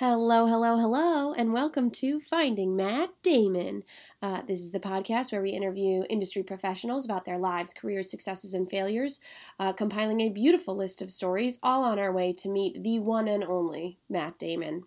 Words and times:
Hello, 0.00 0.46
hello, 0.46 0.76
hello, 0.76 1.32
and 1.32 1.52
welcome 1.52 1.90
to 1.90 2.20
Finding 2.20 2.76
Matt 2.76 3.10
Damon. 3.20 3.82
Uh, 4.22 4.42
this 4.46 4.60
is 4.60 4.70
the 4.70 4.78
podcast 4.78 5.32
where 5.32 5.42
we 5.42 5.50
interview 5.50 6.04
industry 6.08 6.44
professionals 6.44 7.04
about 7.04 7.24
their 7.24 7.36
lives, 7.36 7.74
careers, 7.74 8.08
successes, 8.08 8.54
and 8.54 8.70
failures, 8.70 9.18
uh, 9.58 9.72
compiling 9.72 10.20
a 10.20 10.28
beautiful 10.28 10.76
list 10.76 11.02
of 11.02 11.10
stories, 11.10 11.58
all 11.64 11.82
on 11.82 11.98
our 11.98 12.12
way 12.12 12.32
to 12.32 12.48
meet 12.48 12.84
the 12.84 13.00
one 13.00 13.26
and 13.26 13.42
only 13.42 13.98
Matt 14.08 14.38
Damon. 14.38 14.84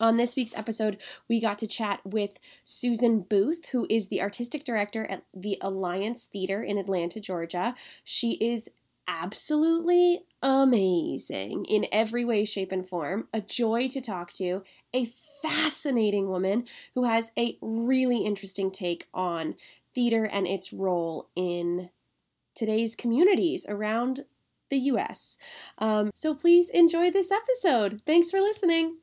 On 0.00 0.16
this 0.16 0.36
week's 0.36 0.56
episode, 0.56 0.96
we 1.28 1.38
got 1.38 1.58
to 1.58 1.66
chat 1.66 2.00
with 2.02 2.38
Susan 2.64 3.20
Booth, 3.20 3.66
who 3.72 3.86
is 3.90 4.08
the 4.08 4.22
artistic 4.22 4.64
director 4.64 5.04
at 5.04 5.24
the 5.34 5.58
Alliance 5.60 6.24
Theater 6.24 6.62
in 6.62 6.78
Atlanta, 6.78 7.20
Georgia. 7.20 7.74
She 8.04 8.38
is 8.40 8.70
absolutely 9.06 10.24
amazing 10.42 11.64
in 11.66 11.86
every 11.92 12.24
way, 12.24 12.44
shape, 12.44 12.72
and 12.72 12.86
form, 12.88 13.28
a 13.32 13.40
joy 13.40 13.88
to 13.88 14.00
talk 14.00 14.32
to, 14.34 14.62
a 14.92 15.06
fascinating 15.42 16.28
woman 16.28 16.64
who 16.94 17.04
has 17.04 17.32
a 17.38 17.58
really 17.60 18.18
interesting 18.18 18.70
take 18.70 19.08
on 19.14 19.54
theater 19.94 20.24
and 20.24 20.46
its 20.46 20.72
role 20.72 21.28
in 21.36 21.90
today's 22.54 22.94
communities 22.94 23.66
around 23.68 24.24
the 24.70 24.78
US. 24.78 25.38
Um, 25.78 26.10
so 26.14 26.34
please 26.34 26.70
enjoy 26.70 27.10
this 27.10 27.30
episode. 27.30 28.02
Thanks 28.06 28.30
for 28.30 28.40
listening. 28.40 28.96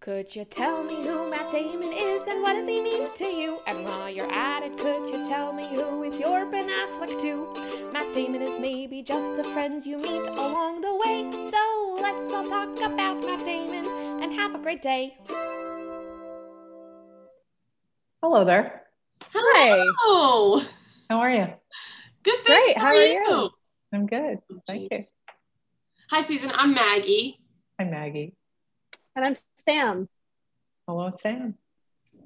Could 0.00 0.36
you 0.36 0.44
tell 0.44 0.84
me 0.84 0.96
who 1.06 1.30
Matt 1.30 1.50
Damon 1.50 1.90
is 1.90 2.26
and 2.26 2.42
what 2.42 2.52
does 2.52 2.68
he 2.68 2.82
mean 2.82 3.08
to 3.14 3.24
you? 3.24 3.60
And 3.66 3.84
while 3.84 4.10
you're 4.10 4.30
at 4.30 4.62
it, 4.62 4.76
could 4.76 5.08
you 5.08 5.26
tell 5.26 5.52
me 5.52 5.66
who 5.68 6.02
is 6.02 6.20
your 6.20 6.44
Ben 6.44 6.68
Affleck 6.68 7.18
too? 7.22 7.48
Matt 7.94 8.12
Damon 8.12 8.42
is 8.42 8.58
maybe 8.58 9.02
just 9.02 9.36
the 9.36 9.44
friends 9.44 9.86
you 9.86 9.98
meet 9.98 10.26
along 10.26 10.80
the 10.80 10.96
way. 10.96 11.30
So 11.30 11.96
let's 12.02 12.32
all 12.32 12.44
talk 12.48 12.76
about 12.78 13.24
Matt 13.24 13.44
Damon 13.44 13.86
and 14.20 14.32
have 14.32 14.52
a 14.52 14.58
great 14.58 14.82
day. 14.82 15.16
Hello 18.20 18.44
there. 18.44 18.82
Hello. 19.32 20.60
How 21.08 21.18
are 21.20 21.30
you? 21.30 21.46
Good. 22.24 22.44
Thanks. 22.44 22.66
Great. 22.66 22.78
How, 22.78 22.88
are 22.88 22.96
you? 22.96 23.50
I'm 23.92 24.08
good. 24.08 24.40
Oh, 24.50 24.60
Thank 24.66 24.90
you. 24.90 24.98
Hi, 26.10 26.20
Susan. 26.20 26.50
I'm 26.52 26.74
Maggie. 26.74 27.38
Hi, 27.78 27.86
Maggie. 27.86 28.34
And 29.14 29.24
I'm 29.24 29.34
Sam. 29.56 30.08
Hello, 30.88 31.12
Sam. 31.12 31.54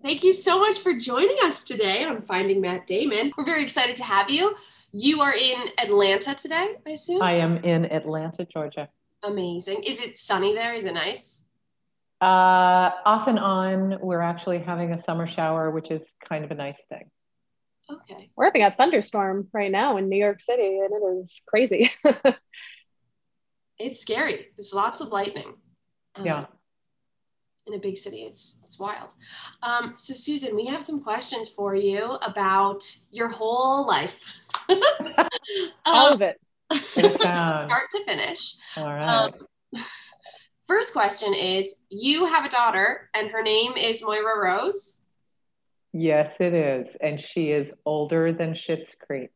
Thank 0.02 0.24
you 0.24 0.33
so 0.33 0.58
much 0.58 0.78
for 0.78 0.94
joining 0.94 1.36
us 1.42 1.62
today 1.62 2.05
on 2.05 2.22
Finding 2.22 2.62
Matt 2.62 2.86
Damon. 2.86 3.33
We're 3.36 3.44
very 3.44 3.64
excited 3.64 3.96
to 3.96 4.05
have 4.05 4.30
you. 4.30 4.56
You 4.92 5.20
are 5.20 5.34
in 5.34 5.69
Atlanta 5.78 6.34
today, 6.34 6.77
I 6.86 6.91
assume? 6.91 7.22
I 7.22 7.33
am 7.34 7.58
in 7.58 7.84
Atlanta, 7.86 8.44
Georgia. 8.44 8.89
Amazing. 9.22 9.83
Is 9.83 10.00
it 10.00 10.17
sunny 10.17 10.55
there? 10.55 10.75
Is 10.75 10.84
it 10.86 10.95
nice? 10.95 11.42
Uh, 12.20 12.91
off 13.05 13.28
and 13.28 13.39
on, 13.39 13.98
we're 14.00 14.20
actually 14.22 14.58
having 14.58 14.92
a 14.92 15.00
summer 15.00 15.28
shower, 15.28 15.70
which 15.70 15.91
is 15.91 16.11
kind 16.28 16.45
of 16.45 16.50
a 16.50 16.55
nice 16.55 16.83
thing. 16.89 17.11
Okay. 17.91 18.30
We're 18.36 18.47
having 18.47 18.64
a 18.64 18.70
thunderstorm 18.70 19.48
right 19.53 19.70
now 19.70 19.97
in 19.98 20.08
New 20.08 20.19
York 20.19 20.41
City, 20.41 20.78
and 20.78 20.91
it 20.92 21.19
is 21.20 21.42
crazy. 21.47 21.92
It's 23.78 24.00
scary. 24.00 24.48
There's 24.56 24.75
lots 24.75 25.00
of 25.00 25.08
lightning. 25.08 25.55
Um, 26.17 26.27
Yeah. 26.27 26.47
In 27.69 27.74
a 27.74 27.78
big 27.78 27.97
city, 27.98 28.22
it's 28.22 28.61
it's 28.64 28.78
wild. 28.80 29.12
Um, 29.62 29.92
so, 29.97 30.14
Susan, 30.14 30.56
we 30.56 30.64
have 30.66 30.83
some 30.83 31.02
questions 31.02 31.50
for 31.50 31.74
you 31.74 32.12
about 32.22 32.83
your 33.11 33.28
whole 33.28 33.86
life, 33.86 34.19
All 35.84 36.06
Um, 36.08 36.12
of 36.14 36.22
it. 36.22 36.41
Start 36.72 37.91
to 37.92 38.05
finish. 38.06 38.56
All 38.77 38.86
right. 38.86 39.05
Um, 39.06 39.33
first 40.66 40.92
question 40.94 41.34
is: 41.34 41.83
You 41.91 42.27
have 42.27 42.46
a 42.46 42.48
daughter, 42.48 43.11
and 43.14 43.30
her 43.30 43.42
name 43.42 43.72
is 43.77 44.02
Moira 44.02 44.42
Rose. 44.42 45.05
yes, 45.92 46.36
it 46.41 46.55
is. 46.55 46.96
And 47.02 47.20
she 47.20 47.50
is 47.50 47.72
older 47.84 48.33
than 48.33 48.55
Schitt's 48.55 48.94
Creek. 48.98 49.30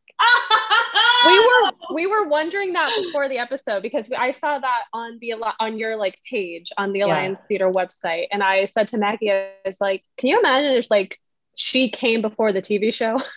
We 1.26 1.38
were 1.38 1.70
we 1.94 2.06
were 2.06 2.26
wondering 2.28 2.72
that 2.72 2.90
before 3.04 3.28
the 3.28 3.38
episode 3.38 3.82
because 3.82 4.08
we, 4.08 4.16
I 4.16 4.30
saw 4.32 4.58
that 4.58 4.82
on 4.92 5.18
the 5.20 5.34
on 5.60 5.78
your 5.78 5.96
like 5.96 6.18
page 6.28 6.72
on 6.76 6.92
the 6.92 7.00
Yeah. 7.00 7.06
Alliance 7.06 7.42
Theater 7.48 7.70
website, 7.70 8.26
and 8.32 8.42
I 8.42 8.66
said 8.66 8.88
to 8.88 8.98
Maggie, 8.98 9.30
I 9.32 9.50
was 9.64 9.80
like, 9.80 10.04
"Can 10.16 10.28
you 10.30 10.38
imagine 10.38 10.72
if 10.72 10.90
like 10.90 11.18
she 11.54 11.90
came 11.90 12.22
before 12.22 12.52
the 12.52 12.62
TV 12.62 12.92
show? 12.92 13.18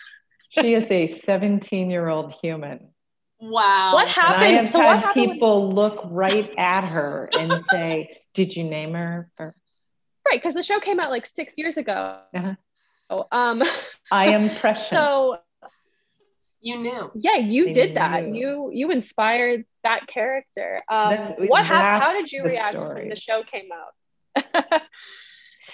She 0.48 0.74
is 0.74 0.90
a 0.90 1.06
17 1.08 1.90
year 1.90 2.08
old 2.08 2.32
human. 2.40 2.88
Wow. 3.40 3.90
what 3.92 4.06
And 4.06 4.16
I 4.16 4.20
happened? 4.22 4.56
have 4.56 4.68
So 4.70 4.78
what 4.78 4.86
had 4.96 5.04
happened? 5.06 5.26
with- 5.26 5.32
people 5.34 5.70
look 5.74 6.00
right 6.04 6.48
at 6.56 6.84
her 6.88 7.28
and 7.38 7.62
say, 7.70 8.16
Did 8.32 8.56
you 8.56 8.64
name 8.64 8.94
her? 8.94 9.28
Or, 9.38 9.54
right, 10.26 10.38
because 10.40 10.54
the 10.54 10.62
show 10.62 10.78
came 10.80 10.98
out 11.00 11.10
like 11.10 11.26
six 11.26 11.58
years 11.58 11.76
ago. 11.76 12.20
Uh-huh. 12.34 12.54
Oh, 13.10 13.26
um, 13.32 13.62
I 14.10 14.28
am 14.28 14.56
prescient. 14.60 14.88
so 14.92 15.38
You 16.68 16.76
knew. 16.78 17.10
yeah 17.14 17.36
you 17.36 17.68
I 17.68 17.72
did 17.72 17.96
that 17.96 18.24
knew. 18.26 18.40
you 18.40 18.70
you 18.80 18.90
inspired 18.90 19.64
that 19.84 20.06
character 20.08 20.82
um 20.90 21.10
That's- 21.10 21.34
what 21.54 21.64
happened 21.64 22.02
how 22.04 22.12
did 22.20 22.32
you 22.32 22.42
react 22.52 22.80
story. 22.80 23.00
when 23.02 23.08
the 23.14 23.16
show 23.28 23.42
came 23.54 23.68
out 23.80 23.92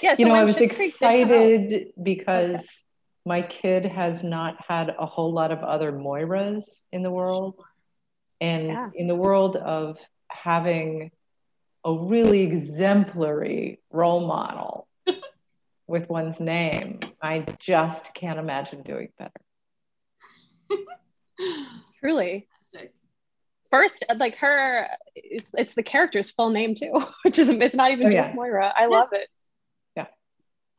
yeah 0.03 0.15
so 0.15 0.19
you 0.21 0.27
know, 0.29 0.35
I 0.35 0.43
was 0.43 0.57
Schitt's 0.57 0.73
Creek 0.73 0.93
did 0.93 1.01
come 1.01 1.09
out- 1.11 1.17
excited 1.21 1.93
because 2.11 2.61
my 3.25 3.41
kid 3.43 3.87
has 3.87 4.23
not 4.23 4.57
had 4.69 4.87
a 4.99 5.07
whole 5.07 5.33
lot 5.33 5.51
of 5.53 5.61
other 5.75 5.93
Moiras 5.93 6.65
in 6.91 7.03
the 7.07 7.11
world. 7.11 7.55
And 8.41 8.67
Yeah. 8.67 8.91
in 9.01 9.07
the 9.07 9.15
world 9.15 9.55
of 9.57 9.97
having 10.29 11.13
a 11.85 11.93
really 11.95 12.41
exemplary 12.43 13.79
role 13.91 14.27
model 14.27 14.89
with 15.87 16.09
one's 16.09 16.41
name, 16.41 16.99
I 17.23 17.35
just 17.61 18.13
can't 18.21 18.41
imagine 18.41 18.83
doing 18.83 19.11
better. 19.21 19.41
truly 22.01 22.47
Fantastic. 22.73 22.95
first 23.71 24.05
like 24.17 24.37
her 24.37 24.89
it's, 25.15 25.51
it's 25.55 25.75
the 25.75 25.83
character's 25.83 26.31
full 26.31 26.51
name 26.51 26.75
too 26.75 27.01
which 27.25 27.39
is 27.39 27.49
it's 27.51 27.77
not 27.77 27.91
even 27.93 28.07
Oh, 28.09 28.11
just 28.11 28.33
yeah. 28.33 28.37
moira 28.37 28.73
i 28.77 28.87
love 28.87 29.09
it 29.13 29.29
Yeah, 29.97 30.07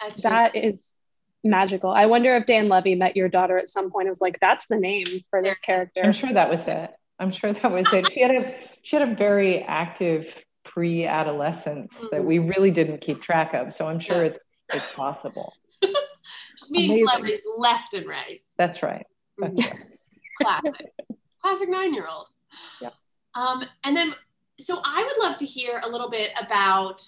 That's 0.01 0.21
that 0.21 0.55
is 0.55 0.95
magical 1.43 1.91
i 1.91 2.05
wonder 2.05 2.35
if 2.37 2.45
dan 2.45 2.69
levy 2.69 2.95
met 2.95 3.17
your 3.17 3.27
daughter 3.29 3.57
at 3.57 3.67
some 3.67 3.91
point 3.91 4.07
and 4.07 4.11
was 4.11 4.21
like 4.21 4.39
that's 4.39 4.67
the 4.67 4.77
name 4.77 5.05
for 5.29 5.41
this 5.41 5.59
character 5.59 6.01
I'm 6.03 6.13
sure 6.13 6.31
that 6.33 6.49
was 6.49 6.65
it. 6.67 6.91
I'm 7.19 7.31
sure 7.31 7.53
that 7.53 7.71
was 7.71 7.85
it. 7.93 8.11
She 8.11 8.21
had 8.21 8.31
a 8.31 8.55
she 8.81 8.95
had 8.95 9.07
a 9.07 9.15
very 9.15 9.61
active 9.61 10.33
pre-adolescence 10.65 11.93
that 11.99 12.11
mm-hmm. 12.11 12.25
we 12.25 12.39
really 12.39 12.71
didn't 12.71 13.01
keep 13.01 13.21
track 13.21 13.53
of. 13.53 13.73
So 13.73 13.87
I'm 13.87 13.99
sure 13.99 14.23
Yeah. 14.25 14.31
it's 14.31 14.39
it's 14.73 14.91
possible. 14.93 15.53
just 16.57 16.71
meeting 16.71 16.89
Amazing. 16.91 17.05
celebrities 17.07 17.43
left 17.57 17.93
and 17.93 18.07
right. 18.07 18.41
That's 18.57 18.81
right. 18.81 19.05
Mhm. 19.39 19.87
Classic. 20.41 20.93
Classic 21.41 21.69
nine 21.69 21.93
year 21.93 22.07
old. 22.07 22.29
Yeah. 22.81 22.91
Um, 23.35 23.63
and 23.83 23.95
then, 23.95 24.15
so 24.59 24.79
I 24.83 25.03
would 25.03 25.23
love 25.23 25.35
to 25.37 25.45
hear 25.45 25.81
a 25.83 25.89
little 25.89 26.09
bit 26.09 26.31
about 26.39 27.01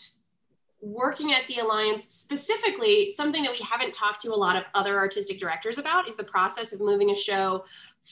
working 0.82 1.34
at 1.34 1.48
the 1.48 1.60
Alliance, 1.60 2.04
specifically 2.06 3.10
something 3.10 3.42
that 3.44 3.52
we 3.52 3.64
haven't 3.64 3.94
talked 3.94 4.22
to 4.22 4.30
a 4.30 4.36
lot 4.36 4.56
of 4.56 4.64
other 4.74 4.98
artistic 4.98 5.40
directors 5.40 5.78
about 5.78 6.08
is 6.08 6.16
the 6.16 6.24
process 6.24 6.74
of 6.74 6.80
moving 6.80 7.12
a 7.12 7.16
show 7.16 7.66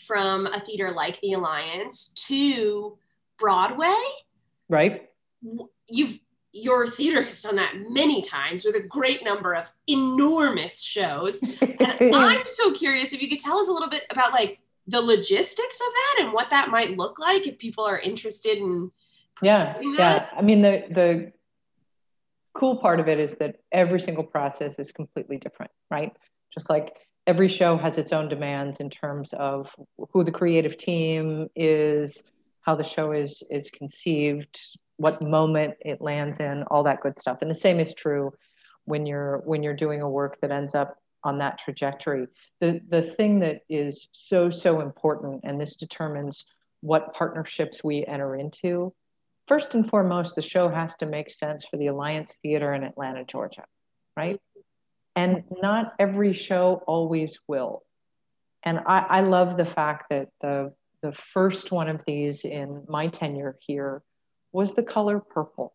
from 0.08 0.48
a 0.48 0.60
theater 0.60 0.90
like 0.92 1.20
the 1.22 1.34
Alliance 1.34 2.14
to 2.28 2.98
Broadway. 3.38 3.94
Right? 4.70 5.10
You've 5.88 6.20
your 6.54 6.86
theater 6.86 7.24
has 7.24 7.42
done 7.42 7.56
that 7.56 7.74
many 7.90 8.22
times 8.22 8.64
with 8.64 8.76
a 8.76 8.80
great 8.80 9.24
number 9.24 9.56
of 9.56 9.70
enormous 9.88 10.82
shows. 10.82 11.44
And 12.00 12.16
I'm 12.16 12.46
so 12.46 12.72
curious 12.72 13.14
if 13.14 13.22
you 13.22 13.30
could 13.30 13.40
tell 13.40 13.58
us 13.58 13.68
a 13.68 13.72
little 13.72 13.90
bit 13.90 14.06
about 14.10 14.34
like 14.34 14.60
the 14.88 15.02
logistics 15.02 15.82
of 15.82 15.94
that 15.94 16.26
and 16.26 16.34
what 16.34 16.50
that 16.52 16.70
might 16.70 16.92
look 16.92 17.18
like 17.18 17.48
if 17.48 17.58
people 17.58 17.86
are 17.86 18.00
interested 18.00 18.58
in 18.58 18.92
yeah, 19.42 19.74
pursuing 19.74 19.96
yeah. 19.96 20.28
I 20.36 20.42
mean 20.42 20.62
the 20.62 20.84
the 20.92 21.32
cool 22.54 22.78
part 22.78 23.00
of 23.00 23.08
it 23.08 23.20
is 23.20 23.36
that 23.36 23.58
every 23.72 24.00
single 24.00 24.24
process 24.24 24.78
is 24.78 24.92
completely 24.92 25.38
different, 25.38 25.72
right? 25.90 26.12
Just 26.54 26.70
like 26.70 26.96
every 27.26 27.48
show 27.48 27.78
has 27.78 27.98
its 27.98 28.12
own 28.12 28.30
demands 28.30 28.78
in 28.78 28.90
terms 28.90 29.34
of 29.34 29.74
who 30.12 30.24
the 30.24 30.32
creative 30.32 30.78
team 30.78 31.50
is, 31.56 32.22
how 32.62 32.76
the 32.76 32.84
show 32.84 33.12
is 33.12 33.42
is 33.50 33.70
conceived, 33.72 34.60
what 34.98 35.22
moment 35.22 35.76
it 35.82 36.02
lands 36.02 36.40
in, 36.40 36.64
all 36.64 36.84
that 36.84 37.02
good 37.02 37.20
stuff. 37.20 37.40
And 37.42 37.50
the 37.50 37.56
same 37.56 37.80
is 37.80 37.94
true 37.94 38.34
when 38.86 39.06
you're 39.06 39.40
when 39.46 39.64
you're 39.64 39.76
doing 39.76 40.02
a 40.02 40.10
work 40.10 40.40
that 40.42 40.52
ends 40.52 40.76
up 40.76 40.98
on 41.24 41.38
that 41.40 41.58
trajectory. 41.58 42.28
The 42.60 42.82
the 42.90 43.02
thing 43.02 43.40
that 43.40 43.62
is 43.70 44.08
so 44.12 44.50
so 44.50 44.82
important, 44.82 45.42
and 45.44 45.60
this 45.60 45.76
determines 45.76 46.46
what 46.82 47.14
partnerships 47.14 47.84
we 47.84 48.06
enter 48.06 48.36
into. 48.36 48.94
First 49.48 49.74
and 49.74 49.88
foremost, 49.88 50.36
the 50.36 50.42
show 50.42 50.70
has 50.70 50.96
to 50.96 51.06
make 51.06 51.32
sense 51.32 51.66
for 51.66 51.78
the 51.78 51.88
Alliance 51.88 52.38
Theater 52.42 52.74
in 52.74 52.84
Atlanta, 52.84 53.26
Georgia, 53.26 53.64
right? 54.16 54.40
And 55.16 55.44
not 55.62 55.94
every 56.00 56.34
show 56.34 56.82
always 56.88 57.38
will. 57.48 57.84
And 58.64 58.80
I, 58.80 59.00
I 59.00 59.22
love 59.22 59.58
the 59.58 59.66
fact 59.66 60.10
that 60.10 60.30
the 60.42 60.74
the 61.02 61.12
first 61.12 61.72
one 61.72 61.90
of 61.90 62.04
these 62.06 62.46
in 62.46 62.84
my 62.88 63.08
tenure 63.08 63.58
here 63.60 64.02
was 64.54 64.74
the 64.74 64.84
color 64.84 65.20
purple. 65.20 65.74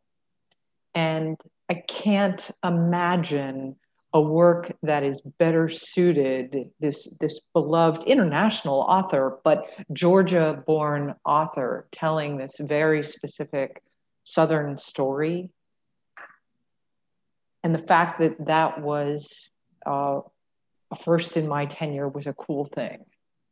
And 0.94 1.36
I 1.68 1.74
can't 1.74 2.50
imagine 2.64 3.76
a 4.14 4.20
work 4.20 4.72
that 4.82 5.02
is 5.02 5.20
better 5.38 5.68
suited 5.68 6.70
this 6.80 7.08
this 7.20 7.40
beloved 7.52 8.04
international 8.04 8.80
author 8.80 9.38
but 9.44 9.66
georgia 9.92 10.62
born 10.66 11.14
author 11.26 11.86
telling 11.92 12.38
this 12.38 12.56
very 12.58 13.04
specific 13.04 13.82
southern 14.24 14.78
story 14.78 15.50
and 17.62 17.74
the 17.74 17.78
fact 17.86 18.18
that 18.20 18.46
that 18.46 18.80
was 18.80 19.50
uh, 19.84 20.20
a 20.90 20.96
first 20.96 21.36
in 21.36 21.46
my 21.46 21.66
tenure 21.66 22.08
was 22.08 22.26
a 22.26 22.32
cool 22.32 22.64
thing 22.64 23.04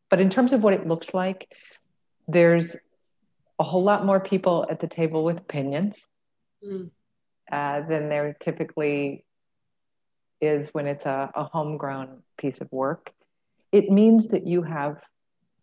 but 0.08 0.20
in 0.20 0.30
terms 0.30 0.54
of 0.54 0.62
what 0.62 0.72
it 0.72 0.86
looks 0.86 1.12
like 1.12 1.48
there's 2.28 2.76
a 3.58 3.64
whole 3.64 3.82
lot 3.82 4.04
more 4.04 4.20
people 4.20 4.66
at 4.70 4.80
the 4.80 4.86
table 4.86 5.24
with 5.24 5.38
opinions 5.38 5.94
mm. 6.64 6.90
uh, 7.50 7.80
than 7.88 8.08
there 8.08 8.36
typically 8.42 9.24
is 10.40 10.68
when 10.72 10.86
it's 10.86 11.06
a, 11.06 11.30
a 11.34 11.44
homegrown 11.44 12.22
piece 12.38 12.60
of 12.60 12.68
work. 12.70 13.10
It 13.72 13.90
means 13.90 14.28
that 14.28 14.46
you 14.46 14.62
have 14.62 15.00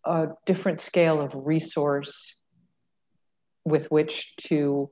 a 0.04 0.28
different 0.46 0.80
scale 0.80 1.20
of 1.20 1.32
resource 1.34 2.36
with 3.64 3.90
which 3.90 4.34
to 4.48 4.90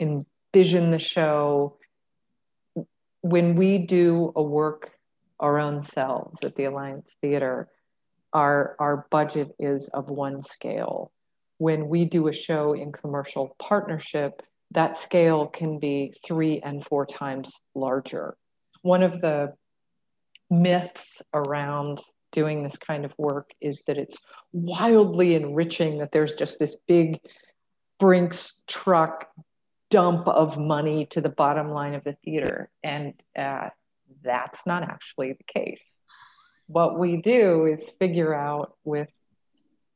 envision 0.00 0.90
the 0.90 0.98
show. 0.98 1.78
When 3.20 3.54
we 3.56 3.78
do 3.78 4.32
a 4.34 4.42
work 4.42 4.90
our 5.40 5.58
own 5.58 5.82
selves 5.82 6.42
at 6.42 6.56
the 6.56 6.64
Alliance 6.64 7.14
Theater, 7.20 7.68
our, 8.32 8.76
our 8.78 9.06
budget 9.10 9.48
is 9.58 9.88
of 9.88 10.10
one 10.10 10.40
scale. 10.40 11.12
When 11.58 11.88
we 11.88 12.04
do 12.04 12.28
a 12.28 12.32
show 12.32 12.72
in 12.72 12.92
commercial 12.92 13.54
partnership, 13.58 14.42
that 14.72 14.96
scale 14.96 15.46
can 15.46 15.78
be 15.78 16.14
three 16.26 16.60
and 16.60 16.84
four 16.84 17.06
times 17.06 17.52
larger. 17.74 18.36
One 18.82 19.02
of 19.02 19.20
the 19.20 19.54
myths 20.50 21.22
around 21.34 22.00
doing 22.32 22.62
this 22.62 22.76
kind 22.76 23.04
of 23.04 23.12
work 23.18 23.50
is 23.60 23.82
that 23.86 23.98
it's 23.98 24.18
wildly 24.52 25.34
enriching, 25.34 25.98
that 25.98 26.12
there's 26.12 26.34
just 26.34 26.58
this 26.58 26.76
big 26.86 27.20
Brinks 27.98 28.62
truck 28.68 29.28
dump 29.90 30.28
of 30.28 30.56
money 30.58 31.06
to 31.06 31.20
the 31.20 31.28
bottom 31.28 31.70
line 31.70 31.94
of 31.94 32.04
the 32.04 32.16
theater. 32.24 32.70
And 32.84 33.14
uh, 33.36 33.70
that's 34.22 34.66
not 34.66 34.82
actually 34.82 35.32
the 35.32 35.60
case. 35.60 35.82
What 36.66 36.98
we 36.98 37.16
do 37.22 37.66
is 37.66 37.90
figure 37.98 38.34
out 38.34 38.74
with 38.84 39.08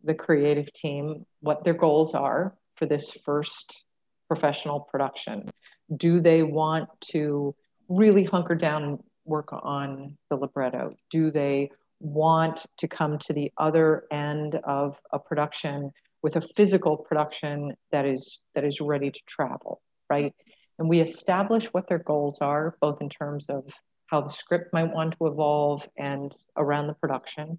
the 0.04 0.14
creative 0.14 0.72
team 0.72 1.24
what 1.40 1.64
their 1.64 1.74
goals 1.74 2.14
are 2.14 2.54
for 2.76 2.86
this 2.86 3.10
first 3.24 3.82
professional 4.28 4.80
production? 4.80 5.50
Do 5.96 6.20
they 6.20 6.42
want 6.42 6.88
to 7.12 7.54
really 7.88 8.24
hunker 8.24 8.54
down 8.54 8.82
and 8.84 8.98
work 9.24 9.52
on 9.52 10.16
the 10.30 10.36
libretto? 10.36 10.94
Do 11.10 11.30
they 11.30 11.70
want 12.00 12.60
to 12.78 12.88
come 12.88 13.18
to 13.18 13.32
the 13.32 13.52
other 13.58 14.04
end 14.10 14.56
of 14.64 14.98
a 15.12 15.18
production 15.18 15.92
with 16.22 16.36
a 16.36 16.40
physical 16.40 16.96
production 16.96 17.74
that 17.90 18.06
is 18.06 18.40
that 18.54 18.64
is 18.64 18.80
ready 18.80 19.10
to 19.10 19.20
travel, 19.26 19.80
right? 20.08 20.34
And 20.78 20.88
we 20.88 21.00
establish 21.00 21.66
what 21.66 21.88
their 21.88 21.98
goals 21.98 22.38
are, 22.40 22.76
both 22.80 23.00
in 23.00 23.08
terms 23.08 23.46
of 23.48 23.72
how 24.06 24.20
the 24.20 24.30
script 24.30 24.72
might 24.72 24.92
want 24.92 25.14
to 25.18 25.26
evolve 25.26 25.86
and 25.96 26.32
around 26.56 26.86
the 26.86 26.94
production. 26.94 27.58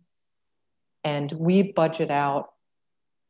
And 1.03 1.31
we 1.31 1.73
budget 1.73 2.11
out 2.11 2.49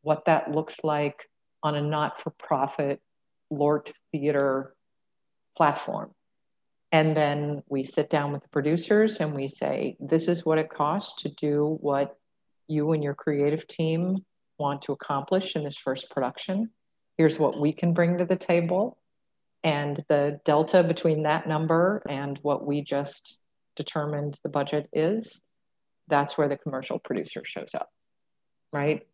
what 0.01 0.25
that 0.25 0.51
looks 0.51 0.77
like 0.83 1.29
on 1.61 1.75
a 1.75 1.81
not 1.81 2.19
for 2.19 2.31
profit 2.31 3.01
LORT 3.49 3.91
Theater 4.11 4.75
platform. 5.55 6.11
And 6.91 7.17
then 7.17 7.63
we 7.67 7.83
sit 7.83 8.09
down 8.09 8.31
with 8.31 8.43
the 8.43 8.49
producers 8.49 9.17
and 9.17 9.33
we 9.33 9.47
say, 9.47 9.97
this 9.99 10.27
is 10.27 10.45
what 10.45 10.59
it 10.59 10.69
costs 10.69 11.23
to 11.23 11.29
do 11.29 11.77
what 11.81 12.15
you 12.67 12.91
and 12.91 13.03
your 13.03 13.15
creative 13.15 13.67
team 13.67 14.17
want 14.59 14.83
to 14.83 14.91
accomplish 14.91 15.55
in 15.55 15.63
this 15.63 15.77
first 15.77 16.09
production. 16.11 16.69
Here's 17.17 17.39
what 17.39 17.59
we 17.59 17.73
can 17.73 17.93
bring 17.93 18.19
to 18.19 18.25
the 18.25 18.35
table. 18.35 18.97
And 19.63 20.03
the 20.09 20.39
delta 20.45 20.83
between 20.83 21.23
that 21.23 21.47
number 21.47 22.03
and 22.07 22.37
what 22.41 22.65
we 22.65 22.81
just 22.81 23.37
determined 23.75 24.37
the 24.43 24.49
budget 24.49 24.87
is, 24.93 25.41
that's 26.07 26.37
where 26.37 26.49
the 26.49 26.57
commercial 26.57 26.99
producer 26.99 27.43
shows 27.45 27.71
up, 27.73 27.91
right? 28.71 29.05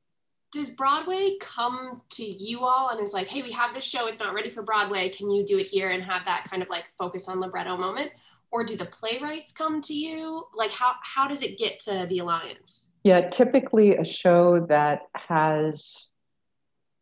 does 0.52 0.70
Broadway 0.72 1.38
come 1.40 2.02
to 2.10 2.24
you 2.24 2.62
all 2.62 2.90
and 2.90 3.00
is 3.02 3.14
like, 3.14 3.28
hey, 3.28 3.42
we 3.42 3.52
have 3.52 3.74
this 3.74 3.84
show, 3.84 4.08
it's 4.08 4.20
not 4.20 4.34
ready 4.34 4.50
for 4.50 4.64
Broadway. 4.64 5.10
Can 5.10 5.30
you 5.30 5.46
do 5.46 5.60
it 5.60 5.68
here 5.68 5.92
and 5.92 6.04
have 6.04 6.26
that 6.26 6.46
kind 6.50 6.64
of 6.64 6.70
like 6.70 6.92
focus 6.98 7.28
on 7.28 7.40
libretto 7.40 7.78
moment? 7.78 8.12
Or 8.52 8.64
do 8.64 8.76
the 8.76 8.86
playwrights 8.86 9.52
come 9.52 9.80
to 9.84 9.94
you? 9.94 10.44
Like 10.56 10.72
how 10.72 10.94
how 11.04 11.28
does 11.28 11.44
it 11.44 11.60
get 11.60 11.80
to 11.82 12.08
the 12.10 12.20
Alliance? 12.20 12.94
Yeah, 13.04 13.30
typically 13.30 13.96
a 13.98 14.04
show 14.04 14.66
that 14.70 15.02
has 15.14 15.96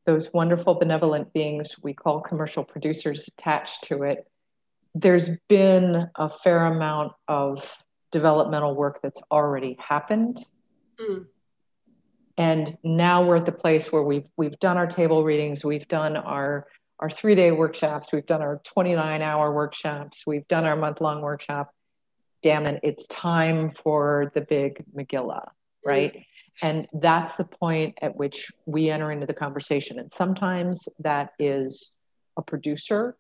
those 0.06 0.34
wonderful 0.34 0.76
benevolent 0.76 1.32
beings 1.32 1.74
we 1.82 1.94
call 1.94 2.20
commercial 2.20 2.66
producers 2.66 3.30
attached 3.38 3.84
to 3.86 4.04
it. 4.04 4.28
There's 4.94 5.30
been 5.48 6.10
a 6.16 6.30
fair 6.30 6.66
amount 6.66 7.14
of 7.30 7.64
developmental 8.12 8.76
work 8.76 9.00
that's 9.02 9.20
already 9.32 9.78
happened. 9.80 10.44
Mm. 11.00 11.26
And 12.38 12.78
now 12.84 13.26
we're 13.26 13.38
at 13.38 13.46
the 13.46 13.52
place 13.52 13.92
where 13.92 14.04
we've 14.04 14.28
we've 14.38 14.60
done 14.60 14.78
our 14.78 14.88
table 14.88 15.24
readings 15.24 15.66
we've 15.66 15.88
done 15.88 16.16
our 16.16 16.68
our 17.00 17.10
three 17.10 17.36
day 17.36 17.52
workshops 17.52 18.10
we've 18.14 18.26
done 18.26 18.42
our 18.42 18.62
29 18.64 19.22
hour 19.22 19.52
workshops 19.54 20.24
we've 20.28 20.48
done 20.48 20.66
our 20.66 20.76
month 20.76 21.02
long 21.02 21.22
workshop. 21.22 21.72
Damn 22.44 22.68
it 22.68 22.80
it's 22.84 23.08
time 23.08 23.72
for 23.72 24.32
the 24.36 24.42
big 24.42 24.84
megillah 24.96 25.50
right? 25.88 26.12
Mm-hmm. 26.14 26.68
and 26.68 26.88
that's 27.02 27.38
the 27.38 27.46
point 27.46 27.98
at 28.02 28.16
which 28.16 28.52
we 28.66 28.90
enter 28.90 29.12
into 29.12 29.26
the 29.26 29.34
conversation. 29.34 30.00
And 30.00 30.12
sometimes 30.12 30.88
that 31.00 31.32
is 31.40 31.92
a 32.36 32.42
producer 32.42 33.16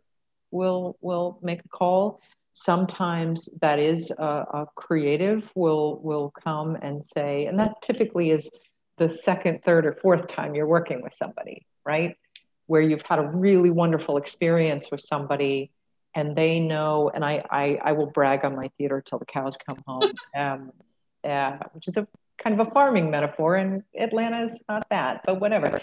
will 0.52 0.98
will 1.02 1.40
make 1.42 1.62
a 1.64 1.68
call 1.70 2.22
sometimes 2.64 3.50
that 3.62 3.80
is 3.80 4.12
a, 4.12 4.24
a 4.24 4.66
creative 4.76 5.50
will 5.56 6.00
will 6.02 6.32
come 6.44 6.78
and 6.82 7.04
say 7.04 7.46
and 7.46 7.60
that 7.60 7.82
typically 7.82 8.32
is 8.32 8.50
the 8.98 9.08
second, 9.08 9.64
third, 9.64 9.86
or 9.86 9.94
fourth 9.94 10.28
time 10.28 10.56
you're 10.56 10.68
working 10.68 11.02
with 11.02 11.14
somebody, 11.14 11.66
right? 11.86 12.18
Where 12.66 12.82
you've 12.82 13.04
had 13.04 13.20
a 13.20 13.28
really 13.28 13.70
wonderful 13.70 14.18
experience 14.18 14.90
with 14.92 15.02
somebody 15.02 15.72
and 16.16 16.36
they 16.36 16.60
know, 16.60 17.12
and 17.14 17.24
I, 17.24 17.44
I, 17.50 17.80
I 17.84 17.92
will 17.92 18.08
brag 18.08 18.44
on 18.44 18.56
my 18.56 18.70
theater 18.78 19.04
till 19.06 19.20
the 19.20 19.26
cows 19.26 19.56
come 19.64 19.78
home, 19.86 20.12
um, 20.36 20.72
uh, 21.24 21.58
which 21.74 21.88
is 21.88 21.98
a 21.98 22.08
kind 22.40 22.60
of 22.60 22.68
a 22.68 22.72
farming 22.72 23.12
metaphor, 23.12 23.56
and 23.56 23.84
Atlanta 23.98 24.46
is 24.46 24.64
not 24.68 24.88
that, 24.90 25.22
but 25.26 25.40
whatever. 25.40 25.80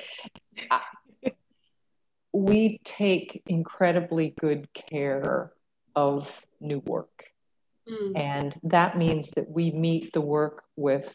we 2.32 2.80
take 2.84 3.42
incredibly 3.46 4.34
good 4.40 4.68
care 4.74 5.52
of 5.96 6.30
new 6.60 6.80
work. 6.80 7.24
Mm. 7.88 8.12
And 8.16 8.54
that 8.64 8.96
means 8.96 9.30
that 9.32 9.48
we 9.48 9.70
meet 9.70 10.12
the 10.12 10.20
work 10.20 10.64
with 10.76 11.14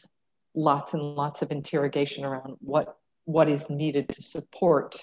lots 0.55 0.93
and 0.93 1.01
lots 1.01 1.41
of 1.41 1.51
interrogation 1.51 2.25
around 2.25 2.57
what 2.59 2.95
what 3.25 3.47
is 3.47 3.69
needed 3.69 4.09
to 4.09 4.23
support 4.23 4.97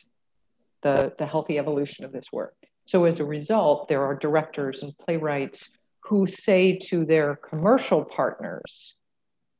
the, 0.82 1.14
the 1.16 1.26
healthy 1.26 1.58
evolution 1.58 2.04
of 2.04 2.10
this 2.10 2.26
work. 2.32 2.56
So 2.84 3.04
as 3.04 3.20
a 3.20 3.24
result, 3.24 3.88
there 3.88 4.02
are 4.02 4.16
directors 4.16 4.82
and 4.82 4.96
playwrights 4.98 5.68
who 6.00 6.26
say 6.26 6.78
to 6.88 7.04
their 7.04 7.36
commercial 7.36 8.04
partners, 8.04 8.96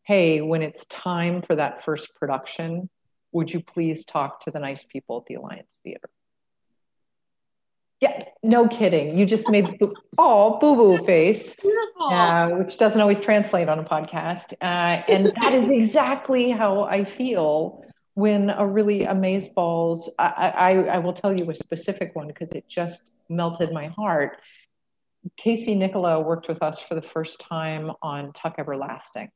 hey, 0.05 0.41
when 0.41 0.63
it's 0.63 0.85
time 0.87 1.43
for 1.43 1.57
that 1.57 1.85
first 1.85 2.09
production, 2.15 2.89
would 3.33 3.53
you 3.53 3.61
please 3.61 4.05
talk 4.05 4.41
to 4.41 4.51
the 4.51 4.61
nice 4.61 4.85
people 4.85 5.19
at 5.19 5.27
the 5.27 5.35
Alliance 5.35 5.81
Theater? 5.83 6.09
Yeah, 8.01 8.19
no 8.43 8.69
kidding. 8.69 9.17
You 9.17 9.25
just 9.25 9.49
made 9.49 9.65
the 9.81 9.95
oh 10.19 10.59
boo 10.59 10.77
boo 10.77 11.07
face, 11.07 11.57
uh, 11.99 12.51
which 12.51 12.77
doesn't 12.77 13.01
always 13.01 13.19
translate 13.19 13.69
on 13.69 13.79
a 13.79 13.85
podcast. 13.85 14.53
Uh, 14.61 15.03
and 15.09 15.33
that 15.41 15.55
is 15.55 15.71
exactly 15.71 16.51
how 16.51 16.83
I 16.83 17.05
feel 17.05 17.83
when 18.13 18.51
a 18.51 18.67
really 18.67 19.05
amaze 19.05 19.49
balls. 19.49 20.11
I, 20.19 20.53
I, 20.57 20.73
I 20.73 20.99
will 20.99 21.15
tell 21.15 21.33
you 21.33 21.51
a 21.51 21.55
specific 21.55 22.15
one 22.15 22.27
because 22.27 22.53
it 22.53 22.69
just 22.69 23.13
melted 23.31 23.73
my 23.73 23.87
heart. 23.87 24.41
Casey 25.39 25.75
Nicholaw 25.75 26.23
worked 26.23 26.49
with 26.49 26.63
us 26.63 26.81
for 26.81 26.95
the 26.95 27.03
first 27.03 27.41
time 27.41 27.93
on 28.03 28.33
Tuck 28.35 28.57
Everlasting, 28.59 29.31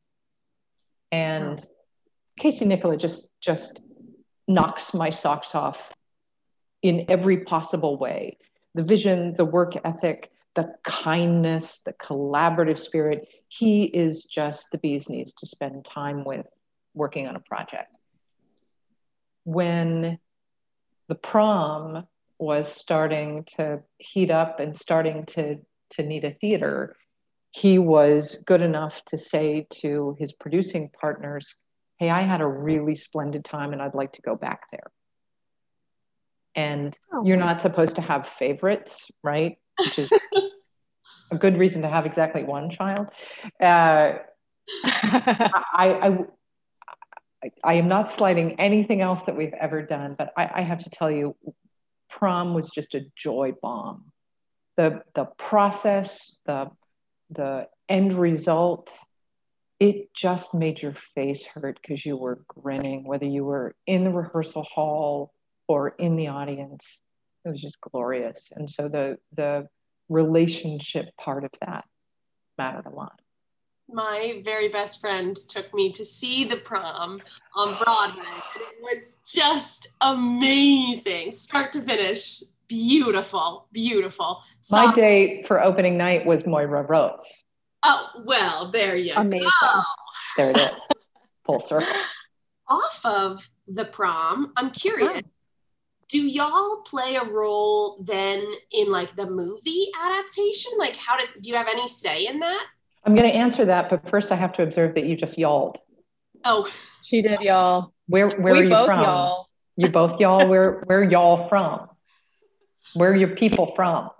and 1.11 1.59
oh. 1.59 1.71
Casey 2.39 2.67
Nicholaw 2.67 2.99
just 2.99 3.27
just 3.41 3.81
knocks 4.47 4.93
my 4.93 5.09
socks 5.09 5.55
off 5.55 5.95
in 6.83 7.07
every 7.09 7.39
possible 7.39 7.97
way 7.97 8.37
the 8.75 8.83
vision, 8.83 9.35
the 9.35 9.45
work 9.45 9.75
ethic, 9.85 10.31
the 10.55 10.75
kindness, 10.85 11.81
the 11.85 11.93
collaborative 11.95 12.79
spirit. 12.79 13.29
He 13.49 13.85
is 13.85 14.25
just 14.25 14.71
the 14.71 14.79
bee's 14.79 15.09
knees 15.09 15.35
to 15.35 15.47
spend 15.47 15.85
time 15.85 16.25
with 16.25 16.49
working 16.95 17.29
on 17.29 17.37
a 17.37 17.41
project. 17.41 17.97
When 19.45 20.19
the 21.09 21.15
prom 21.15 22.07
was 22.39 22.73
starting 22.73 23.45
to 23.57 23.81
heat 23.99 24.31
up 24.31 24.61
and 24.61 24.77
starting 24.77 25.27
to 25.27 25.57
to 25.91 26.03
need 26.05 26.25
a 26.25 26.31
theater, 26.31 26.97
he 27.51 27.79
was 27.79 28.37
good 28.47 28.61
enough 28.61 29.05
to 29.07 29.19
say 29.19 29.67
to 29.71 30.17
his 30.21 30.33
producing 30.33 30.89
partners, 31.01 31.55
Hey, 31.99 32.11
I 32.11 32.23
had 32.23 32.41
a 32.41 32.47
really 32.47 32.95
splendid 32.95 33.45
time 33.45 33.73
and 33.73 33.83
I'd 33.83 33.95
like 33.95 34.13
to 34.13 34.23
go 34.23 34.37
back 34.37 34.71
there. 34.71 34.91
And 36.55 36.97
oh. 37.13 37.25
you're 37.25 37.37
not 37.37 37.61
supposed 37.61 37.97
to 37.97 38.03
have 38.03 38.29
favorites, 38.29 39.11
right? 39.23 39.59
Which 39.79 39.99
is 39.99 40.11
a 41.31 41.39
good 41.39 41.57
reason 41.57 41.83
to 41.83 41.89
have 41.89 42.07
exactly 42.07 42.43
one 42.43 42.71
child. 42.71 43.09
Uh, 43.61 44.19
I, 44.85 45.59
I, 45.75 46.19
I, 47.65 47.75
am 47.75 47.89
not 47.89 48.11
slighting 48.11 48.59
anything 48.61 49.01
else 49.01 49.23
that 49.23 49.37
we've 49.37 49.55
ever 49.55 49.83
done, 49.83 50.15
but 50.17 50.33
I, 50.37 50.51
I 50.57 50.63
have 50.63 50.85
to 50.85 50.91
tell 50.91 51.11
you, 51.11 51.37
prom 52.09 52.55
was 52.55 52.71
just 52.71 52.95
a 52.95 53.07
joy 53.17 53.53
bomb. 53.61 54.13
The, 54.77 55.03
the 55.15 55.27
process, 55.37 56.37
the 56.47 56.71
the 57.31 57.69
end 57.89 58.13
result, 58.13 58.93
it 59.79 60.13
just 60.15 60.53
made 60.53 60.83
your 60.83 60.95
face 61.15 61.45
hurt 61.45 61.79
because 61.81 62.05
you 62.05 62.17
were 62.17 62.43
grinning, 62.49 63.05
whether 63.05 63.25
you 63.25 63.45
were 63.45 63.75
in 63.87 64.05
the 64.05 64.11
rehearsal 64.11 64.63
hall 64.63 65.33
or 65.71 65.91
in 66.01 66.17
the 66.17 66.27
audience. 66.27 67.01
It 67.45 67.51
was 67.51 67.61
just 67.61 67.81
glorious. 67.81 68.49
And 68.57 68.69
so 68.69 68.89
the 68.89 69.19
the 69.37 69.69
relationship 70.09 71.17
part 71.17 71.45
of 71.45 71.53
that 71.61 71.85
mattered 72.59 72.87
a 72.87 72.91
lot. 72.91 73.21
My 73.89 74.43
very 74.45 74.69
best 74.69 75.01
friend 75.01 75.37
took 75.49 75.73
me 75.73 75.93
to 75.93 76.05
see 76.05 76.45
the 76.45 76.57
prom 76.57 77.23
on 77.55 77.79
Broadway, 77.85 78.25
and 78.27 78.63
it 78.63 78.83
was 78.83 79.19
just 79.25 79.93
amazing, 80.01 81.31
start 81.31 81.71
to 81.73 81.83
finish 81.83 82.43
beautiful, 82.67 83.69
beautiful. 83.73 84.43
My 84.73 84.93
date 84.93 85.47
for 85.47 85.63
opening 85.63 85.97
night 85.97 86.27
was 86.27 86.47
Moira 86.47 86.83
Rose. 86.83 87.45
Oh, 87.85 88.09
well, 88.25 88.73
there 88.73 88.97
you 88.97 89.15
Amazing. 89.17 89.49
go. 89.63 89.83
There 90.37 90.51
it 90.51 90.57
is. 90.57 90.81
Full 91.47 91.61
circle. 91.61 91.95
Off 92.69 93.01
of 93.05 93.49
the 93.67 93.87
prom, 93.87 94.53
I'm 94.57 94.71
curious. 94.71 95.23
Do 96.11 96.27
y'all 96.27 96.83
play 96.83 97.15
a 97.15 97.25
role 97.25 98.03
then 98.05 98.45
in 98.73 98.91
like 98.91 99.15
the 99.15 99.31
movie 99.31 99.91
adaptation? 100.03 100.73
Like, 100.77 100.97
how 100.97 101.17
does 101.17 101.35
do 101.35 101.49
you 101.49 101.55
have 101.55 101.69
any 101.69 101.87
say 101.87 102.27
in 102.27 102.41
that? 102.41 102.67
I'm 103.05 103.15
going 103.15 103.31
to 103.31 103.37
answer 103.37 103.65
that, 103.65 103.89
but 103.89 104.09
first 104.11 104.33
I 104.33 104.37
have 104.37 104.53
to 104.55 104.63
observe 104.63 104.97
that 104.97 105.07
you 105.07 105.17
just 105.17 105.39
yawled. 105.39 105.79
Oh, 106.45 106.69
she 107.03 107.23
did, 107.23 107.41
y'all. 107.41 107.93
Where 108.09 108.29
where 108.29 108.55
we 108.55 108.61
are 108.61 108.65
you 108.65 108.71
both 108.71 108.87
from? 108.87 109.03
Y'all. 109.03 109.49
You 109.77 109.89
both 109.89 110.21
y'all. 110.21 110.49
Where 110.49 110.81
where 110.87 111.05
y'all 111.05 111.49
from? 111.49 111.89
Where 112.95 113.13
are 113.13 113.17
your 113.17 113.37
people 113.37 113.73
from? 113.77 114.11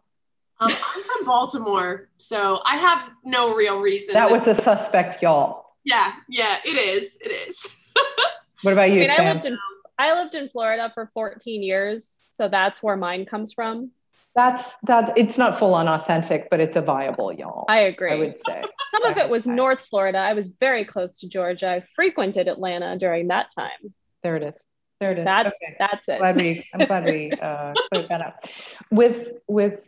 Um, 0.61 0.71
I'm 0.71 1.03
from 1.03 1.25
Baltimore, 1.25 2.09
so 2.19 2.61
I 2.65 2.77
have 2.77 3.09
no 3.25 3.55
real 3.55 3.81
reason. 3.81 4.15
That 4.15 4.31
was 4.31 4.47
a 4.47 4.55
suspect, 4.55 5.23
y'all. 5.23 5.75
Yeah, 5.85 6.13
yeah, 6.29 6.59
it 6.65 6.77
is. 6.77 7.19
It 7.21 7.31
is. 7.31 7.67
what 8.63 8.73
about 8.73 8.91
you, 8.91 8.97
I, 8.97 8.99
mean, 8.99 9.07
Sam? 9.09 9.27
I 9.27 9.33
lived 9.33 9.47
in 9.47 9.59
I 10.01 10.19
lived 10.19 10.35
in 10.35 10.49
Florida 10.49 10.91
for 10.95 11.11
14 11.13 11.63
years, 11.63 12.23
so 12.31 12.49
that's 12.49 12.83
where 12.83 12.97
mine 12.97 13.27
comes 13.27 13.53
from. 13.53 13.91
That's 14.35 14.77
that. 14.85 15.13
It's 15.15 15.37
not 15.37 15.59
full 15.59 15.75
on 15.75 15.89
authentic, 15.89 16.49
but 16.51 16.59
it's 16.59 16.75
a 16.75 16.81
viable 16.81 17.33
y'all. 17.35 17.67
I 17.69 17.81
agree. 17.81 18.13
I 18.13 18.15
would 18.15 18.39
say 18.39 18.63
some 18.93 19.05
of 19.05 19.19
it 19.19 19.29
was 19.29 19.47
North 19.47 19.83
Florida. 19.83 20.17
I 20.17 20.33
was 20.33 20.49
very 20.49 20.87
close 20.87 21.19
to 21.19 21.29
Georgia. 21.29 21.69
I 21.69 21.81
frequented 21.95 22.49
Atlanta 22.49 22.97
during 22.97 23.29
that 23.29 23.51
time. 23.55 23.93
There 24.23 24.37
it 24.37 24.43
is. 24.43 24.65
There 25.01 25.13
it 25.13 25.19
is. 25.19 25.25
That's 25.27 25.49
okay. 25.63 25.77
that's 25.79 26.09
it. 26.09 26.19
Glad 26.19 26.37
we, 26.41 26.65
I'm 26.73 26.87
glad 26.87 27.05
we 27.05 27.33
uh, 27.33 27.75
put 27.93 28.09
that 28.09 28.23
up. 28.23 28.47
With 28.91 29.41
with 29.49 29.83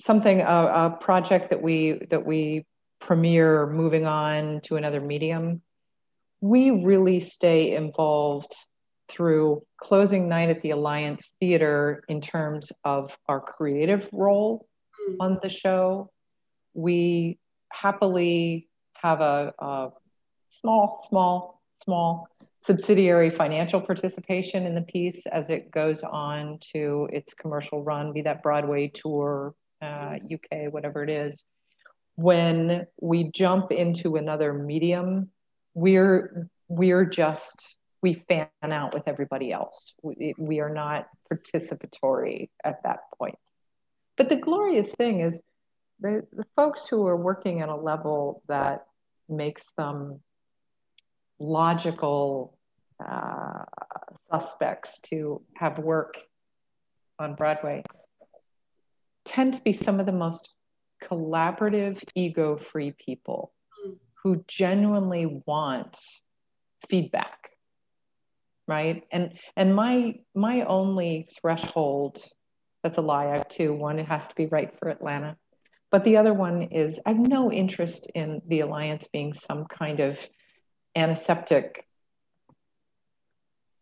something 0.00 0.40
a, 0.40 0.44
a 0.44 0.98
project 1.00 1.50
that 1.50 1.62
we 1.62 2.00
that 2.10 2.26
we 2.26 2.66
premiere 2.98 3.68
moving 3.68 4.06
on 4.06 4.60
to 4.62 4.74
another 4.74 5.00
medium, 5.00 5.62
we 6.40 6.70
really 6.70 7.20
stay 7.20 7.76
involved 7.76 8.52
through 9.12 9.62
closing 9.80 10.28
night 10.28 10.48
at 10.48 10.62
the 10.62 10.70
Alliance 10.70 11.34
Theater 11.38 12.02
in 12.08 12.20
terms 12.20 12.72
of 12.84 13.16
our 13.28 13.40
creative 13.40 14.08
role 14.12 14.66
mm. 15.08 15.16
on 15.20 15.38
the 15.42 15.48
show. 15.48 16.10
We 16.74 17.38
happily 17.70 18.68
have 18.94 19.20
a, 19.20 19.52
a 19.58 19.90
small, 20.50 21.04
small, 21.08 21.60
small 21.84 22.28
subsidiary 22.64 23.30
financial 23.30 23.80
participation 23.80 24.66
in 24.66 24.74
the 24.74 24.82
piece 24.82 25.26
as 25.26 25.44
it 25.48 25.70
goes 25.70 26.02
on 26.02 26.58
to 26.72 27.08
its 27.12 27.34
commercial 27.34 27.82
run, 27.82 28.12
be 28.12 28.22
that 28.22 28.42
Broadway 28.42 28.90
tour, 28.94 29.54
uh, 29.82 30.16
UK, 30.32 30.72
whatever 30.72 31.02
it 31.02 31.10
is. 31.10 31.44
When 32.14 32.86
we 33.00 33.30
jump 33.32 33.72
into 33.72 34.16
another 34.16 34.52
medium, 34.52 35.30
we're 35.74 36.48
we're 36.68 37.04
just 37.04 37.74
we 38.02 38.24
fan 38.28 38.48
out 38.62 38.92
with 38.92 39.04
everybody 39.06 39.52
else. 39.52 39.94
We, 40.02 40.34
we 40.36 40.60
are 40.60 40.72
not 40.72 41.06
participatory 41.32 42.50
at 42.64 42.82
that 42.82 43.00
point. 43.16 43.36
But 44.16 44.28
the 44.28 44.36
glorious 44.36 44.90
thing 44.90 45.20
is 45.20 45.40
the, 46.00 46.26
the 46.32 46.44
folks 46.56 46.86
who 46.86 47.06
are 47.06 47.16
working 47.16 47.60
at 47.60 47.68
a 47.68 47.76
level 47.76 48.42
that 48.48 48.84
makes 49.28 49.72
them 49.78 50.20
logical 51.38 52.58
uh, 53.04 53.64
suspects 54.30 54.98
to 55.10 55.42
have 55.54 55.78
work 55.78 56.16
on 57.18 57.34
Broadway 57.34 57.84
tend 59.24 59.54
to 59.54 59.60
be 59.60 59.72
some 59.72 60.00
of 60.00 60.06
the 60.06 60.12
most 60.12 60.48
collaborative, 61.02 62.02
ego 62.14 62.58
free 62.72 62.94
people 63.04 63.52
mm. 63.86 63.94
who 64.22 64.44
genuinely 64.48 65.42
want 65.46 65.98
feedback 66.88 67.41
right 68.66 69.04
and 69.10 69.32
and 69.56 69.74
my 69.74 70.14
my 70.34 70.62
only 70.62 71.28
threshold 71.40 72.18
that's 72.82 72.98
a 72.98 73.00
lie 73.00 73.26
i 73.26 73.32
have 73.32 73.48
two 73.48 73.72
one 73.72 73.98
it 73.98 74.06
has 74.06 74.26
to 74.26 74.34
be 74.34 74.46
right 74.46 74.78
for 74.78 74.88
atlanta 74.88 75.36
but 75.90 76.04
the 76.04 76.16
other 76.16 76.32
one 76.32 76.62
is 76.62 76.98
i 77.06 77.10
have 77.10 77.18
no 77.18 77.50
interest 77.50 78.06
in 78.14 78.40
the 78.46 78.60
alliance 78.60 79.06
being 79.12 79.32
some 79.34 79.64
kind 79.66 80.00
of 80.00 80.18
antiseptic 80.96 81.86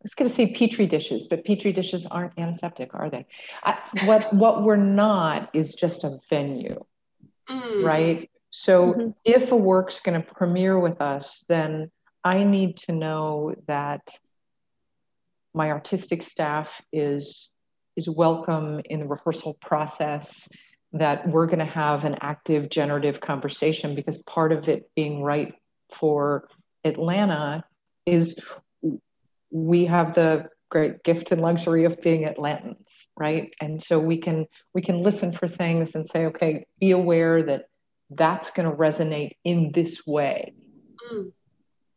I 0.01 0.05
was 0.05 0.15
going 0.15 0.31
to 0.31 0.35
say 0.35 0.47
petri 0.55 0.87
dishes, 0.87 1.27
but 1.29 1.45
petri 1.45 1.75
dishes 1.75 2.07
aren't 2.07 2.39
antiseptic, 2.39 2.95
are 2.95 3.11
they? 3.11 3.27
I, 3.63 3.77
what 4.07 4.33
what 4.33 4.63
we're 4.63 4.77
not 4.77 5.51
is 5.53 5.75
just 5.75 6.05
a 6.05 6.19
venue, 6.31 6.83
mm. 7.51 7.85
right? 7.85 8.31
So 8.49 8.95
mm-hmm. 8.95 9.11
if 9.27 9.53
a 9.53 9.57
work's 9.57 10.01
going 10.01 10.21
to 10.21 10.27
premiere 10.27 10.79
with 10.79 11.03
us, 11.03 11.45
then 11.51 11.91
I 12.25 12.45
need 12.45 12.79
to 12.79 12.93
know 12.93 13.55
that 13.67 14.01
my 15.55 15.71
artistic 15.71 16.23
staff 16.23 16.81
is 16.93 17.49
is 17.97 18.09
welcome 18.09 18.81
in 18.85 19.01
the 19.01 19.07
rehearsal 19.07 19.55
process. 19.55 20.49
That 20.93 21.29
we're 21.29 21.47
going 21.47 21.61
to 21.61 21.65
have 21.65 22.05
an 22.05 22.17
active 22.21 22.69
generative 22.69 23.21
conversation 23.21 23.95
because 23.95 24.17
part 24.23 24.51
of 24.51 24.69
it 24.69 24.91
being 24.97 25.23
right 25.23 25.55
for 25.89 26.49
Atlanta 26.85 27.63
is 28.07 28.35
we 29.51 29.85
have 29.85 30.15
the 30.15 30.49
great 30.69 31.03
gift 31.03 31.33
and 31.33 31.43
luxury 31.43 31.85
of 31.85 32.01
being 32.01 32.25
Atlantans, 32.25 33.05
right? 33.17 33.53
And 33.61 33.83
so 33.83 33.99
we 33.99 34.19
can 34.19 34.47
we 34.75 34.83
can 34.83 35.03
listen 35.03 35.33
for 35.33 35.49
things 35.49 35.95
and 35.95 36.09
say, 36.09 36.27
okay, 36.27 36.65
be 36.81 36.93
aware 36.93 37.43
that 37.43 37.67
that's 38.11 38.51
going 38.51 38.69
to 38.69 38.77
resonate 38.77 39.33
in 39.45 39.73
this 39.75 40.07
way. 40.07 40.55
Mm. 41.13 41.33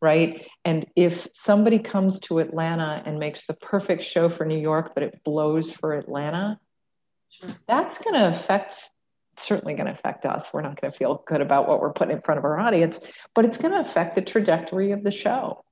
Right. 0.04 0.46
And 0.66 0.86
if 0.98 1.28
somebody 1.34 1.80
comes 1.80 2.20
to 2.22 2.40
Atlanta 2.40 3.02
and 3.06 3.20
makes 3.20 3.46
the 3.46 3.54
perfect 3.54 4.04
show 4.04 4.28
for 4.28 4.46
New 4.46 4.60
York, 4.60 4.92
but 4.94 5.04
it 5.04 5.22
blows 5.24 5.72
for 5.72 5.94
Atlanta, 5.94 6.60
sure. 7.30 7.50
that's 7.70 7.98
going 8.00 8.16
to 8.16 8.28
affect, 8.28 8.76
certainly 9.38 9.76
going 9.76 9.88
to 9.88 9.94
affect 9.94 10.26
us. 10.26 10.50
We're 10.52 10.62
not 10.62 10.80
going 10.80 10.92
to 10.92 10.98
feel 10.98 11.24
good 11.26 11.40
about 11.40 11.70
what 11.70 11.80
we're 11.80 11.94
putting 11.94 12.18
in 12.18 12.22
front 12.22 12.38
of 12.38 12.44
our 12.44 12.60
audience, 12.60 13.00
but 13.34 13.46
it's 13.46 13.56
going 13.56 13.72
to 13.72 13.80
affect 13.80 14.16
the 14.16 14.22
trajectory 14.22 14.92
of 14.92 15.04
the 15.04 15.12
show 15.12 15.64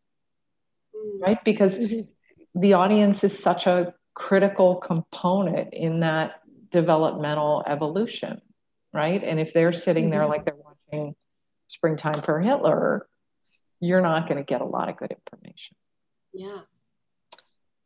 right? 1.20 1.44
Because 1.44 1.78
mm-hmm. 1.78 2.60
the 2.60 2.74
audience 2.74 3.24
is 3.24 3.38
such 3.38 3.68
a 3.68 3.94
critical 4.14 4.76
component 4.76 5.74
in 5.74 6.02
that 6.02 6.42
developmental 6.72 7.64
evolution, 7.68 8.42
right? 8.94 9.24
And 9.24 9.40
if 9.40 9.54
they're 9.54 9.74
sitting 9.74 10.06
mm-hmm. 10.06 10.12
there 10.12 10.26
like 10.28 10.46
they're 10.46 10.56
watching 10.56 11.16
Springtime 11.68 12.22
for 12.22 12.40
Hitler, 12.40 13.08
you're 13.82 14.02
not 14.02 14.30
going 14.30 14.38
to 14.38 14.44
get 14.44 14.62
a 14.62 14.66
lot 14.66 14.88
of 14.88 14.96
good 14.96 15.12
information. 15.12 15.76
Yeah. 16.34 16.60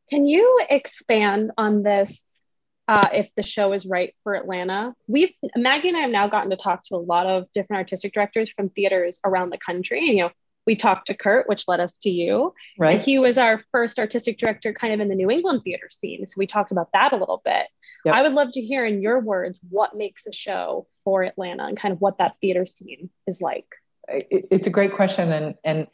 Can 0.09 0.27
you 0.27 0.63
expand 0.69 1.51
on 1.57 1.81
this 1.81 2.41
uh, 2.87 3.09
if 3.13 3.29
the 3.35 3.43
show 3.43 3.73
is 3.73 3.85
right 3.85 4.13
for 4.23 4.35
Atlanta. 4.35 4.93
We've 5.07 5.31
Maggie 5.55 5.89
and 5.89 5.97
I 5.97 6.01
have 6.01 6.11
now 6.11 6.27
gotten 6.27 6.51
to 6.51 6.55
talk 6.55 6.83
to 6.83 6.95
a 6.95 6.97
lot 6.97 7.25
of 7.25 7.45
different 7.53 7.79
artistic 7.79 8.13
directors 8.13 8.51
from 8.51 8.69
theaters 8.69 9.19
around 9.25 9.49
the 9.49 9.57
country. 9.57 10.07
And, 10.07 10.17
you 10.17 10.23
know, 10.25 10.31
we 10.67 10.75
talked 10.75 11.07
to 11.07 11.15
Kurt, 11.15 11.47
which 11.47 11.67
led 11.67 11.79
us 11.79 11.91
to 12.01 12.09
you. 12.09 12.53
Right. 12.77 12.95
And 12.95 13.03
he 13.03 13.19
was 13.19 13.37
our 13.37 13.63
first 13.71 13.99
artistic 13.99 14.37
director 14.37 14.73
kind 14.73 14.93
of 14.93 14.99
in 14.99 15.09
the 15.09 15.15
New 15.15 15.29
England 15.29 15.61
theater 15.63 15.87
scene. 15.89 16.25
So 16.25 16.35
we 16.37 16.47
talked 16.47 16.71
about 16.71 16.89
that 16.93 17.13
a 17.13 17.17
little 17.17 17.41
bit. 17.43 17.67
Yep. 18.03 18.13
I 18.13 18.21
would 18.21 18.33
love 18.33 18.51
to 18.53 18.61
hear 18.61 18.85
in 18.85 19.01
your 19.01 19.19
words 19.19 19.59
what 19.69 19.95
makes 19.95 20.27
a 20.27 20.31
show 20.31 20.87
for 21.03 21.23
Atlanta 21.23 21.65
and 21.65 21.77
kind 21.77 21.91
of 21.91 22.01
what 22.01 22.19
that 22.19 22.35
theater 22.41 22.65
scene 22.65 23.09
is 23.27 23.41
like. 23.41 23.67
It, 24.07 24.47
it's 24.51 24.67
a 24.67 24.69
great 24.69 24.93
question, 24.93 25.31
and 25.31 25.55
and 25.63 25.87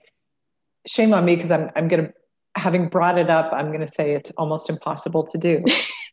shame 0.87 1.13
on 1.13 1.25
me 1.25 1.35
because 1.35 1.51
I'm 1.51 1.69
I'm 1.75 1.87
gonna 1.87 2.11
having 2.55 2.89
brought 2.89 3.17
it 3.17 3.29
up, 3.29 3.53
I'm 3.53 3.67
going 3.67 3.79
to 3.79 3.87
say 3.87 4.11
it's 4.11 4.29
almost 4.37 4.69
impossible 4.69 5.23
to 5.23 5.37
do, 5.37 5.63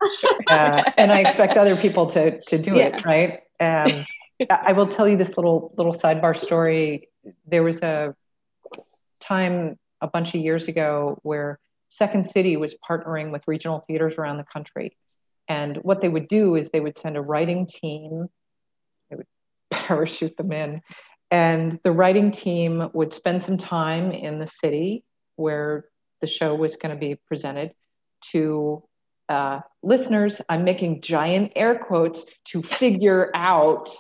uh, 0.49 0.85
and 0.97 1.13
I 1.13 1.21
expect 1.21 1.57
other 1.57 1.77
people 1.77 2.07
to 2.11 2.41
to 2.43 2.59
do 2.59 2.77
yeah. 2.77 2.97
it 2.97 3.05
right. 3.05 3.41
Um, 3.61 4.05
I 4.51 4.73
will 4.73 4.87
tell 4.87 5.09
you 5.09 5.17
this 5.17 5.37
little 5.37 5.75
little 5.77 5.93
sidebar 5.93 6.37
story. 6.37 7.09
There 7.47 7.63
was 7.63 7.81
a 7.83 8.15
time 9.21 9.79
a 10.01 10.07
bunch 10.07 10.35
of 10.35 10.41
years 10.41 10.69
ago 10.69 11.19
where 11.23 11.59
Second 11.89 12.27
City 12.27 12.57
was 12.57 12.75
partnering 12.89 13.33
with 13.33 13.43
regional 13.47 13.85
theaters 13.87 14.15
around 14.19 14.37
the 14.37 14.45
country. 14.45 14.97
And 15.49 15.79
what 15.79 16.01
they 16.01 16.09
would 16.09 16.29
do 16.29 16.55
is 16.55 16.69
they 16.71 16.81
would 16.81 16.99
send 16.99 17.17
a 17.17 17.21
writing 17.21 17.67
team, 17.67 18.29
they 19.11 19.17
would 19.17 19.27
parachute 19.71 20.37
them 20.37 20.53
in, 20.53 20.81
and 21.31 21.79
the 21.83 21.93
writing 21.93 22.33
team 22.33 22.89
would 22.93 23.13
spend 23.13 23.43
some 23.43 23.59
time 23.59 24.13
in 24.13 24.39
the 24.39 24.47
city 24.47 25.05
where 25.37 25.87
the 26.21 26.27
show 26.27 26.55
was 26.55 26.77
going 26.77 26.95
to 26.95 26.99
be 26.99 27.17
presented 27.27 27.73
to 28.33 28.83
uh, 29.29 29.61
listeners. 29.83 30.41
I'm 30.49 30.65
making 30.65 31.03
giant 31.03 31.53
air 31.55 31.79
quotes 31.79 32.25
to 32.49 32.63
figure 32.63 33.31
out 33.35 33.91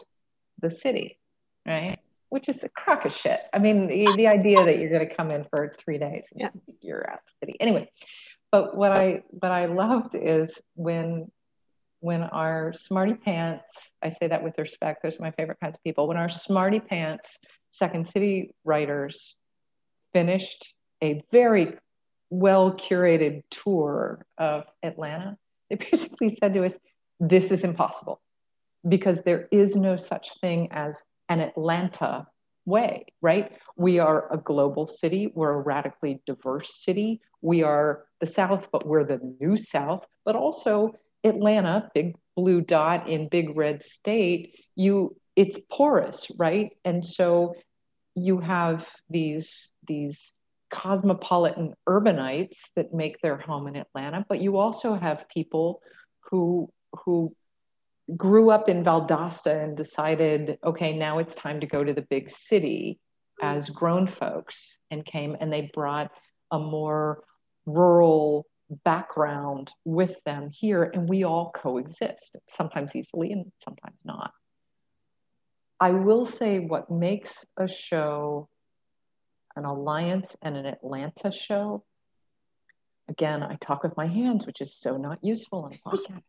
the 0.61 0.71
city, 0.71 1.19
right? 1.67 1.99
which 2.31 2.49
is 2.49 2.63
a 2.63 2.69
crock 2.69 3.05
of 3.05 3.15
shit. 3.15 3.41
I 3.53 3.59
mean, 3.59 3.87
the, 3.87 4.13
the 4.17 4.27
idea 4.27 4.65
that 4.65 4.79
you're 4.79 4.91
going 4.91 5.09
to 5.09 5.15
come 5.15 5.31
in 5.31 5.45
for 5.45 5.75
three 5.79 5.99
days 5.99 6.27
and 6.33 6.41
yeah. 6.41 6.49
you're 6.81 7.11
out 7.11 7.21
the 7.27 7.47
city. 7.47 7.57
Anyway, 7.61 7.91
but 8.51 8.77
what 8.77 8.93
I 8.93 9.23
what 9.31 9.53
I 9.53 9.67
loved 9.67 10.15
is 10.15 10.61
when 10.75 11.31
when 12.01 12.23
our 12.23 12.73
smarty 12.75 13.15
pants, 13.15 13.91
I 14.03 14.11
say 14.11 14.29
that 14.29 14.43
with 14.43 14.59
respect, 14.59 15.03
those 15.03 15.15
are 15.15 15.23
my 15.23 15.31
favorite 15.33 15.59
kinds 15.61 15.77
of 15.77 15.85
people. 15.85 16.07
When 16.07 16.17
our 16.17 16.29
smarty 16.29 16.81
pants 16.81 17.39
Second 17.71 18.07
City 18.07 18.55
writers 18.65 19.37
finished 20.13 20.73
a 21.03 21.21
very 21.33 21.75
well 22.31 22.73
curated 22.73 23.43
tour 23.51 24.25
of 24.37 24.65
Atlanta, 24.83 25.37
they 25.69 25.77
basically 25.77 26.35
said 26.35 26.55
to 26.55 26.65
us, 26.65 26.77
This 27.21 27.51
is 27.51 27.65
impossible 27.65 28.21
because 28.89 29.23
there 29.23 29.49
is 29.51 29.77
no 29.77 29.97
such 29.97 30.31
thing 30.41 30.69
as 30.71 31.03
an 31.29 31.41
Atlanta 31.41 32.27
way, 32.65 33.07
right? 33.21 33.53
We 33.77 33.99
are 33.99 34.33
a 34.33 34.39
global 34.39 34.87
city. 34.87 35.33
We're 35.35 35.55
a 35.55 35.61
radically 35.61 36.21
diverse 36.27 36.83
city. 36.85 37.21
We 37.41 37.63
are 37.63 38.05
the 38.21 38.27
South, 38.27 38.69
but 38.71 38.87
we're 38.87 39.05
the 39.05 39.21
new 39.41 39.57
South, 39.57 40.05
but 40.25 40.37
also 40.37 40.95
Atlanta, 41.29 41.91
big 41.95 42.17
blue 42.37 42.61
dot 42.61 43.09
in 43.09 43.29
big 43.29 43.57
red 43.57 43.83
state. 43.83 44.55
You, 44.75 45.17
it's 45.37 45.59
porous, 45.71 46.31
right? 46.37 46.71
And 46.85 47.05
so 47.05 47.55
you 48.15 48.41
have 48.41 48.89
these, 49.09 49.69
these 49.87 50.33
cosmopolitan 50.71 51.75
urbanites 51.89 52.59
that 52.77 52.93
make 52.93 53.21
their 53.21 53.37
home 53.37 53.69
in 53.69 53.77
Atlanta, 53.77 54.25
but 54.29 54.41
you 54.41 54.57
also 54.59 54.95
have 54.95 55.29
people 55.29 55.81
who, 56.31 56.71
who 57.05 57.35
grew 58.17 58.51
up 58.51 58.69
in 58.69 58.85
Valdosta 58.85 59.65
and 59.65 59.77
decided, 59.77 60.59
okay, 60.65 60.97
now 60.97 61.19
it's 61.19 61.35
time 61.35 61.61
to 61.61 61.67
go 61.67 61.85
to 61.85 61.93
the 61.93 62.07
big 62.09 62.31
city 62.31 62.99
as 63.43 63.69
grown 63.69 64.07
folks 64.07 64.77
and 64.91 65.05
came 65.05 65.37
and 65.41 65.53
they 65.53 65.71
brought 65.73 66.11
a 66.51 66.59
more 66.59 67.23
rural 67.67 68.47
background 68.85 69.71
with 69.85 70.23
them 70.25 70.51
here 70.51 70.85
and 70.85 71.09
we 71.09 71.25
all 71.25 71.53
coexist, 71.55 72.37
sometimes 72.49 72.95
easily 72.95 73.33
and 73.33 73.51
sometimes 73.63 73.97
not. 74.05 74.33
I 75.81 75.93
will 75.93 76.27
say 76.27 76.59
what 76.59 76.91
makes 76.91 77.45
a 77.57 77.69
show 77.69 78.49
an 79.57 79.65
alliance 79.65 80.37
and 80.41 80.57
an 80.57 80.67
Atlanta 80.67 81.33
show. 81.33 81.85
Again, 83.09 83.43
I 83.43 83.57
talk 83.61 83.83
with 83.83 83.97
my 83.97 84.07
hands, 84.07 84.47
which 84.47 84.61
is 84.61 84.79
so 84.79 84.97
not 84.97 85.19
useful 85.23 85.65
on 85.65 85.79
podcast 85.87 86.23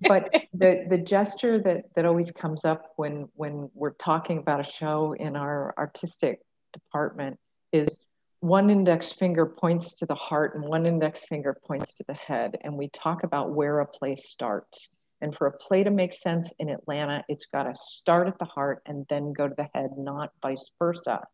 but 0.00 0.30
the 0.54 0.86
the 0.88 0.98
gesture 0.98 1.58
that 1.58 1.84
that 1.96 2.04
always 2.04 2.30
comes 2.30 2.64
up 2.64 2.92
when 2.96 3.28
when 3.34 3.70
we're 3.74 3.94
talking 3.94 4.38
about 4.38 4.60
a 4.60 4.70
show 4.70 5.14
in 5.18 5.36
our 5.36 5.74
artistic 5.76 6.40
department 6.72 7.38
is 7.72 7.98
one 8.40 8.70
index 8.70 9.12
finger 9.12 9.46
points 9.46 9.94
to 9.94 10.06
the 10.06 10.14
heart 10.14 10.54
and 10.54 10.64
one 10.64 10.86
index 10.86 11.24
finger 11.24 11.56
points 11.66 11.94
to 11.94 12.04
the 12.06 12.14
head 12.14 12.56
and 12.62 12.76
we 12.76 12.88
talk 12.88 13.24
about 13.24 13.52
where 13.52 13.80
a 13.80 13.86
play 13.86 14.14
starts. 14.16 14.88
And 15.20 15.34
for 15.34 15.48
a 15.48 15.58
play 15.58 15.82
to 15.82 15.90
make 15.90 16.12
sense 16.12 16.52
in 16.60 16.68
atlanta 16.68 17.24
it's 17.28 17.46
got 17.46 17.64
to 17.64 17.74
start 17.74 18.28
at 18.28 18.38
the 18.38 18.44
heart 18.44 18.82
and 18.86 19.04
then 19.08 19.32
go 19.32 19.48
to 19.48 19.54
the 19.56 19.68
head 19.74 19.90
not 19.96 20.30
vice 20.42 20.70
versa. 20.78 21.26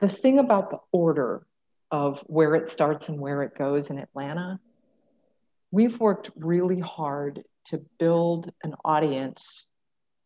The 0.00 0.08
thing 0.08 0.38
about 0.38 0.70
the 0.70 0.78
order 0.92 1.46
of 1.90 2.20
where 2.26 2.54
it 2.54 2.70
starts 2.70 3.08
and 3.08 3.20
where 3.20 3.42
it 3.42 3.56
goes 3.56 3.90
in 3.90 3.98
atlanta 3.98 4.58
we've 5.72 5.98
worked 5.98 6.30
really 6.36 6.78
hard 6.78 7.42
to 7.64 7.82
build 7.98 8.52
an 8.62 8.74
audience 8.84 9.66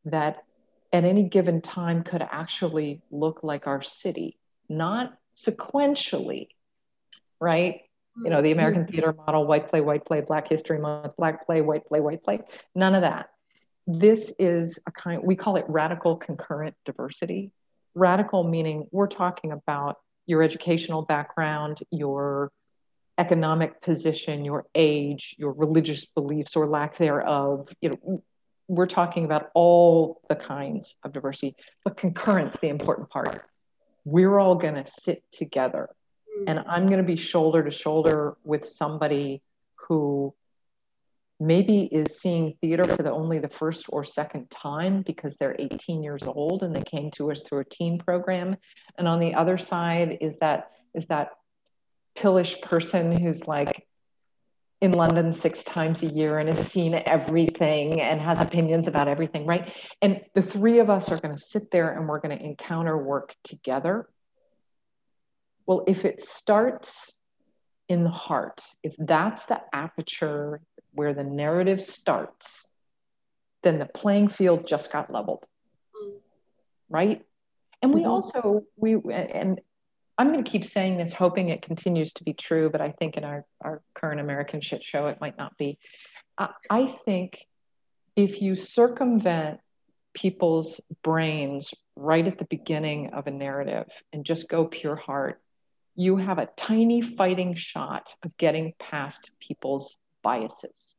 that 0.05 0.42
at 0.92 1.05
any 1.05 1.23
given 1.23 1.62
time 1.62 2.03
could 2.03 2.23
actually 2.23 3.01
look 3.11 3.40
like 3.42 3.66
our 3.66 3.83
city, 3.83 4.38
not 4.69 5.16
sequentially, 5.37 6.49
right? 7.40 7.83
You 8.25 8.31
know, 8.31 8.40
the 8.40 8.53
American 8.53 8.85
mm-hmm. 8.85 8.92
theater 8.92 9.12
model, 9.12 9.46
white 9.46 9.68
play, 9.68 9.81
white 9.81 10.05
play, 10.05 10.22
Black 10.22 10.49
History 10.49 10.79
Month, 10.79 11.16
Black 11.16 11.44
play, 11.46 11.61
white 11.61 11.87
play, 11.87 12.01
white 12.01 12.22
play, 12.25 12.40
none 12.75 12.94
of 12.94 13.03
that. 13.03 13.29
This 13.87 14.33
is 14.38 14.79
a 14.87 14.90
kind, 14.90 15.22
we 15.22 15.37
call 15.37 15.57
it 15.57 15.64
radical 15.68 16.16
concurrent 16.16 16.75
diversity. 16.87 17.53
Radical 17.94 18.42
meaning 18.42 18.88
we're 18.90 19.07
talking 19.07 19.53
about 19.53 19.99
your 20.27 20.42
educational 20.42 21.03
background, 21.03 21.79
your 21.90 22.51
economic 23.18 23.81
position, 23.81 24.44
your 24.44 24.66
age, 24.75 25.35
your 25.38 25.53
religious 25.53 26.05
beliefs 26.05 26.57
or 26.57 26.66
lack 26.66 26.96
thereof. 26.96 27.68
You 27.81 27.90
know, 27.90 28.22
we're 28.68 28.87
talking 28.87 29.25
about 29.25 29.51
all 29.55 30.20
the 30.29 30.37
kinds 30.37 30.94
of 31.05 31.12
diversity, 31.12 31.55
but 31.85 31.96
concurrence, 31.96 32.57
the 32.61 32.68
important 32.68 33.11
part. 33.11 33.46
We're 34.07 34.38
all 34.38 34.55
going 34.55 34.83
to 34.83 34.87
sit 34.87 35.25
together, 35.33 35.90
mm. 36.38 36.45
and 36.47 36.61
I'm 36.61 36.87
going 36.87 36.99
to 36.99 37.05
be 37.07 37.16
shoulder 37.16 37.62
to 37.62 37.71
shoulder 37.71 38.38
with 38.45 38.66
somebody 38.66 39.42
who 39.88 40.33
maybe 41.38 41.83
is 41.83 42.19
seeing 42.19 42.55
theater 42.61 42.85
for 42.85 43.03
the 43.03 43.11
only 43.11 43.38
the 43.38 43.49
first 43.49 43.87
or 43.90 44.05
second 44.05 44.51
time 44.51 45.03
because 45.03 45.37
they're 45.37 45.57
18 45.59 46.03
years 46.03 46.23
old 46.23 46.62
and 46.62 46.75
they 46.75 46.83
came 46.83 47.11
to 47.11 47.31
us 47.31 47.42
through 47.42 47.61
a 47.61 47.64
teen 47.64 47.99
program 47.99 48.57
and 48.97 49.07
on 49.07 49.21
the 49.21 49.35
other 49.35 49.59
side 49.59 50.16
is 50.23 50.38
that 50.38 50.71
is 50.95 51.05
that 51.07 51.33
pillish 52.14 52.59
person 52.62 53.14
who's 53.21 53.47
like 53.47 53.86
in 54.81 54.93
London 54.93 55.33
six 55.33 55.65
times 55.65 56.03
a 56.03 56.07
year 56.07 56.39
and 56.39 56.49
has 56.49 56.69
seen 56.69 57.01
everything 57.07 58.01
and 58.01 58.21
has 58.21 58.41
opinions 58.41 58.89
about 58.89 59.09
everything, 59.09 59.47
right? 59.47 59.73
And 60.03 60.21
the 60.35 60.43
three 60.43 60.81
of 60.81 60.91
us 60.91 61.11
are 61.11 61.19
going 61.19 61.35
to 61.35 61.43
sit 61.43 61.71
there 61.71 61.97
and 61.97 62.07
we're 62.07 62.21
going 62.21 62.37
to 62.37 62.45
encounter 62.45 62.97
work 62.97 63.35
together. 63.43 64.09
Well, 65.65 65.85
if 65.87 66.05
it 66.05 66.21
starts 66.21 67.12
in 67.89 68.05
the 68.05 68.11
heart, 68.11 68.61
if 68.83 68.95
that's 68.99 69.47
the 69.47 69.62
aperture 69.73 70.61
where 70.93 71.15
the 71.15 71.25
narrative 71.25 71.81
starts, 71.83 72.65
then 73.62 73.79
the 73.79 73.87
playing 73.87 74.29
field 74.29 74.67
just 74.67 74.93
got 74.93 75.12
leveled, 75.12 75.45
right? 76.89 77.25
And 77.83 77.95
we 77.95 78.03
mm-hmm. 78.03 78.11
also 78.11 78.65
we 78.77 78.97
and 79.12 79.61
I'm 80.18 80.33
going 80.33 80.44
to 80.44 80.50
keep 80.50 80.64
saying 80.64 80.96
this, 80.96 81.12
hoping 81.12 81.50
it 81.50 81.62
continues 81.62 82.12
to 82.14 82.24
be 82.24 82.33
true, 82.33 82.70
but 82.70 82.81
I 82.81 82.92
think 82.92 83.16
in 83.16 83.24
our, 83.24 83.44
our 83.61 83.83
current 83.94 84.20
American 84.20 84.61
shit 84.61 84.83
show, 84.83 85.09
it 85.09 85.20
might 85.20 85.37
not 85.37 85.57
be. 85.59 85.79
I, 86.38 86.50
I 86.70 86.87
think 86.87 87.46
if 88.14 88.40
you 88.40 88.57
circumvent 88.57 89.62
people's 90.14 90.81
brains 91.02 91.74
right 91.96 92.26
at 92.26 92.38
the 92.38 92.46
beginning 92.46 93.11
of 93.12 93.26
a 93.26 93.31
narrative 93.31 93.88
and 94.12 94.24
just 94.24 94.48
go 94.48 94.64
pure 94.64 94.96
heart, 94.96 95.40
you 95.94 96.16
have 96.16 96.38
a 96.38 96.48
tiny 96.57 97.02
fighting 97.02 97.55
shot 97.55 98.09
of 98.22 98.37
getting 98.38 98.72
past 98.79 99.31
people's 99.40 99.96
biases. 100.22 100.94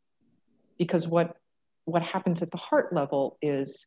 Because 0.77 1.07
what 1.07 1.35
what 1.85 2.03
happens 2.03 2.41
at 2.41 2.51
the 2.51 2.57
heart 2.57 2.91
level 2.91 3.37
is, 3.41 3.85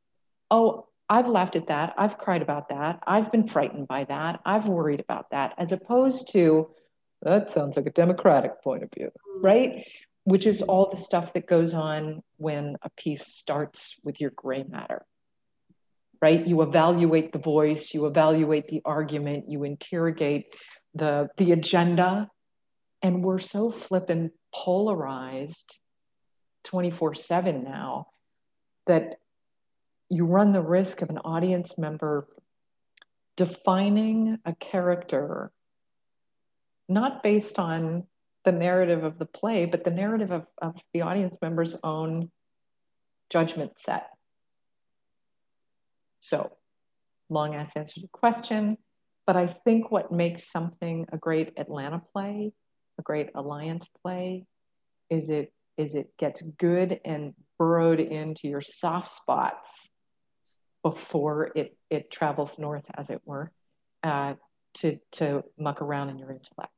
oh, 0.50 0.86
I've 1.10 1.26
laughed 1.26 1.56
at 1.56 1.66
that. 1.66 1.92
I've 1.98 2.18
cried 2.18 2.40
about 2.40 2.68
that. 2.68 3.02
I've 3.04 3.32
been 3.32 3.48
frightened 3.48 3.88
by 3.88 4.04
that. 4.04 4.40
I've 4.46 4.68
worried 4.68 5.00
about 5.00 5.30
that, 5.32 5.54
as 5.58 5.72
opposed 5.72 6.30
to, 6.32 6.70
that 7.22 7.50
sounds 7.50 7.76
like 7.76 7.86
a 7.86 7.90
democratic 7.90 8.62
point 8.62 8.84
of 8.84 8.90
view, 8.96 9.08
mm. 9.08 9.42
right? 9.42 9.84
Which 10.22 10.46
is 10.46 10.62
all 10.62 10.88
the 10.88 10.96
stuff 10.96 11.32
that 11.32 11.48
goes 11.48 11.74
on 11.74 12.22
when 12.36 12.76
a 12.82 12.90
piece 12.90 13.26
starts 13.26 13.96
with 14.04 14.20
your 14.20 14.30
gray 14.30 14.62
matter, 14.62 15.04
right? 16.22 16.46
You 16.46 16.62
evaluate 16.62 17.32
the 17.32 17.40
voice, 17.40 17.92
you 17.92 18.06
evaluate 18.06 18.68
the 18.68 18.80
argument, 18.84 19.50
you 19.50 19.64
interrogate 19.64 20.54
the, 20.94 21.28
the 21.38 21.50
agenda. 21.50 22.30
And 23.02 23.24
we're 23.24 23.40
so 23.40 23.72
flippin' 23.72 24.30
polarized 24.54 25.76
24 26.64 27.14
7 27.14 27.64
now 27.64 28.06
that 28.86 29.16
you 30.10 30.24
run 30.24 30.52
the 30.52 30.60
risk 30.60 31.02
of 31.02 31.08
an 31.08 31.18
audience 31.18 31.78
member 31.78 32.26
defining 33.36 34.38
a 34.44 34.54
character 34.56 35.52
not 36.88 37.22
based 37.22 37.60
on 37.60 38.04
the 38.44 38.50
narrative 38.50 39.04
of 39.04 39.18
the 39.18 39.26
play, 39.26 39.64
but 39.64 39.84
the 39.84 39.90
narrative 39.90 40.32
of, 40.32 40.46
of 40.60 40.74
the 40.92 41.02
audience 41.02 41.38
member's 41.40 41.76
own 41.84 42.28
judgment 43.30 43.78
set. 43.78 44.08
So, 46.18 46.50
long 47.28 47.54
ass 47.54 47.76
answer 47.76 47.94
to 47.94 48.00
the 48.00 48.08
question, 48.08 48.76
but 49.26 49.36
I 49.36 49.46
think 49.46 49.92
what 49.92 50.10
makes 50.10 50.50
something 50.50 51.06
a 51.12 51.16
great 51.16 51.52
Atlanta 51.56 52.02
play, 52.12 52.52
a 52.98 53.02
great 53.02 53.30
Alliance 53.36 53.86
play, 54.02 54.44
is 55.08 55.28
it 55.28 55.52
is 55.76 55.94
it 55.94 56.10
gets 56.18 56.42
good 56.58 57.00
and 57.04 57.32
burrowed 57.58 58.00
into 58.00 58.48
your 58.48 58.60
soft 58.60 59.08
spots 59.08 59.89
before 60.82 61.50
it 61.54 61.76
it 61.90 62.10
travels 62.10 62.58
north, 62.58 62.86
as 62.94 63.10
it 63.10 63.20
were, 63.24 63.50
uh, 64.02 64.34
to 64.74 64.98
to 65.12 65.44
muck 65.58 65.82
around 65.82 66.10
in 66.10 66.18
your 66.18 66.30
intellect. 66.30 66.72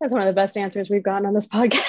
That's 0.00 0.12
one 0.12 0.22
of 0.22 0.26
the 0.28 0.32
best 0.32 0.56
answers 0.56 0.88
we've 0.88 1.02
gotten 1.02 1.26
on 1.26 1.34
this 1.34 1.46
podcast. 1.48 1.82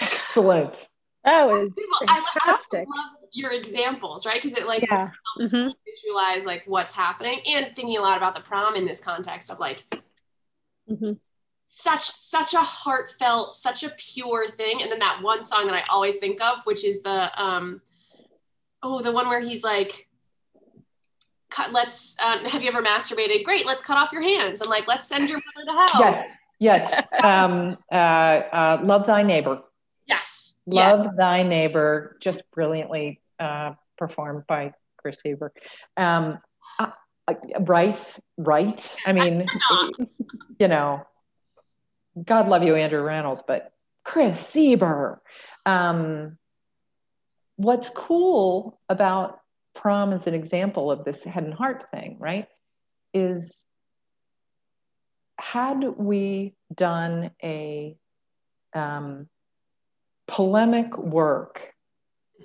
Excellent. 0.00 0.88
That 1.24 1.44
was 1.46 1.70
I 2.08 2.20
fantastic. 2.34 2.88
love 2.88 3.10
your 3.32 3.52
examples, 3.52 4.26
right? 4.26 4.42
Because 4.42 4.56
it 4.58 4.66
like 4.66 4.82
Yeah. 4.82 5.08
helps 5.36 5.52
Mhm. 5.52 5.66
me 5.66 5.74
visualize 5.86 6.44
like 6.44 6.64
what's 6.66 6.92
happening 6.94 7.40
and 7.46 7.74
thinking 7.76 7.96
a 7.96 8.00
lot 8.00 8.16
about 8.16 8.34
the 8.34 8.40
prom 8.40 8.74
in 8.74 8.84
this 8.84 9.00
context 9.00 9.48
of 9.50 9.60
like 9.60 9.84
Mhm. 10.90 11.20
such 11.68 12.10
such 12.16 12.54
a 12.54 12.58
heartfelt, 12.58 13.52
such 13.52 13.84
a 13.84 13.90
pure 13.90 14.48
thing. 14.50 14.82
And 14.82 14.90
then 14.90 14.98
that 14.98 15.22
one 15.22 15.44
song 15.44 15.66
that 15.68 15.74
I 15.76 15.84
always 15.92 16.18
think 16.18 16.40
of, 16.40 16.64
which 16.66 16.84
is 16.84 17.00
the 17.02 17.30
um 17.40 17.80
oh 18.82 19.00
the 19.02 19.12
one 19.12 19.28
where 19.28 19.40
he's 19.40 19.64
like 19.64 20.08
cut 21.50 21.72
let's 21.72 22.16
um, 22.24 22.44
have 22.44 22.62
you 22.62 22.68
ever 22.68 22.82
masturbated 22.82 23.44
great 23.44 23.66
let's 23.66 23.82
cut 23.82 23.98
off 23.98 24.12
your 24.12 24.22
hands 24.22 24.60
and 24.60 24.70
like 24.70 24.88
let's 24.88 25.06
send 25.06 25.28
your 25.28 25.38
mother 25.38 25.66
to 25.66 25.92
hell 25.92 26.00
Yes, 26.00 26.30
yes. 26.58 27.04
Um, 27.22 27.76
uh, 27.90 27.94
uh, 27.94 28.80
love 28.82 29.06
thy 29.06 29.22
neighbor. 29.22 29.60
yes 30.06 30.42
yeah. 30.66 30.92
Love 30.92 31.16
thy 31.16 31.42
neighbor. 31.42 32.16
Just 32.20 32.42
brilliantly 32.52 33.20
uh, 33.38 33.72
performed 33.98 34.46
by 34.46 34.74
Chris 34.96 35.20
Sieber. 35.24 35.50
Um, 35.96 36.38
uh, 36.78 36.90
uh, 37.26 37.34
right, 37.60 38.18
right. 38.36 38.96
I 39.06 39.12
mean, 39.12 39.46
you 40.58 40.68
know, 40.68 41.04
God 42.24 42.48
love 42.48 42.62
you, 42.62 42.76
Andrew 42.76 43.02
Reynolds, 43.02 43.42
but 43.46 43.72
Chris 44.04 44.38
Sieber. 44.38 45.18
Um, 45.66 46.38
what's 47.56 47.90
cool 47.90 48.80
about 48.88 49.40
prom 49.74 50.12
as 50.12 50.26
an 50.26 50.34
example 50.34 50.90
of 50.90 51.04
this 51.04 51.24
head 51.24 51.44
and 51.44 51.54
heart 51.54 51.86
thing, 51.90 52.16
right? 52.18 52.48
Is 53.14 53.64
had 55.38 55.82
we 55.96 56.54
done 56.74 57.30
a 57.42 57.96
um, 58.74 59.28
polemic 60.26 60.96
work 60.96 61.72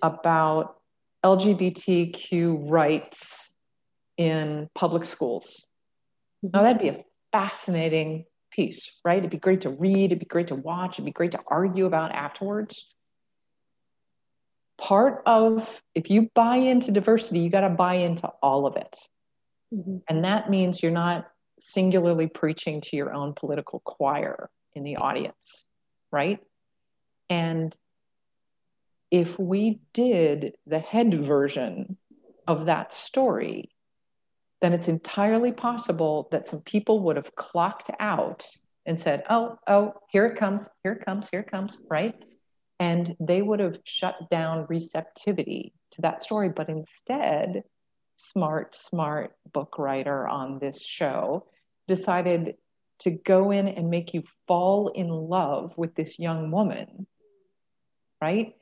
about 0.02 0.78
LGBTQ 1.24 2.70
rights 2.70 3.52
in 4.18 4.70
public 4.74 5.06
schools, 5.06 5.64
now 6.42 6.64
that'd 6.64 6.82
be 6.82 6.90
a 6.90 7.04
fascinating 7.32 8.26
piece, 8.52 8.90
right? 9.06 9.20
It'd 9.20 9.30
be 9.30 9.38
great 9.38 9.62
to 9.62 9.70
read, 9.70 10.06
it'd 10.06 10.20
be 10.20 10.26
great 10.26 10.48
to 10.48 10.56
watch, 10.56 10.96
it'd 10.96 11.06
be 11.06 11.12
great 11.12 11.32
to 11.32 11.40
argue 11.48 11.86
about 11.86 12.12
afterwards. 12.12 12.88
Part 14.78 15.24
of, 15.26 15.82
if 15.96 16.10
you 16.10 16.30
buy 16.34 16.58
into 16.58 16.92
diversity, 16.92 17.40
you 17.40 17.50
got 17.50 17.62
to 17.62 17.70
buy 17.70 17.96
into 17.96 18.28
all 18.42 18.66
of 18.66 18.76
it. 18.76 18.96
Mhm. 19.74 20.02
And 20.08 20.24
that 20.24 20.50
means 20.50 20.82
you're 20.82 20.92
not 20.92 21.28
singularly 21.60 22.28
preaching 22.28 22.82
to 22.82 22.96
your 22.96 23.14
own 23.14 23.34
political 23.34 23.80
choir 23.80 24.50
in 24.74 24.84
the 24.84 24.98
audience, 24.98 25.66
right? 26.12 26.40
And 27.30 27.76
if 29.10 29.40
we 29.40 29.80
did 29.94 30.56
the 30.66 30.80
head 30.80 31.14
version 31.24 31.98
of 32.48 32.66
that 32.66 32.94
story, 32.94 33.72
then 34.62 34.74
it's 34.74 34.88
entirely 34.88 35.52
possible 35.52 36.28
that 36.32 36.48
some 36.48 36.62
people 36.62 37.00
would 37.02 37.16
have 37.16 37.36
clocked 37.36 37.90
out 38.00 38.46
and 38.86 39.00
said, 39.00 39.24
oh, 39.30 39.58
oh, 39.68 39.94
here 40.10 40.26
it 40.26 40.38
comes, 40.38 40.68
here 40.84 40.94
it 40.94 41.06
comes, 41.06 41.28
here 41.30 41.42
it 41.42 41.52
comes, 41.52 41.78
right? 41.90 42.16
And 42.80 43.16
they 43.20 43.42
would 43.42 43.60
have 43.60 43.78
shut 43.84 44.30
down 44.30 44.68
receptivity 44.70 45.74
to 45.92 46.02
that 46.02 46.22
story. 46.22 46.50
But 46.50 46.70
instead, 46.70 47.64
smart, 48.18 48.76
smart 48.76 49.36
book 49.52 49.78
writer 49.78 50.28
on 50.28 50.60
this 50.60 50.84
show 50.84 51.48
decided 51.88 52.56
to 53.00 53.12
go 53.12 53.52
in 53.52 53.68
and 53.68 53.90
make 53.90 54.14
you 54.14 54.24
fall 54.48 54.90
in 54.90 55.08
love 55.08 55.74
with 55.78 55.96
this 55.96 56.20
young 56.20 56.52
woman, 56.52 57.08
right? 58.22 58.56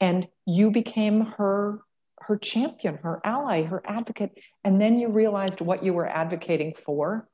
And 0.00 0.28
you 0.46 0.70
became 0.70 1.22
her 1.22 1.80
her 2.20 2.36
champion, 2.36 2.96
her 2.96 3.20
ally, 3.24 3.62
her 3.62 3.82
advocate, 3.86 4.32
and 4.64 4.80
then 4.80 4.98
you 4.98 5.08
realized 5.08 5.60
what 5.60 5.84
you 5.84 5.94
were 5.94 6.06
advocating 6.06 6.74
for, 6.74 7.28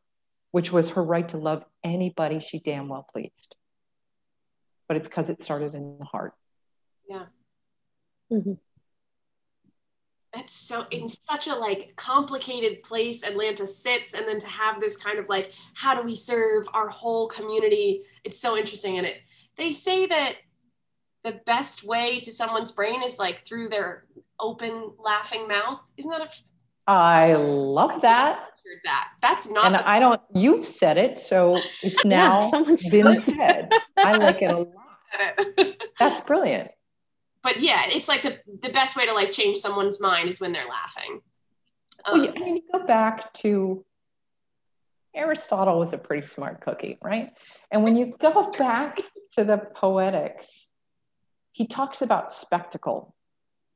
which 0.50 0.70
was 0.70 0.90
her 0.90 1.02
right 1.02 1.28
to 1.30 1.38
love 1.38 1.64
anybody 1.82 2.38
she 2.38 2.58
damn 2.58 2.88
well 2.88 3.06
pleased. 3.10 3.56
But 4.88 4.96
it's 4.98 5.08
because 5.08 5.30
it 5.30 5.42
started 5.42 5.74
in 5.74 5.98
the 5.98 6.04
heart. 6.04 6.34
yeah 7.08 7.26
Mhm. 8.32 8.58
that's 10.32 10.52
so 10.52 10.86
in 10.90 11.06
such 11.06 11.46
a 11.46 11.54
like 11.54 11.92
complicated 11.96 12.82
place 12.82 13.22
atlanta 13.22 13.66
sits 13.66 14.14
and 14.14 14.26
then 14.26 14.38
to 14.40 14.48
have 14.48 14.80
this 14.80 14.96
kind 14.96 15.18
of 15.18 15.28
like 15.28 15.52
how 15.74 15.94
do 15.94 16.02
we 16.02 16.14
serve 16.14 16.66
our 16.72 16.88
whole 16.88 17.28
community 17.28 18.02
it's 18.24 18.40
so 18.40 18.56
interesting 18.56 18.96
and 18.98 19.06
it 19.06 19.18
they 19.56 19.70
say 19.72 20.06
that 20.06 20.36
the 21.22 21.40
best 21.46 21.84
way 21.84 22.18
to 22.20 22.32
someone's 22.32 22.72
brain 22.72 23.02
is 23.02 23.18
like 23.18 23.44
through 23.46 23.68
their 23.68 24.06
open 24.40 24.90
laughing 24.98 25.46
mouth 25.46 25.80
isn't 25.98 26.10
that 26.10 26.22
a 26.22 26.30
I 26.86 27.34
love 27.34 28.02
that. 28.02 28.50
Heard 28.64 28.80
that 28.84 29.08
that's 29.20 29.48
not 29.50 29.66
And 29.66 29.74
the, 29.76 29.88
I 29.88 29.98
don't, 29.98 30.20
you've 30.34 30.66
said 30.66 30.96
it, 30.98 31.20
so 31.20 31.58
it's 31.82 32.04
now 32.20 32.40
someone's 32.48 32.88
been 32.88 33.14
said 33.16 33.34
said. 33.36 33.70
I 33.98 34.16
like 34.16 34.42
it 34.42 34.50
a 34.50 34.58
lot. 34.58 35.76
That's 35.98 36.20
brilliant. 36.22 36.70
but 37.42 37.60
yeah 37.60 37.82
it's 37.88 38.08
like 38.08 38.22
the, 38.22 38.38
the 38.62 38.70
best 38.70 38.96
way 38.96 39.06
to 39.06 39.12
like 39.12 39.30
change 39.30 39.58
someone's 39.58 40.00
mind 40.00 40.28
is 40.28 40.40
when 40.40 40.52
they're 40.52 40.68
laughing 40.68 41.20
Well, 42.06 42.16
Um, 42.16 42.24
yeah, 42.24 42.32
I 42.34 42.38
mean, 42.40 42.56
you 42.56 42.62
go 42.72 42.84
back 42.84 43.32
to 43.34 43.84
Aristotle 45.14 45.78
was 45.78 45.92
a 45.92 45.98
pretty 45.98 46.26
smart 46.26 46.60
cookie, 46.60 46.98
right? 47.00 47.30
And 47.70 47.84
when 47.84 47.96
you 47.96 48.14
go 48.20 48.50
back 48.50 49.00
to 49.36 49.44
the 49.44 49.58
poetics, 49.76 50.66
he 51.52 51.66
talks 51.68 52.02
about 52.02 52.32
spectacle. 52.32 53.14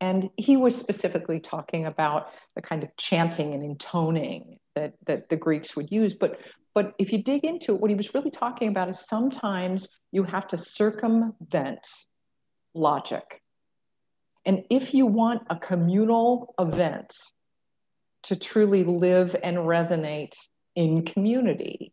And 0.00 0.30
he 0.36 0.56
was 0.56 0.76
specifically 0.76 1.40
talking 1.40 1.86
about 1.86 2.28
the 2.56 2.62
kind 2.62 2.82
of 2.82 2.90
chanting 2.96 3.54
and 3.54 3.62
intoning 3.62 4.58
that, 4.78 4.92
that 5.06 5.28
the 5.28 5.36
Greeks 5.36 5.76
would 5.76 5.90
use. 5.90 6.14
But, 6.14 6.38
but 6.74 6.94
if 6.98 7.12
you 7.12 7.22
dig 7.22 7.44
into 7.44 7.74
it, 7.74 7.80
what 7.80 7.90
he 7.90 7.96
was 7.96 8.14
really 8.14 8.30
talking 8.30 8.68
about 8.68 8.88
is 8.88 8.98
sometimes 9.06 9.88
you 10.12 10.22
have 10.24 10.46
to 10.48 10.58
circumvent 10.58 11.84
logic. 12.74 13.42
And 14.46 14.62
if 14.70 14.94
you 14.94 15.04
want 15.06 15.42
a 15.50 15.56
communal 15.56 16.54
event 16.58 17.12
to 18.24 18.36
truly 18.36 18.84
live 18.84 19.36
and 19.42 19.56
resonate 19.58 20.34
in 20.74 21.04
community, 21.04 21.92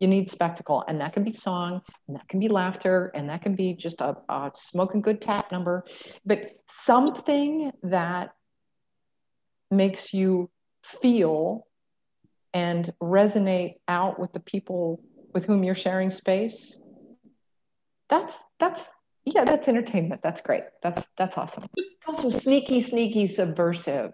you 0.00 0.08
need 0.08 0.30
spectacle. 0.30 0.84
And 0.88 1.00
that 1.00 1.12
can 1.14 1.24
be 1.24 1.32
song, 1.32 1.80
and 2.06 2.16
that 2.16 2.28
can 2.28 2.40
be 2.40 2.48
laughter, 2.48 3.10
and 3.14 3.28
that 3.30 3.42
can 3.42 3.54
be 3.54 3.72
just 3.72 4.00
a, 4.00 4.16
a 4.28 4.50
smoking 4.54 5.00
good 5.00 5.20
tap 5.20 5.50
number, 5.50 5.84
but 6.24 6.38
something 6.68 7.70
that 7.82 8.34
makes 9.70 10.12
you 10.12 10.50
feel 11.02 11.66
and 12.56 12.90
resonate 13.02 13.74
out 13.86 14.18
with 14.18 14.32
the 14.32 14.40
people 14.40 14.98
with 15.34 15.44
whom 15.44 15.62
you're 15.62 15.74
sharing 15.74 16.10
space. 16.10 16.74
That's 18.08 18.42
that's 18.58 18.88
yeah, 19.26 19.44
that's 19.44 19.68
entertainment. 19.68 20.22
That's 20.22 20.40
great. 20.40 20.62
That's 20.82 21.06
that's 21.18 21.36
awesome. 21.36 21.64
It's 21.76 22.08
also 22.08 22.30
sneaky, 22.30 22.80
sneaky, 22.80 23.26
subversive. 23.26 24.12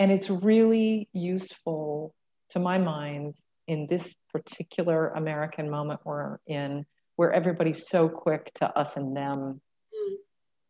And 0.00 0.10
it's 0.10 0.30
really 0.30 1.08
useful 1.12 2.12
to 2.50 2.58
my 2.58 2.78
mind 2.78 3.36
in 3.68 3.86
this 3.88 4.12
particular 4.32 5.10
American 5.10 5.70
moment 5.70 6.00
we're 6.04 6.38
in, 6.48 6.84
where 7.14 7.32
everybody's 7.32 7.88
so 7.88 8.08
quick 8.08 8.50
to 8.54 8.66
us 8.76 8.96
and 8.96 9.16
them 9.16 9.60
Mm. 9.94 10.16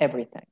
everything. 0.00 0.46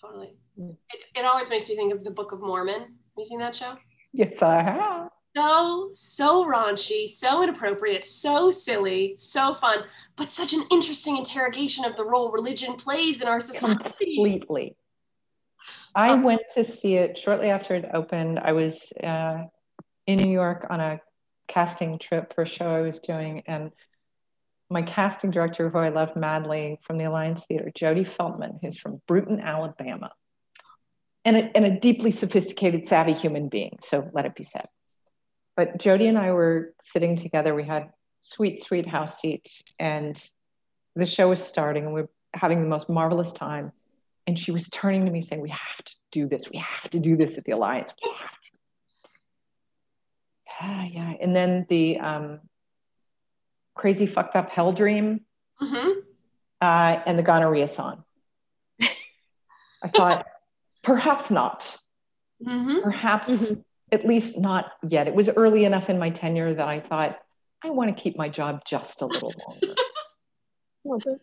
totally 0.00 0.36
it, 0.58 1.00
it 1.14 1.24
always 1.24 1.48
makes 1.48 1.68
me 1.68 1.76
think 1.76 1.94
of 1.94 2.04
the 2.04 2.10
book 2.10 2.32
of 2.32 2.40
mormon 2.40 2.96
you 3.16 3.24
seen 3.24 3.38
that 3.40 3.54
show 3.54 3.74
Yes, 4.12 4.40
I 4.42 4.62
have. 4.62 5.08
so 5.36 5.90
so 5.92 6.44
raunchy, 6.46 7.06
so 7.06 7.42
inappropriate, 7.42 8.04
so 8.04 8.50
silly, 8.50 9.14
so 9.18 9.52
fun, 9.52 9.80
but 10.16 10.32
such 10.32 10.54
an 10.54 10.62
interesting 10.70 11.16
interrogation 11.18 11.84
of 11.84 11.96
the 11.96 12.04
role 12.04 12.30
religion 12.32 12.74
plays 12.76 13.20
in 13.20 13.28
our 13.28 13.40
society. 13.40 13.82
Completely. 13.84 14.76
I 15.94 16.10
Um, 16.10 16.22
went 16.22 16.40
to 16.54 16.64
see 16.64 16.94
it 16.94 17.18
shortly 17.18 17.50
after 17.50 17.74
it 17.74 17.86
opened. 17.92 18.38
I 18.38 18.52
was 18.52 18.92
uh, 19.02 19.42
in 20.06 20.16
New 20.18 20.30
York 20.30 20.66
on 20.70 20.80
a 20.80 21.00
casting 21.48 21.98
trip 21.98 22.32
for 22.34 22.42
a 22.42 22.48
show 22.48 22.66
I 22.70 22.80
was 22.80 23.00
doing, 23.00 23.42
and 23.46 23.70
my 24.70 24.82
casting 24.82 25.30
director, 25.30 25.68
who 25.68 25.78
I 25.78 25.90
love 25.90 26.16
madly 26.16 26.78
from 26.86 26.96
the 26.98 27.04
Alliance 27.04 27.44
Theater, 27.46 27.70
Jody 27.74 28.04
Feldman, 28.04 28.58
who's 28.62 28.78
from 28.78 29.00
Brewton, 29.06 29.40
Alabama, 29.40 30.12
and 31.26 31.36
a, 31.36 31.56
and 31.56 31.66
a 31.66 31.78
deeply 31.78 32.12
sophisticated, 32.12 32.86
savvy 32.86 33.12
human 33.12 33.48
being. 33.48 33.78
So 33.82 34.08
let 34.12 34.24
it 34.24 34.36
be 34.36 34.44
said. 34.44 34.66
But 35.56 35.78
Jody 35.78 36.06
and 36.06 36.16
I 36.16 36.30
were 36.30 36.72
sitting 36.80 37.16
together. 37.16 37.54
We 37.54 37.64
had 37.64 37.90
sweet, 38.20 38.62
sweet 38.62 38.86
house 38.86 39.20
seats, 39.20 39.62
and 39.78 40.18
the 40.94 41.04
show 41.04 41.28
was 41.28 41.42
starting, 41.42 41.84
and 41.84 41.92
we 41.92 42.02
were 42.02 42.10
having 42.32 42.62
the 42.62 42.68
most 42.68 42.88
marvelous 42.88 43.32
time. 43.32 43.72
And 44.28 44.38
she 44.38 44.52
was 44.52 44.68
turning 44.68 45.04
to 45.04 45.12
me 45.12 45.20
saying, 45.20 45.42
We 45.42 45.50
have 45.50 45.84
to 45.84 45.92
do 46.12 46.28
this. 46.28 46.48
We 46.50 46.58
have 46.58 46.90
to 46.90 47.00
do 47.00 47.16
this 47.16 47.36
at 47.38 47.44
the 47.44 47.52
Alliance. 47.52 47.92
We 48.02 48.10
have 48.10 48.18
to. 48.18 48.50
Yeah, 50.60 50.86
yeah. 50.92 51.12
And 51.20 51.34
then 51.34 51.66
the 51.68 51.98
um, 51.98 52.40
crazy 53.74 54.06
fucked 54.06 54.36
up 54.36 54.50
hell 54.50 54.72
dream 54.72 55.20
hmm 55.58 55.90
uh, 56.60 57.00
and 57.04 57.18
the 57.18 57.22
gonorrhea 57.22 57.68
song. 57.68 58.02
I 58.80 59.88
thought, 59.88 60.26
perhaps 60.86 61.30
not. 61.30 61.76
hmm 62.42 62.78
Perhaps 62.82 63.28
Mhm. 63.28 63.64
at 63.92 64.06
least 64.06 64.38
not 64.38 64.72
yet. 64.88 65.08
It 65.08 65.14
was 65.14 65.28
early 65.28 65.64
enough 65.64 65.90
in 65.90 65.98
my 65.98 66.10
tenure 66.10 66.54
that 66.54 66.68
I 66.68 66.80
thought, 66.80 67.18
I 67.62 67.70
want 67.70 67.94
to 67.94 68.00
keep 68.02 68.16
my 68.16 68.28
job 68.28 68.64
just 68.64 69.02
a 69.02 69.06
little 69.06 69.34
longer. 69.46 69.74
Love 70.84 71.02
it. 71.06 71.20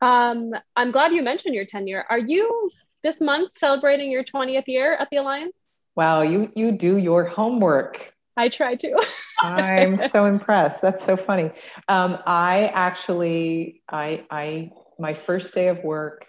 Um, 0.00 0.52
I'm 0.74 0.90
glad 0.90 1.12
you 1.12 1.22
mentioned 1.22 1.54
your 1.54 1.66
tenure. 1.66 2.04
Are 2.08 2.18
you 2.18 2.70
this 3.02 3.20
month 3.20 3.54
celebrating 3.54 4.10
your 4.10 4.24
20th 4.24 4.66
year 4.66 4.94
at 4.94 5.08
the 5.10 5.18
Alliance? 5.18 5.68
wow, 5.94 6.22
you 6.22 6.50
you 6.56 6.72
do 6.72 6.96
your 6.96 7.24
homework. 7.24 8.12
I 8.36 8.48
try 8.48 8.76
to. 8.76 9.02
I'm 9.42 9.98
so 10.10 10.24
impressed. 10.24 10.80
That's 10.80 11.04
so 11.04 11.16
funny. 11.18 11.50
Um, 11.88 12.18
I 12.24 12.70
actually, 12.72 13.82
I, 13.90 14.24
I, 14.30 14.70
my 14.98 15.12
first 15.12 15.52
day 15.54 15.68
of 15.68 15.84
work 15.84 16.26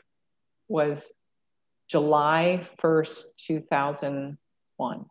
was 0.68 1.10
July 1.88 2.68
1st, 2.82 3.24
2001. 3.48 5.06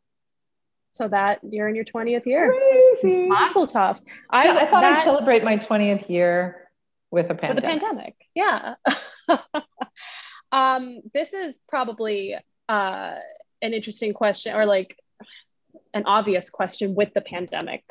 so 0.94 1.08
that 1.08 1.38
you're 1.42 1.68
in 1.68 1.74
your 1.74 1.84
20th 1.84 2.26
year. 2.26 2.52
Crazy. 2.52 3.28
Mazel 3.28 3.66
tov. 3.66 3.98
I, 4.30 4.44
Yeah, 4.44 4.56
I 4.56 4.66
thought 4.66 4.80
that- 4.82 4.98
I'd 4.98 5.04
celebrate 5.04 5.42
my 5.44 5.56
20th 5.56 6.08
year 6.10 6.68
with 7.10 7.26
a 7.26 7.28
for 7.30 7.54
the 7.54 7.62
pandemic. 7.62 7.80
pandemic. 7.80 8.14
Yeah. 8.34 8.74
um, 10.52 11.00
this 11.14 11.32
is 11.34 11.58
probably 11.68 12.36
uh, 12.68 13.14
an 13.62 13.72
interesting 13.72 14.12
question 14.12 14.54
or 14.54 14.66
like 14.66 14.96
an 15.94 16.04
obvious 16.06 16.50
question 16.50 16.94
with 16.94 17.12
the 17.14 17.20
pandemic. 17.20 17.84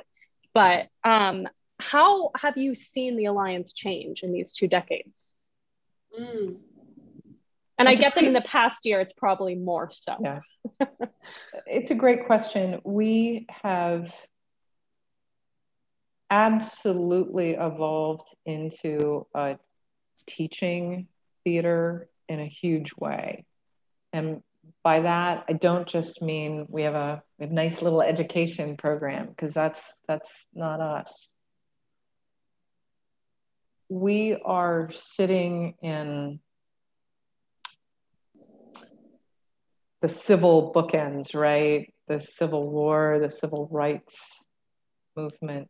But 0.54 0.88
um, 1.04 1.48
how 1.80 2.32
have 2.36 2.58
you 2.58 2.76
seen 2.76 3.16
the 3.16 3.26
alliance 3.26 3.74
change 3.74 4.22
in 4.24 4.32
these 4.34 4.54
two 4.54 4.68
decades? 4.68 5.34
Mm. 6.20 6.58
And 7.82 7.90
I 7.90 7.96
get 7.96 8.14
that 8.14 8.24
in 8.26 8.34
the 8.34 8.42
past 8.42 8.86
year, 8.86 9.00
it's 9.00 9.12
probably 9.12 9.56
more 9.56 9.90
so. 9.92 10.16
Yeah. 10.24 10.40
It's 11.66 11.90
a 11.90 11.96
great 11.96 12.28
question. 12.28 12.80
We 12.84 13.48
have 13.64 14.14
absolutely 16.30 17.52
evolved 17.52 18.28
into 18.46 19.26
a 19.34 19.58
teaching 20.28 21.08
theater 21.44 22.08
in 22.30 22.40
a 22.40 22.46
huge 22.46 22.92
way. 23.00 23.46
And 24.14 24.44
by 24.84 25.02
that, 25.02 25.46
I 25.50 25.54
don't 25.54 25.88
just 25.88 26.22
mean 26.22 26.68
we 26.70 26.84
have 26.84 26.96
a, 26.96 27.24
a 27.40 27.48
nice 27.48 27.82
little 27.82 28.04
education 28.04 28.78
program, 28.78 29.28
because 29.28 29.54
that's 29.54 29.92
that's 30.08 30.48
not 30.54 30.82
us. 30.82 31.28
We 33.90 34.36
are 34.46 34.92
sitting 34.94 35.76
in 35.82 36.40
the 40.02 40.10
civil 40.10 40.74
bookends, 40.74 41.36
right? 41.36 41.94
The 42.08 42.20
Civil 42.20 42.72
War, 42.72 43.20
the 43.22 43.30
civil 43.30 43.68
rights 43.72 44.18
movement. 45.16 45.70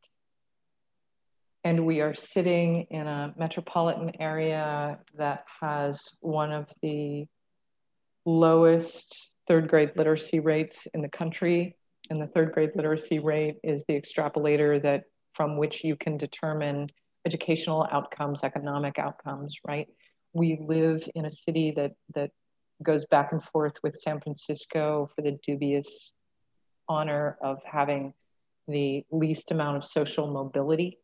And 1.63 1.85
we 1.85 2.01
are 2.01 2.15
sitting 2.15 2.87
in 2.89 3.05
a 3.05 3.33
metropolitan 3.37 4.19
area 4.19 4.99
that 5.17 5.45
has 5.59 6.07
one 6.21 6.51
of 6.51 6.67
the 6.81 7.27
lowest 8.25 9.31
third 9.47 9.67
grade 9.67 9.91
literacy 9.95 10.39
rates 10.39 10.87
in 10.93 11.01
the 11.01 11.09
country. 11.09 11.75
And 12.09 12.21
the 12.21 12.27
third 12.27 12.53
grade 12.53 12.71
literacy 12.75 13.19
rate 13.19 13.57
is 13.63 13.83
the 13.87 13.99
extrapolator 13.99 14.81
that 14.81 15.03
from 15.33 15.57
which 15.57 15.83
you 15.83 15.95
can 15.95 16.17
determine 16.17 16.87
educational 17.25 17.87
outcomes, 17.91 18.43
economic 18.43 18.97
outcomes, 18.97 19.55
right? 19.67 19.87
We 20.33 20.57
live 20.61 21.07
in 21.13 21.25
a 21.25 21.31
city 21.31 21.71
that 21.75 21.91
that 22.15 22.31
goes 22.83 23.05
back 23.05 23.31
and 23.31 23.43
forth 23.43 23.73
with 23.83 23.95
San 23.95 24.19
Francisco 24.19 25.09
for 25.15 25.21
the 25.21 25.37
dubious 25.45 26.13
honor 26.87 27.37
of 27.41 27.59
having 27.63 28.13
the 28.67 29.03
least 29.11 29.51
amount 29.51 29.77
of 29.77 29.85
social 29.85 30.27
mobility, 30.27 30.99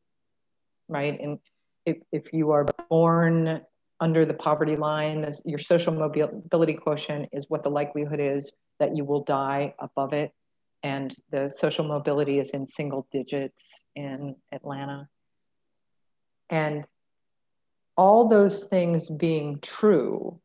right? 0.88 1.20
And 1.20 1.40
if, 1.86 1.98
if 2.12 2.34
you 2.34 2.52
are 2.52 2.66
born 2.90 3.62
under 4.00 4.26
the 4.26 4.34
poverty 4.34 4.76
line, 4.76 5.22
this, 5.22 5.42
your 5.46 5.60
social 5.60 5.94
mobility 5.94 6.74
quotient 6.74 7.30
is 7.32 7.46
what 7.50 7.64
the 7.64 7.70
likelihood 7.70 8.20
is 8.20 8.52
that 8.80 8.96
you 8.96 9.04
will 9.04 9.24
die 9.24 9.74
above 9.80 10.14
it. 10.14 10.32
And 10.84 11.14
the 11.32 11.50
social 11.50 11.86
mobility 11.86 12.40
is 12.40 12.52
in 12.52 12.68
single 12.68 13.08
digits 13.12 13.84
in 13.96 14.36
Atlanta. 14.52 15.08
And 16.50 16.86
all 17.98 18.30
those 18.30 18.66
things 18.66 19.10
being 19.10 19.60
true, 19.62 20.40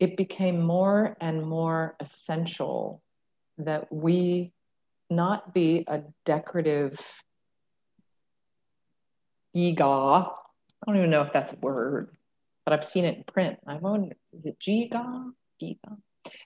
it 0.00 0.16
became 0.16 0.60
more 0.60 1.16
and 1.20 1.44
more 1.44 1.96
essential 2.00 3.02
that 3.58 3.92
we 3.92 4.52
not 5.10 5.52
be 5.52 5.84
a 5.88 6.02
decorative 6.24 6.98
giga. 9.56 10.30
I 10.30 10.86
don't 10.86 10.96
even 10.96 11.10
know 11.10 11.22
if 11.22 11.32
that's 11.32 11.52
a 11.52 11.56
word, 11.56 12.16
but 12.64 12.72
I've 12.72 12.84
seen 12.84 13.04
it 13.04 13.16
in 13.16 13.24
print. 13.24 13.58
I've 13.66 13.84
owned, 13.84 14.14
is 14.32 14.46
it 14.46 14.56
giga? 14.64 15.32
Giga. 15.60 15.96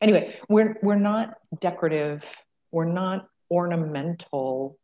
Anyway, 0.01 0.35
we're, 0.49 0.77
we're 0.83 0.95
not 0.95 1.35
decorative. 1.61 2.25
We're 2.71 2.85
not 2.87 3.27
ornamental. 3.51 4.79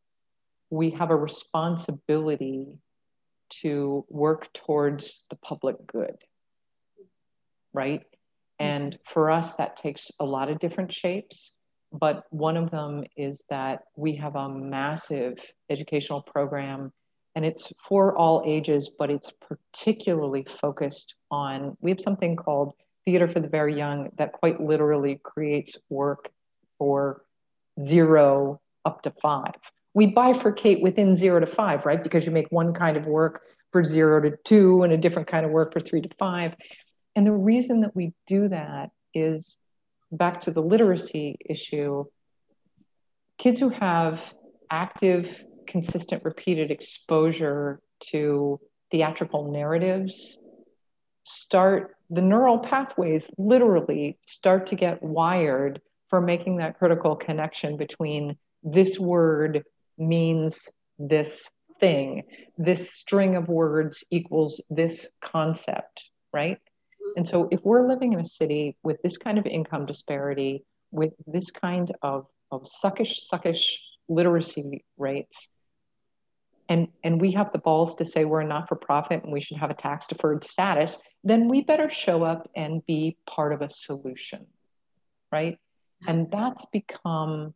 We 0.70 0.90
have 0.90 1.10
a 1.10 1.16
responsibility 1.16 2.66
to 3.62 4.04
work 4.10 4.52
towards 4.52 5.24
the 5.30 5.36
public 5.36 5.76
good, 5.86 6.16
right? 7.72 8.02
And 8.58 8.98
for 9.04 9.30
us, 9.30 9.54
that 9.54 9.76
takes 9.76 10.10
a 10.18 10.24
lot 10.24 10.50
of 10.50 10.58
different 10.58 10.92
shapes. 10.92 11.52
But 11.92 12.24
one 12.30 12.56
of 12.56 12.70
them 12.70 13.04
is 13.16 13.44
that 13.48 13.80
we 13.96 14.16
have 14.16 14.36
a 14.36 14.48
massive 14.48 15.38
educational 15.70 16.22
program 16.22 16.92
and 17.34 17.46
it's 17.46 17.72
for 17.78 18.18
all 18.18 18.42
ages, 18.44 18.90
but 18.98 19.10
it's 19.10 19.30
particularly 19.40 20.44
focused 20.44 21.14
on, 21.30 21.76
we 21.80 21.90
have 21.92 22.00
something 22.00 22.34
called 22.34 22.72
Theater 23.04 23.28
for 23.28 23.38
the 23.38 23.46
Very 23.46 23.76
Young 23.76 24.10
that 24.18 24.32
quite 24.32 24.60
literally 24.60 25.20
creates 25.22 25.76
work 25.88 26.30
for 26.78 27.22
zero 27.80 28.60
up 28.84 29.02
to 29.02 29.12
five. 29.22 29.54
We 29.94 30.12
bifurcate 30.12 30.82
within 30.82 31.14
zero 31.14 31.38
to 31.38 31.46
five, 31.46 31.86
right? 31.86 32.02
Because 32.02 32.26
you 32.26 32.32
make 32.32 32.50
one 32.50 32.74
kind 32.74 32.96
of 32.96 33.06
work 33.06 33.42
for 33.70 33.84
zero 33.84 34.20
to 34.20 34.36
two 34.44 34.82
and 34.82 34.92
a 34.92 34.96
different 34.96 35.28
kind 35.28 35.46
of 35.46 35.52
work 35.52 35.72
for 35.72 35.80
three 35.80 36.00
to 36.00 36.08
five. 36.18 36.56
And 37.18 37.26
the 37.26 37.32
reason 37.32 37.80
that 37.80 37.96
we 37.96 38.12
do 38.28 38.48
that 38.48 38.90
is 39.12 39.56
back 40.12 40.42
to 40.42 40.52
the 40.52 40.62
literacy 40.62 41.36
issue. 41.44 42.04
Kids 43.38 43.58
who 43.58 43.70
have 43.70 44.22
active, 44.70 45.44
consistent, 45.66 46.22
repeated 46.24 46.70
exposure 46.70 47.80
to 48.12 48.60
theatrical 48.92 49.50
narratives 49.50 50.38
start 51.24 51.96
the 52.08 52.22
neural 52.22 52.60
pathways 52.60 53.28
literally 53.36 54.16
start 54.28 54.68
to 54.68 54.76
get 54.76 55.02
wired 55.02 55.80
for 56.10 56.20
making 56.20 56.58
that 56.58 56.78
critical 56.78 57.16
connection 57.16 57.76
between 57.76 58.36
this 58.62 58.96
word 58.96 59.64
means 59.98 60.68
this 61.00 61.50
thing 61.80 62.22
this 62.56 62.92
string 62.92 63.34
of 63.34 63.48
words 63.48 64.04
equals 64.10 64.60
this 64.70 65.08
concept 65.20 66.04
right 66.32 66.58
and 67.18 67.26
so 67.26 67.48
if 67.50 67.60
we're 67.64 67.86
living 67.86 68.12
in 68.14 68.20
a 68.20 68.26
city 68.26 68.76
with 68.82 69.02
this 69.02 69.18
kind 69.18 69.38
of 69.38 69.46
income 69.46 69.84
disparity 69.84 70.64
with 70.90 71.12
this 71.26 71.50
kind 71.50 71.92
of, 72.00 72.26
of 72.50 72.66
suckish 72.82 73.14
suckish 73.30 73.64
literacy 74.08 74.84
rates 74.96 75.48
and 76.70 76.88
and 77.04 77.20
we 77.20 77.32
have 77.32 77.52
the 77.52 77.58
balls 77.58 77.94
to 77.96 78.04
say 78.06 78.24
we're 78.24 78.40
a 78.40 78.46
not-for-profit 78.46 79.22
and 79.22 79.32
we 79.32 79.40
should 79.40 79.58
have 79.58 79.70
a 79.70 79.74
tax 79.74 80.06
deferred 80.06 80.42
status 80.44 80.96
then 81.24 81.48
we 81.48 81.60
better 81.60 81.90
show 81.90 82.22
up 82.22 82.48
and 82.56 82.86
be 82.86 83.18
part 83.26 83.52
of 83.52 83.60
a 83.60 83.68
solution 83.68 84.46
right? 85.32 85.58
And 86.06 86.30
that's 86.30 86.64
become 86.66 87.54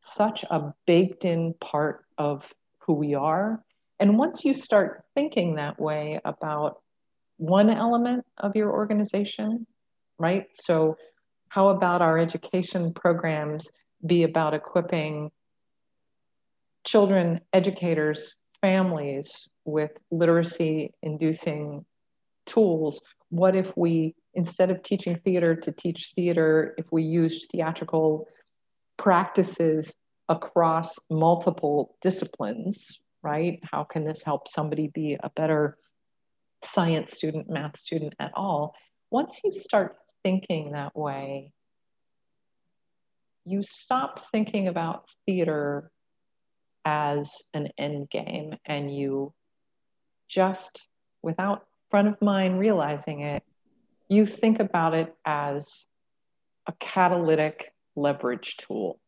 such 0.00 0.44
a 0.44 0.72
baked 0.86 1.24
in 1.24 1.54
part 1.60 2.04
of 2.16 2.44
who 2.78 2.94
we 2.94 3.14
are. 3.14 3.62
And 3.98 4.18
once 4.18 4.44
you 4.44 4.54
start 4.54 5.04
thinking 5.14 5.56
that 5.56 5.80
way 5.80 6.20
about 6.24 6.80
one 7.36 7.70
element 7.70 8.24
of 8.38 8.56
your 8.56 8.72
organization 8.72 9.66
right 10.18 10.46
so 10.54 10.96
how 11.48 11.68
about 11.68 12.02
our 12.02 12.18
education 12.18 12.92
programs 12.92 13.70
be 14.04 14.24
about 14.24 14.54
equipping 14.54 15.30
children, 16.84 17.40
educators, 17.52 18.36
families 18.60 19.48
with 19.64 19.90
literacy 20.10 20.92
inducing 21.02 21.84
tools? 22.46 23.00
What 23.30 23.56
if 23.56 23.76
we, 23.76 24.14
instead 24.34 24.70
of 24.70 24.82
teaching 24.82 25.18
theater 25.24 25.56
to 25.56 25.72
teach 25.72 26.12
theater, 26.14 26.74
if 26.78 26.86
we 26.92 27.02
used 27.02 27.50
theatrical 27.50 28.26
practices 28.96 29.92
across 30.28 30.96
multiple 31.10 31.96
disciplines, 32.02 33.00
right? 33.22 33.60
How 33.70 33.84
can 33.84 34.04
this 34.04 34.22
help 34.22 34.48
somebody 34.48 34.88
be 34.88 35.16
a 35.20 35.30
better 35.30 35.76
science 36.64 37.12
student, 37.12 37.48
math 37.48 37.76
student 37.76 38.14
at 38.18 38.32
all? 38.34 38.74
Once 39.10 39.40
you 39.44 39.52
start 39.54 39.96
thinking 40.22 40.72
that 40.72 40.96
way, 40.96 41.52
you 43.44 43.62
stop 43.62 44.26
thinking 44.30 44.68
about 44.68 45.08
theater 45.24 45.90
as 46.84 47.32
an 47.54 47.68
end 47.78 48.10
game 48.10 48.56
and 48.64 48.94
you 48.94 49.32
just 50.28 50.88
without 51.22 51.64
front 51.90 52.08
of 52.08 52.20
mind 52.20 52.58
realizing 52.58 53.20
it 53.20 53.42
you 54.08 54.26
think 54.26 54.60
about 54.60 54.94
it 54.94 55.14
as 55.24 55.86
a 56.66 56.72
catalytic 56.78 57.72
leverage 57.96 58.56
tool 58.56 59.00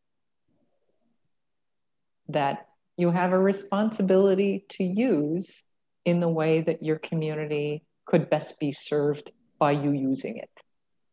that 2.28 2.66
you 2.96 3.10
have 3.10 3.32
a 3.32 3.38
responsibility 3.38 4.64
to 4.68 4.84
use 4.84 5.62
in 6.08 6.20
the 6.20 6.28
way 6.28 6.60
that 6.60 6.82
your 6.82 6.98
community 6.98 7.82
could 8.06 8.28
best 8.30 8.58
be 8.58 8.72
served 8.72 9.30
by 9.58 9.72
you 9.72 9.92
using 9.92 10.38
it 10.38 10.50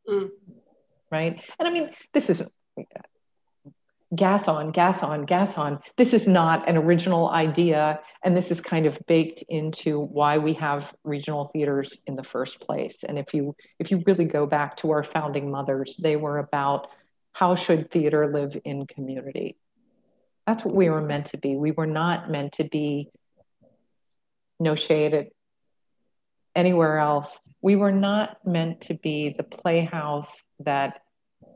mm. 0.10 0.30
right 1.12 1.42
and 1.60 1.68
i 1.68 1.72
mean 1.72 1.90
this 2.14 2.30
isn't 2.30 2.52
gas 4.16 4.48
on, 4.48 4.72
gas 4.72 5.04
on, 5.04 5.26
gas 5.26 5.58
on. 5.58 5.80
This 5.98 6.14
is 6.14 6.28
not 6.28 6.68
an 6.70 6.78
original 6.78 7.30
idea, 7.30 8.00
and 8.24 8.36
this 8.36 8.52
is 8.52 8.62
kind 8.62 8.86
of 8.86 9.00
baked 9.08 9.44
into 9.50 10.00
why 10.00 10.38
we 10.38 10.54
have 10.54 10.94
regional 11.04 11.46
theaters 11.46 11.98
in 12.06 12.16
the 12.16 12.24
first 12.24 12.60
place. 12.60 13.04
And 13.04 13.18
if 13.18 13.34
you 13.34 13.56
if 13.80 13.92
you 13.92 14.04
really 14.06 14.26
go 14.26 14.46
back 14.46 14.78
to 14.78 14.92
our 14.92 15.04
founding 15.04 15.50
mothers, 15.50 15.98
they 15.98 16.16
were 16.16 16.38
about 16.38 16.88
how 17.34 17.56
should 17.56 17.92
theater 17.92 18.32
live 18.32 18.58
in 18.64 18.88
community. 18.88 19.58
That's 20.46 20.64
what 20.64 20.76
we 20.76 20.90
were 20.90 21.02
meant 21.02 21.28
to 21.28 21.38
be. 21.38 21.56
We 21.56 21.72
were 21.72 21.88
not 21.88 22.30
meant 22.30 22.54
to 22.54 22.64
be 22.66 23.10
no 24.60 24.76
shade 24.76 25.14
at 25.14 25.28
anywhere 26.56 26.98
else. 27.00 27.38
We 27.62 27.76
were 27.76 27.92
not 27.92 28.38
meant 28.46 28.82
to 28.82 28.94
be 28.94 29.36
the 29.36 29.44
playhouse 29.44 30.42
that 30.60 31.02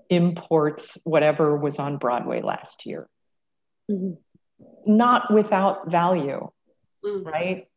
imports 0.09 0.97
whatever 1.03 1.55
was 1.55 1.77
on 1.77 1.97
Broadway 1.97 2.41
last 2.41 2.85
year. 2.85 3.07
Mm-hmm. 3.89 4.13
Not 4.85 5.33
without 5.33 5.89
value, 5.89 6.49
mm-hmm. 7.05 7.27
right? 7.27 7.67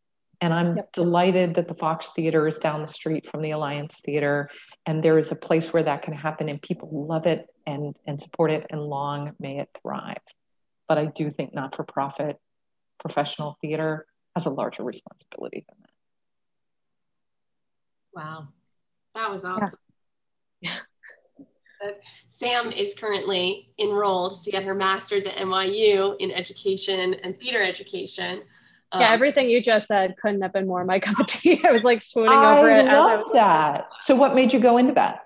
And 0.40 0.52
I'm 0.52 0.76
yep. 0.76 0.92
delighted 0.92 1.54
that 1.54 1.68
the 1.68 1.74
Fox 1.74 2.10
Theater 2.16 2.48
is 2.48 2.58
down 2.58 2.82
the 2.82 2.88
street 2.88 3.28
from 3.30 3.42
the 3.42 3.52
Alliance 3.52 4.00
Theater. 4.04 4.50
And 4.86 5.04
there 5.04 5.18
is 5.18 5.30
a 5.30 5.36
place 5.36 5.72
where 5.72 5.84
that 5.84 6.02
can 6.02 6.14
happen, 6.14 6.48
and 6.48 6.60
people 6.60 7.06
love 7.06 7.26
it 7.26 7.46
and, 7.64 7.94
and 8.08 8.20
support 8.20 8.50
it, 8.50 8.66
and 8.70 8.82
long 8.82 9.32
may 9.38 9.60
it 9.60 9.68
thrive. 9.80 10.16
But 10.88 10.98
I 10.98 11.04
do 11.06 11.30
think 11.30 11.54
not 11.54 11.76
for 11.76 11.84
profit 11.84 12.38
professional 12.98 13.56
theater 13.60 14.06
has 14.36 14.46
a 14.46 14.50
larger 14.50 14.82
responsibility 14.82 15.64
than 15.68 15.76
that. 15.82 15.90
Wow, 18.14 18.48
that 19.14 19.30
was 19.30 19.44
awesome. 19.44 19.78
Yeah. 20.60 20.76
Sam 22.28 22.70
is 22.70 22.94
currently 22.94 23.70
enrolled 23.78 24.40
to 24.42 24.50
get 24.50 24.62
her 24.62 24.74
master's 24.74 25.26
at 25.26 25.34
NYU 25.36 26.16
in 26.20 26.30
education 26.30 27.14
and 27.14 27.38
theater 27.40 27.60
education. 27.60 28.42
Um, 28.92 29.00
yeah, 29.00 29.10
everything 29.10 29.48
you 29.48 29.62
just 29.62 29.88
said 29.88 30.14
couldn't 30.20 30.42
have 30.42 30.52
been 30.52 30.66
more 30.66 30.84
my 30.84 31.00
cup 31.00 31.18
of 31.18 31.26
tea. 31.26 31.60
I 31.68 31.72
was 31.72 31.82
like 31.82 32.02
swooning 32.02 32.32
over 32.32 32.70
I 32.70 32.80
it. 32.80 32.84
Love 32.84 32.94
I 32.94 33.16
love 33.16 33.26
that. 33.32 33.88
So, 34.00 34.14
what 34.14 34.34
made 34.34 34.52
you 34.52 34.60
go 34.60 34.76
into 34.76 34.92
that? 34.94 35.20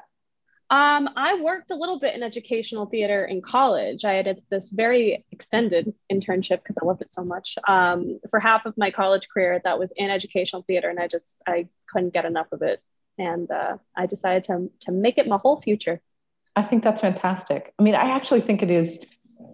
Um, 0.69 1.09
I 1.15 1.41
worked 1.41 1.71
a 1.71 1.77
little 1.77 2.01
bit 2.01 2.17
in 2.17 2.25
educational 2.25 2.87
theater 2.87 3.25
in 3.25 3.41
college. 3.41 4.05
I 4.05 4.15
had 4.15 4.43
this 4.51 4.71
very 4.71 5.25
extended 5.31 5.95
internship 6.13 6.59
because 6.65 6.77
I 6.83 6.85
loved 6.85 7.03
it 7.03 7.13
so 7.13 7.25
much. 7.25 7.57
Um, 7.69 8.19
for 8.31 8.41
half 8.41 8.67
of 8.67 8.77
my 8.77 8.91
college 8.91 9.29
career, 9.29 9.61
that 9.63 9.79
was 9.79 9.93
in 9.97 10.11
educational 10.11 10.63
theater, 10.63 10.91
and 10.91 10.99
I 10.99 11.07
just 11.07 11.41
I 11.47 11.69
couldn't 11.89 12.13
get 12.13 12.25
enough 12.25 12.49
of 12.51 12.63
it, 12.63 12.83
and 13.17 13.49
uh, 13.49 13.77
I 13.97 14.07
decided 14.07 14.45
to 14.45 14.71
to 14.81 14.93
make 14.93 15.19
it 15.19 15.29
my 15.29 15.37
whole 15.37 15.61
future. 15.61 16.01
I 16.57 16.63
think 16.63 16.83
that's 16.83 17.01
fantastic. 17.01 17.73
I 17.79 17.83
mean, 17.83 17.95
I 17.95 18.11
actually 18.11 18.41
think 18.41 18.63
it 18.63 18.71
is 18.71 18.99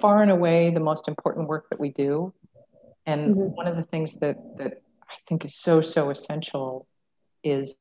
far 0.01 0.23
and 0.23 0.31
away 0.31 0.71
the 0.71 0.81
most 0.81 1.09
important 1.09 1.49
work 1.49 1.69
that 1.71 1.81
we 1.81 1.91
do. 1.91 2.33
And 3.05 3.35
mm-hmm. 3.35 3.55
one 3.55 3.67
of 3.67 3.77
the 3.77 3.83
things 3.83 4.15
that 4.17 4.37
that 4.57 4.81
I 5.03 5.15
think 5.29 5.45
is 5.45 5.57
so 5.57 5.83
so 5.83 6.09
essential 6.09 6.87
is, 7.45 7.75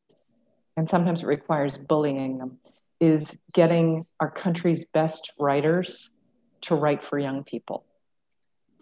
and 0.75 0.89
sometimes 0.89 1.23
it 1.23 1.27
requires 1.27 1.77
bullying 1.77 2.39
them, 2.39 2.57
is 3.01 3.37
getting 3.51 4.05
our 4.19 4.31
country's 4.31 4.85
best 4.85 5.33
writers 5.37 6.09
to 6.61 6.75
write 6.75 7.03
for 7.03 7.19
young 7.19 7.43
people. 7.43 7.83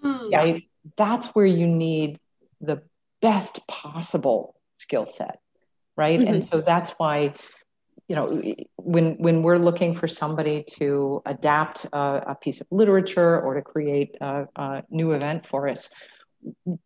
Mm, 0.03 0.31
right? 0.31 0.63
That's 0.97 1.27
where 1.29 1.45
you 1.45 1.65
need 1.65 2.19
the 2.61 2.81
best 3.21 3.65
possible 3.67 4.55
skill 4.77 5.05
set. 5.05 5.39
Right. 5.95 6.19
Mm-hmm. 6.19 6.33
And 6.33 6.49
so 6.49 6.61
that's 6.61 6.91
why 6.91 7.33
you 8.09 8.15
know, 8.15 8.41
when 8.77 9.17
when 9.19 9.43
we're 9.43 9.59
looking 9.59 9.95
for 9.95 10.07
somebody 10.07 10.65
to 10.77 11.21
adapt 11.27 11.85
a, 11.93 12.23
a 12.31 12.35
piece 12.41 12.59
of 12.59 12.65
literature 12.71 13.39
or 13.39 13.53
to 13.53 13.61
create 13.61 14.15
a, 14.19 14.47
a 14.55 14.83
new 14.89 15.11
event 15.11 15.45
for 15.47 15.69
us, 15.69 15.89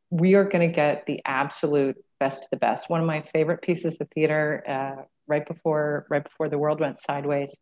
we 0.10 0.36
are 0.36 0.44
going 0.44 0.68
to 0.68 0.76
get 0.76 1.06
the 1.06 1.22
absolute 1.26 1.96
best 2.20 2.44
of 2.44 2.50
the 2.50 2.58
best. 2.58 2.90
One 2.90 3.00
of 3.00 3.08
my 3.08 3.24
favorite 3.34 3.62
pieces 3.62 3.98
of 4.02 4.10
theater, 4.10 4.64
uh, 4.68 5.04
right 5.28 5.48
before 5.48 6.06
right 6.10 6.24
before 6.24 6.50
the 6.50 6.58
world 6.58 6.80
went 6.80 7.02
sideways, 7.02 7.54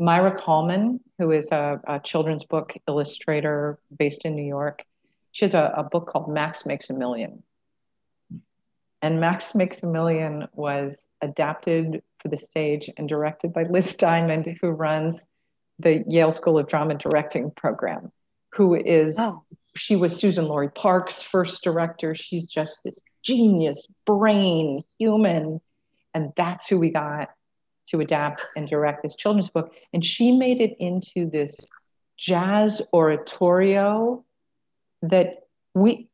Maira 0.00 0.36
Kalman, 0.38 1.00
who 1.18 1.30
is 1.30 1.48
a, 1.50 1.80
a 1.86 2.00
children's 2.00 2.44
book 2.44 2.72
illustrator 2.88 3.78
based 3.96 4.24
in 4.24 4.34
New 4.34 4.46
York, 4.46 4.82
she 5.32 5.44
has 5.44 5.54
a, 5.54 5.74
a 5.76 5.84
book 5.84 6.08
called 6.08 6.32
Max 6.32 6.64
Makes 6.64 6.90
a 6.90 6.94
Million. 6.94 7.42
And 9.02 9.20
Max 9.20 9.54
Makes 9.54 9.82
a 9.82 9.86
Million 9.86 10.48
was 10.54 11.06
adapted 11.20 12.02
for 12.20 12.28
the 12.28 12.36
stage 12.36 12.90
and 12.96 13.08
directed 13.08 13.52
by 13.52 13.64
Liz 13.64 13.94
Diamond, 13.94 14.58
who 14.60 14.68
runs 14.70 15.24
the 15.78 16.04
Yale 16.06 16.32
School 16.32 16.58
of 16.58 16.68
Drama 16.68 16.94
Directing 16.94 17.50
program, 17.50 18.12
who 18.52 18.74
is, 18.74 19.16
oh. 19.18 19.42
she 19.74 19.96
was 19.96 20.20
Suzan-Lori 20.20 20.70
Parks' 20.70 21.22
first 21.22 21.62
director. 21.62 22.14
She's 22.14 22.46
just 22.46 22.82
this 22.84 22.98
genius, 23.22 23.86
brain, 24.06 24.82
human. 24.98 25.60
And 26.14 26.32
that's 26.36 26.66
who 26.68 26.78
we 26.78 26.90
got 26.90 27.30
to 27.88 28.00
adapt 28.00 28.46
and 28.56 28.68
direct 28.68 29.02
this 29.02 29.16
children's 29.16 29.48
book. 29.48 29.72
And 29.92 30.04
she 30.04 30.32
made 30.32 30.60
it 30.60 30.76
into 30.78 31.28
this 31.28 31.68
jazz 32.18 32.82
oratorio 32.92 34.24
that 35.02 35.40
we 35.74 36.08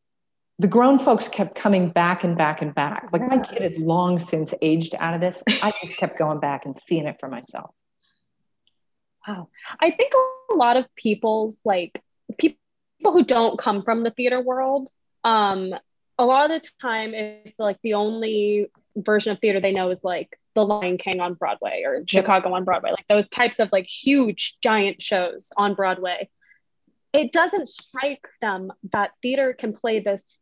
the 0.59 0.69
grown 0.69 0.99
folks 0.99 1.29
kept 1.29 1.55
coming 1.55 1.91
back 1.91 2.25
and 2.25 2.37
back 2.37 2.63
and 2.63 2.75
back. 2.75 3.09
Like 3.13 3.29
my 3.29 3.39
kid 3.39 3.61
had 3.61 3.79
long 3.79 4.19
since 4.19 4.55
aged 4.63 4.95
out 4.99 5.13
of 5.13 5.21
this. 5.21 5.43
I 5.63 5.73
just 5.85 5.99
kept 5.99 6.19
going 6.19 6.41
back 6.41 6.65
and 6.65 6.75
seeing 6.79 7.07
it 7.07 7.17
for 7.21 7.29
myself. 7.29 7.75
Wow. 9.29 9.49
I 9.81 9.91
think 9.91 10.13
a 10.15 10.55
lot 10.55 10.79
of 10.79 10.87
people's 10.95 11.61
like 11.67 12.03
people 12.39 12.59
who 13.05 13.25
don't 13.25 13.59
come 13.59 13.83
from 13.83 14.03
the 14.03 14.11
theater 14.11 14.41
world, 14.41 14.89
um, 15.25 15.75
a 16.19 16.25
lot 16.25 16.51
of 16.51 16.63
the 16.63 16.69
time 16.81 17.13
it's 17.13 17.59
like 17.59 17.79
the 17.83 17.95
only 17.95 18.71
version 18.97 19.33
of 19.33 19.41
theater 19.41 19.61
they 19.61 19.73
know 19.73 19.91
is 19.91 20.05
like 20.05 20.39
The 20.55 20.65
Lion 20.65 20.99
King 20.99 21.21
on 21.21 21.35
Broadway 21.35 21.83
or 21.85 22.03
Chicago 22.07 22.53
on 22.55 22.65
Broadway, 22.65 22.91
like 22.91 23.07
those 23.09 23.29
types 23.29 23.59
of 23.59 23.71
like 23.73 23.87
huge 23.87 24.57
giant 24.63 25.03
shows 25.03 25.53
on 25.57 25.75
Broadway. 25.75 26.29
It 27.13 27.33
doesn't 27.33 27.69
strike 27.69 28.27
them 28.41 28.73
that 28.93 29.13
theater 29.23 29.53
can 29.53 29.73
play 29.73 30.01
this 30.01 30.41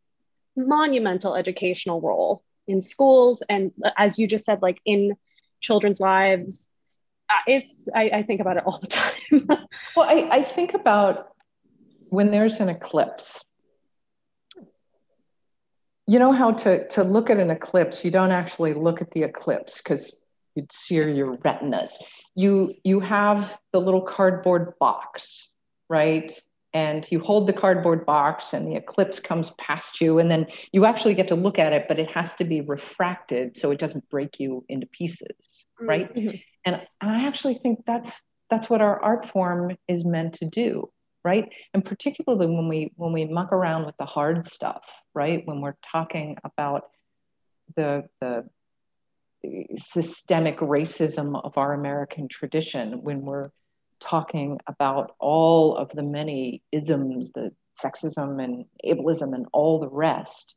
monumental 0.55 1.35
educational 1.35 2.01
role 2.01 2.43
in 2.67 2.81
schools 2.81 3.43
and 3.47 3.71
as 3.97 4.17
you 4.17 4.27
just 4.27 4.45
said 4.45 4.61
like 4.61 4.79
in 4.85 5.15
children's 5.61 5.99
lives. 5.99 6.67
Uh, 7.29 7.33
it's 7.47 7.89
I, 7.93 8.09
I, 8.13 8.23
think 8.23 8.39
about 8.39 8.57
it 8.57 8.63
all 8.65 8.79
the 8.79 8.87
time. 8.87 9.47
Well 9.95 10.07
I, 10.07 10.29
I 10.31 10.43
think 10.43 10.73
about 10.73 11.29
when 12.09 12.31
there's 12.31 12.59
an 12.59 12.69
eclipse, 12.69 13.43
you 16.07 16.19
know 16.19 16.31
how 16.31 16.51
to, 16.51 16.87
to 16.89 17.03
look 17.03 17.29
at 17.29 17.37
an 17.39 17.49
eclipse, 17.49 18.05
you 18.05 18.11
don't 18.11 18.31
actually 18.31 18.73
look 18.73 19.01
at 19.01 19.11
the 19.11 19.23
eclipse 19.23 19.77
because 19.77 20.15
you'd 20.55 20.71
sear 20.71 21.09
your 21.09 21.37
retinas. 21.37 21.97
You, 22.35 22.73
you 22.83 22.99
have 22.99 23.57
the 23.71 23.79
little 23.79 24.01
cardboard 24.01 24.73
box, 24.79 25.49
right? 25.89 26.31
And 26.73 27.07
you 27.09 27.19
hold 27.19 27.47
the 27.47 27.53
cardboard 27.53 28.05
box 28.05 28.53
and 28.53 28.67
the 28.67 28.75
eclipse 28.75 29.19
comes 29.19 29.51
past 29.51 30.01
you, 30.01 30.19
and 30.19 30.29
then 30.29 30.45
you 30.73 30.85
actually 30.85 31.13
get 31.13 31.29
to 31.29 31.35
look 31.35 31.57
at 31.57 31.71
it, 31.71 31.85
but 31.87 31.99
it 31.99 32.11
has 32.11 32.33
to 32.35 32.43
be 32.43 32.61
refracted 32.61 33.55
so 33.55 33.71
it 33.71 33.79
doesn't 33.79 34.07
break 34.09 34.39
you 34.39 34.65
into 34.67 34.85
pieces, 34.87 35.65
right? 35.79 36.13
Mm-hmm. 36.13 36.35
And 36.65 36.81
I 36.99 37.25
actually 37.25 37.59
think 37.63 37.83
that's 37.87 38.11
that's 38.49 38.69
what 38.69 38.81
our 38.81 39.01
art 39.01 39.27
form 39.27 39.75
is 39.87 40.03
meant 40.05 40.33
to 40.33 40.45
do 40.45 40.89
right 41.25 41.49
and 41.73 41.83
particularly 41.83 42.47
when 42.47 42.67
we 42.67 42.91
when 42.95 43.11
we 43.11 43.25
muck 43.25 43.51
around 43.51 43.85
with 43.85 43.97
the 43.97 44.05
hard 44.05 44.45
stuff 44.45 44.85
right 45.13 45.41
when 45.45 45.59
we're 45.59 45.75
talking 45.91 46.37
about 46.43 46.83
the 47.75 48.03
the 48.21 48.45
systemic 49.77 50.59
racism 50.59 51.43
of 51.43 51.57
our 51.57 51.73
american 51.73 52.27
tradition 52.27 53.01
when 53.03 53.21
we're 53.21 53.49
talking 53.99 54.59
about 54.67 55.15
all 55.19 55.75
of 55.75 55.89
the 55.89 56.03
many 56.03 56.61
isms 56.71 57.31
the 57.33 57.51
sexism 57.83 58.41
and 58.41 58.65
ableism 58.85 59.33
and 59.33 59.47
all 59.51 59.79
the 59.79 59.89
rest 59.89 60.55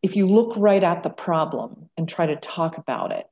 if 0.00 0.14
you 0.14 0.28
look 0.28 0.54
right 0.56 0.84
at 0.84 1.02
the 1.02 1.10
problem 1.10 1.90
and 1.96 2.08
try 2.08 2.26
to 2.26 2.36
talk 2.36 2.78
about 2.78 3.10
it 3.12 3.26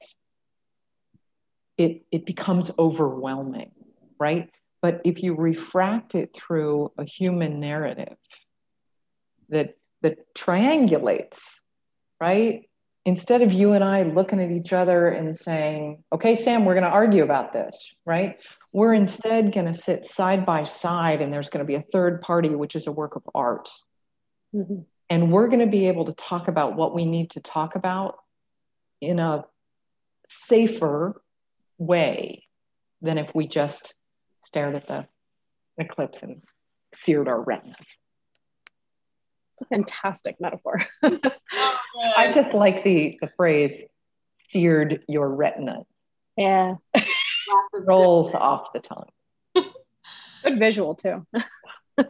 it, 1.78 2.02
it 2.10 2.24
becomes 2.24 2.70
overwhelming, 2.78 3.70
right? 4.18 4.50
But 4.82 5.00
if 5.04 5.22
you 5.22 5.34
refract 5.34 6.14
it 6.14 6.34
through 6.34 6.92
a 6.98 7.04
human 7.04 7.60
narrative 7.60 8.16
that 9.48 9.76
that 10.02 10.34
triangulates, 10.34 11.60
right? 12.20 12.68
Instead 13.04 13.42
of 13.42 13.52
you 13.52 13.72
and 13.72 13.84
I 13.84 14.02
looking 14.02 14.40
at 14.40 14.50
each 14.50 14.72
other 14.72 15.08
and 15.08 15.36
saying, 15.36 16.02
okay, 16.12 16.36
Sam, 16.36 16.64
we're 16.64 16.74
going 16.74 16.84
to 16.84 16.90
argue 16.90 17.22
about 17.22 17.52
this, 17.52 17.94
right? 18.04 18.36
We're 18.72 18.94
instead 18.94 19.52
going 19.52 19.66
to 19.66 19.74
sit 19.74 20.04
side 20.04 20.44
by 20.44 20.64
side 20.64 21.22
and 21.22 21.32
there's 21.32 21.48
going 21.48 21.64
to 21.64 21.66
be 21.66 21.76
a 21.76 21.82
third 21.82 22.20
party, 22.20 22.50
which 22.50 22.74
is 22.74 22.86
a 22.86 22.92
work 22.92 23.16
of 23.16 23.22
art. 23.34 23.70
Mm-hmm. 24.54 24.80
And 25.08 25.32
we're 25.32 25.46
going 25.46 25.60
to 25.60 25.66
be 25.66 25.86
able 25.86 26.06
to 26.06 26.12
talk 26.12 26.48
about 26.48 26.74
what 26.74 26.94
we 26.94 27.04
need 27.04 27.30
to 27.30 27.40
talk 27.40 27.76
about 27.76 28.16
in 29.00 29.18
a 29.18 29.44
safer 30.28 31.22
way 31.78 32.44
than 33.02 33.18
if 33.18 33.32
we 33.34 33.46
just 33.46 33.94
stared 34.46 34.76
at 34.76 34.86
the 34.86 35.06
eclipse 35.76 36.22
and 36.22 36.40
seared 36.94 37.28
our 37.28 37.42
retinas. 37.42 37.76
It's 39.54 39.62
a 39.62 39.66
fantastic 39.66 40.36
metaphor. 40.40 40.80
I 41.02 42.30
just 42.32 42.54
like 42.54 42.84
the, 42.84 43.18
the 43.20 43.28
phrase 43.36 43.84
seared 44.48 45.02
your 45.08 45.28
retinas. 45.34 45.92
Yeah. 46.36 46.74
rolls 47.72 48.34
off 48.34 48.68
the 48.72 48.80
tongue. 48.80 49.08
Good 50.44 50.58
visual 50.58 50.94
too. 50.94 51.26
I'd 51.98 52.06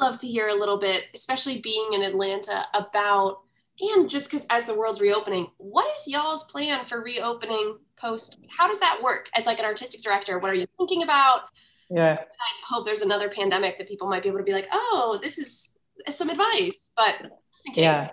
love 0.00 0.18
to 0.18 0.26
hear 0.26 0.48
a 0.48 0.54
little 0.54 0.78
bit, 0.78 1.04
especially 1.14 1.60
being 1.60 1.92
in 1.92 2.02
Atlanta, 2.02 2.64
about 2.74 3.42
and 3.80 4.08
just 4.08 4.30
because 4.30 4.46
as 4.50 4.66
the 4.66 4.74
world's 4.74 5.00
reopening, 5.00 5.48
what 5.56 5.86
is 5.96 6.06
y'all's 6.06 6.44
plan 6.44 6.84
for 6.84 7.02
reopening 7.02 7.78
post? 7.96 8.38
How 8.48 8.68
does 8.68 8.80
that 8.80 9.00
work 9.02 9.28
as 9.34 9.46
like 9.46 9.58
an 9.58 9.64
artistic 9.64 10.02
director? 10.02 10.38
What 10.38 10.50
are 10.50 10.54
you 10.54 10.66
thinking 10.78 11.02
about? 11.02 11.42
Yeah. 11.88 12.12
I 12.12 12.66
hope 12.66 12.84
there's 12.84 13.02
another 13.02 13.28
pandemic 13.28 13.78
that 13.78 13.88
people 13.88 14.08
might 14.08 14.22
be 14.22 14.28
able 14.28 14.38
to 14.38 14.44
be 14.44 14.52
like, 14.52 14.68
oh, 14.72 15.18
this 15.22 15.38
is 15.38 15.74
some 16.08 16.30
advice. 16.30 16.88
But 16.96 17.30
yeah, 17.74 18.10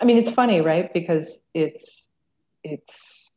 I 0.00 0.04
mean, 0.04 0.18
it's 0.18 0.30
funny, 0.30 0.60
right? 0.60 0.92
Because 0.92 1.38
it's 1.54 2.02
it's 2.62 3.30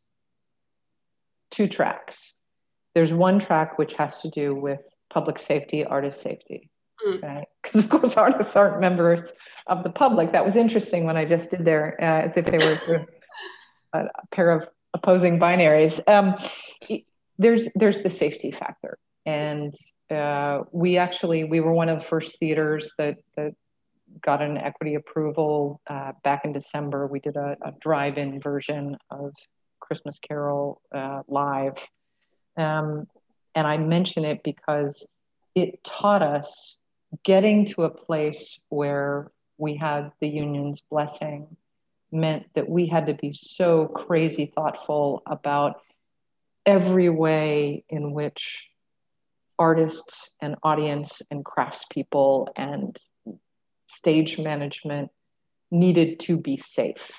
two 1.51 1.67
tracks. 1.67 2.33
There's 2.95 3.13
one 3.13 3.39
track 3.39 3.77
which 3.77 3.93
has 3.95 4.17
to 4.19 4.29
do 4.29 4.55
with 4.55 4.81
public 5.09 5.39
safety, 5.39 5.85
artist 5.85 6.21
safety, 6.21 6.69
mm. 7.05 7.21
right? 7.21 7.47
Because 7.61 7.83
of 7.83 7.89
course 7.89 8.17
artists 8.17 8.55
aren't 8.55 8.79
members 8.79 9.31
of 9.67 9.83
the 9.83 9.89
public. 9.89 10.31
That 10.31 10.45
was 10.45 10.55
interesting 10.55 11.05
when 11.05 11.17
I 11.17 11.25
just 11.25 11.51
did 11.51 11.65
there, 11.65 11.95
uh, 12.01 12.27
as 12.27 12.37
if 12.37 12.45
they 12.45 12.57
were 12.57 13.05
a, 13.93 13.99
a, 13.99 14.27
pair 14.31 14.51
of 14.51 14.67
opposing 14.93 15.39
binaries. 15.39 15.99
Um, 16.07 16.35
there's 17.37 17.67
there's 17.75 18.01
the 18.01 18.09
safety 18.09 18.51
factor, 18.51 18.97
and 19.25 19.73
uh, 20.11 20.63
we 20.71 20.97
actually 20.97 21.43
we 21.45 21.59
were 21.59 21.71
one 21.71 21.89
of 21.89 21.99
the 21.99 22.05
first 22.05 22.37
theaters 22.39 22.91
that 22.97 23.17
that 23.37 23.53
got 24.21 24.41
an 24.41 24.57
equity 24.57 24.95
approval 24.95 25.79
uh, 25.87 26.13
back 26.23 26.43
in 26.43 26.51
December. 26.51 27.05
We 27.05 27.19
did 27.19 27.35
a, 27.37 27.55
a 27.63 27.71
drive-in 27.79 28.41
version 28.41 28.97
of 29.11 29.33
Christmas 29.79 30.17
Carol 30.19 30.81
uh, 30.93 31.21
live, 31.27 31.77
um, 32.57 33.05
and 33.55 33.67
I 33.67 33.77
mention 33.77 34.25
it 34.25 34.41
because 34.43 35.07
it 35.55 35.83
taught 35.83 36.23
us 36.23 36.77
getting 37.23 37.65
to 37.65 37.83
a 37.83 37.89
place 37.89 38.59
where 38.69 39.31
we 39.57 39.75
had 39.75 40.11
the 40.19 40.27
union's 40.27 40.81
blessing 40.81 41.55
meant 42.11 42.45
that 42.55 42.67
we 42.67 42.87
had 42.87 43.07
to 43.07 43.13
be 43.13 43.33
so 43.33 43.87
crazy 43.87 44.51
thoughtful 44.55 45.21
about 45.25 45.81
every 46.65 47.09
way 47.09 47.83
in 47.89 48.13
which 48.13 48.67
artists 49.57 50.29
and 50.39 50.55
audience 50.63 51.21
and 51.29 51.43
craftspeople 51.43 52.47
and 52.55 52.97
stage 53.87 54.39
management 54.39 55.09
needed 55.71 56.19
to 56.19 56.37
be 56.37 56.57
safe 56.57 57.11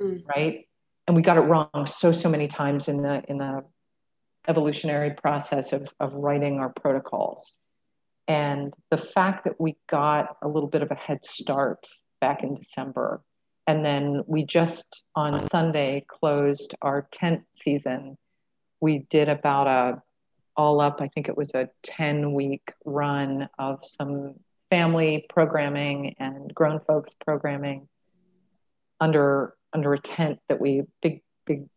mm. 0.00 0.20
right 0.34 0.66
and 1.06 1.14
we 1.14 1.22
got 1.22 1.36
it 1.36 1.42
wrong 1.42 1.68
so 1.86 2.10
so 2.10 2.28
many 2.28 2.48
times 2.48 2.88
in 2.88 3.02
the 3.02 3.22
in 3.28 3.38
the 3.38 3.62
evolutionary 4.48 5.10
process 5.10 5.72
of, 5.72 5.88
of 6.00 6.12
writing 6.14 6.58
our 6.58 6.70
protocols 6.70 7.56
and 8.28 8.72
the 8.90 8.96
fact 8.96 9.44
that 9.44 9.60
we 9.60 9.76
got 9.88 10.36
a 10.42 10.48
little 10.48 10.68
bit 10.68 10.82
of 10.82 10.90
a 10.90 10.94
head 10.94 11.24
start 11.24 11.86
back 12.20 12.42
in 12.42 12.54
December, 12.54 13.22
and 13.66 13.84
then 13.84 14.22
we 14.26 14.44
just 14.44 15.02
on 15.14 15.40
Sunday 15.40 16.04
closed 16.08 16.74
our 16.82 17.08
tent 17.12 17.42
season. 17.50 18.16
We 18.80 19.06
did 19.10 19.28
about 19.28 19.66
a 19.66 20.02
all 20.56 20.80
up, 20.80 21.00
I 21.00 21.08
think 21.08 21.28
it 21.28 21.36
was 21.36 21.50
a 21.54 21.68
10 21.82 22.32
week 22.32 22.72
run 22.84 23.48
of 23.58 23.80
some 23.84 24.34
family 24.70 25.26
programming 25.28 26.14
and 26.18 26.52
grown 26.54 26.80
folks 26.80 27.12
programming 27.24 27.88
under 29.00 29.54
under 29.72 29.92
a 29.92 29.98
tent 29.98 30.38
that 30.48 30.60
we 30.60 30.82
big 31.02 31.22
big 31.46 31.68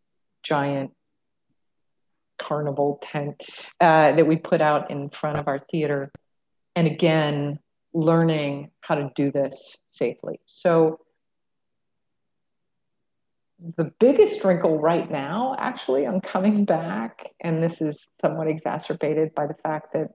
giant 0.42 0.92
carnival 2.38 3.00
tent 3.02 3.42
uh, 3.80 4.12
that 4.12 4.26
we 4.26 4.36
put 4.36 4.60
out 4.60 4.90
in 4.90 5.10
front 5.10 5.38
of 5.38 5.48
our 5.48 5.58
theater 5.70 6.10
and 6.78 6.86
again, 6.86 7.58
learning 7.92 8.70
how 8.82 8.94
to 8.94 9.10
do 9.16 9.32
this 9.32 9.76
safely. 9.90 10.38
So, 10.46 11.00
the 13.76 13.90
biggest 13.98 14.44
wrinkle 14.44 14.78
right 14.78 15.10
now, 15.10 15.56
actually, 15.58 16.06
on 16.06 16.20
coming 16.20 16.64
back, 16.64 17.30
and 17.40 17.60
this 17.60 17.82
is 17.82 18.06
somewhat 18.20 18.46
exacerbated 18.46 19.34
by 19.34 19.48
the 19.48 19.54
fact 19.54 19.92
that 19.94 20.10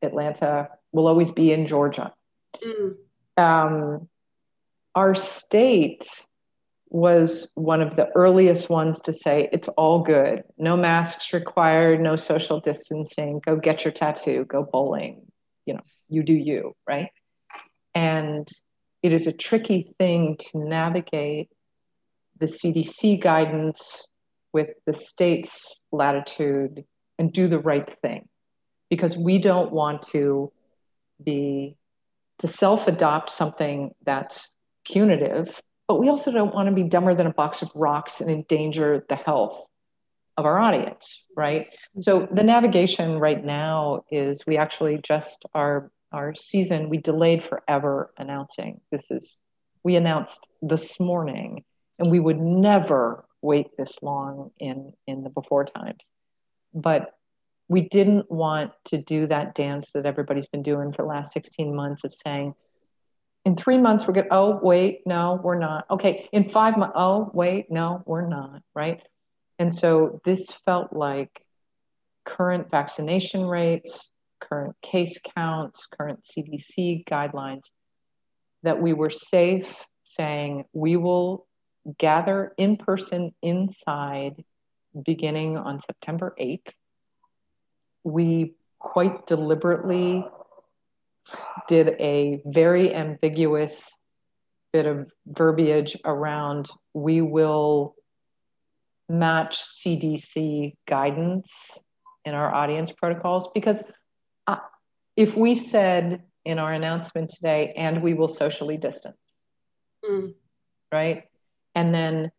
Atlanta 0.00 0.70
will 0.92 1.06
always 1.06 1.30
be 1.30 1.52
in 1.52 1.66
Georgia. 1.66 2.14
Mm. 2.64 2.94
Um, 3.36 4.08
our 4.94 5.14
state 5.14 6.08
was 6.88 7.46
one 7.54 7.82
of 7.82 7.96
the 7.96 8.08
earliest 8.14 8.70
ones 8.70 8.98
to 9.02 9.12
say 9.12 9.48
it's 9.52 9.68
all 9.68 10.02
good 10.02 10.42
no 10.58 10.76
masks 10.76 11.32
required 11.32 12.00
no 12.00 12.16
social 12.16 12.58
distancing 12.58 13.40
go 13.46 13.54
get 13.54 13.84
your 13.84 13.92
tattoo 13.92 14.44
go 14.46 14.64
bowling 14.64 15.29
you 15.66 15.74
know, 15.74 15.80
you 16.08 16.22
do 16.22 16.34
you, 16.34 16.74
right? 16.86 17.10
And 17.94 18.48
it 19.02 19.12
is 19.12 19.26
a 19.26 19.32
tricky 19.32 19.90
thing 19.98 20.36
to 20.38 20.58
navigate 20.58 21.48
the 22.38 22.46
CDC 22.46 23.20
guidance 23.20 24.06
with 24.52 24.70
the 24.86 24.92
state's 24.92 25.80
latitude 25.92 26.84
and 27.18 27.32
do 27.32 27.48
the 27.48 27.58
right 27.58 27.96
thing 28.02 28.28
because 28.88 29.16
we 29.16 29.38
don't 29.38 29.72
want 29.72 30.02
to 30.02 30.52
be 31.22 31.76
to 32.38 32.48
self-adopt 32.48 33.30
something 33.30 33.90
that's 34.04 34.48
punitive 34.84 35.60
but 35.86 35.98
we 35.98 36.08
also 36.08 36.30
don't 36.30 36.54
want 36.54 36.68
to 36.68 36.74
be 36.74 36.84
dumber 36.84 37.14
than 37.14 37.26
a 37.26 37.32
box 37.32 37.62
of 37.62 37.70
rocks 37.74 38.20
and 38.20 38.30
endanger 38.30 39.04
the 39.08 39.16
health 39.16 39.64
of 40.40 40.46
our 40.46 40.58
audience, 40.58 41.22
right? 41.36 41.66
Mm-hmm. 41.66 42.02
So 42.02 42.28
the 42.32 42.42
navigation 42.42 43.18
right 43.18 43.42
now 43.44 44.04
is 44.10 44.46
we 44.46 44.56
actually 44.56 45.00
just 45.02 45.44
our 45.54 45.90
our 46.12 46.34
season 46.34 46.88
we 46.88 46.98
delayed 46.98 47.44
forever 47.44 48.12
announcing. 48.18 48.80
This 48.90 49.10
is 49.10 49.36
we 49.84 49.96
announced 49.96 50.46
this 50.60 50.98
morning, 50.98 51.64
and 51.98 52.10
we 52.10 52.18
would 52.18 52.38
never 52.38 53.24
wait 53.42 53.68
this 53.78 54.02
long 54.02 54.50
in 54.58 54.92
in 55.06 55.22
the 55.22 55.30
before 55.30 55.64
times. 55.64 56.10
But 56.74 57.14
we 57.68 57.82
didn't 57.82 58.30
want 58.30 58.72
to 58.86 58.98
do 58.98 59.28
that 59.28 59.54
dance 59.54 59.92
that 59.92 60.04
everybody's 60.04 60.48
been 60.48 60.64
doing 60.64 60.92
for 60.92 61.02
the 61.02 61.08
last 61.08 61.32
16 61.32 61.72
months 61.72 62.02
of 62.02 62.12
saying, 62.12 62.52
in 63.44 63.54
three 63.54 63.78
months 63.78 64.06
we're 64.06 64.14
going 64.14 64.26
Oh, 64.32 64.58
wait, 64.60 65.02
no, 65.06 65.40
we're 65.42 65.58
not. 65.58 65.86
Okay, 65.88 66.28
in 66.32 66.48
five 66.48 66.76
months, 66.76 66.94
oh, 66.96 67.30
wait, 67.32 67.70
no, 67.70 68.02
we're 68.06 68.26
not, 68.26 68.62
right? 68.74 69.00
And 69.60 69.74
so 69.74 70.22
this 70.24 70.46
felt 70.64 70.90
like 70.94 71.44
current 72.24 72.70
vaccination 72.70 73.44
rates, 73.44 74.10
current 74.40 74.74
case 74.80 75.20
counts, 75.36 75.86
current 75.86 76.24
CDC 76.24 77.04
guidelines, 77.04 77.64
that 78.62 78.80
we 78.80 78.94
were 78.94 79.10
safe 79.10 79.70
saying 80.02 80.64
we 80.72 80.96
will 80.96 81.46
gather 81.98 82.54
in 82.56 82.78
person 82.78 83.34
inside 83.42 84.42
beginning 85.04 85.58
on 85.58 85.78
September 85.78 86.34
8th. 86.40 86.72
We 88.02 88.54
quite 88.78 89.26
deliberately 89.26 90.24
did 91.68 91.88
a 92.00 92.40
very 92.46 92.94
ambiguous 92.94 93.94
bit 94.72 94.86
of 94.86 95.10
verbiage 95.26 95.98
around 96.02 96.70
we 96.94 97.20
will 97.20 97.94
match 99.10 99.58
CDC 99.66 100.74
guidance 100.88 101.78
in 102.24 102.34
our 102.34 102.54
audience 102.54 102.92
protocols 102.92 103.48
because 103.52 103.82
uh, 104.46 104.58
if 105.16 105.36
we 105.36 105.54
said 105.54 106.22
in 106.44 106.58
our 106.58 106.72
announcement 106.72 107.30
today, 107.30 107.74
and 107.76 108.02
we 108.02 108.14
will 108.14 108.28
socially 108.28 108.76
distance, 108.76 109.18
mm. 110.04 110.32
right? 110.92 111.24
And 111.74 111.94
then 111.94 112.30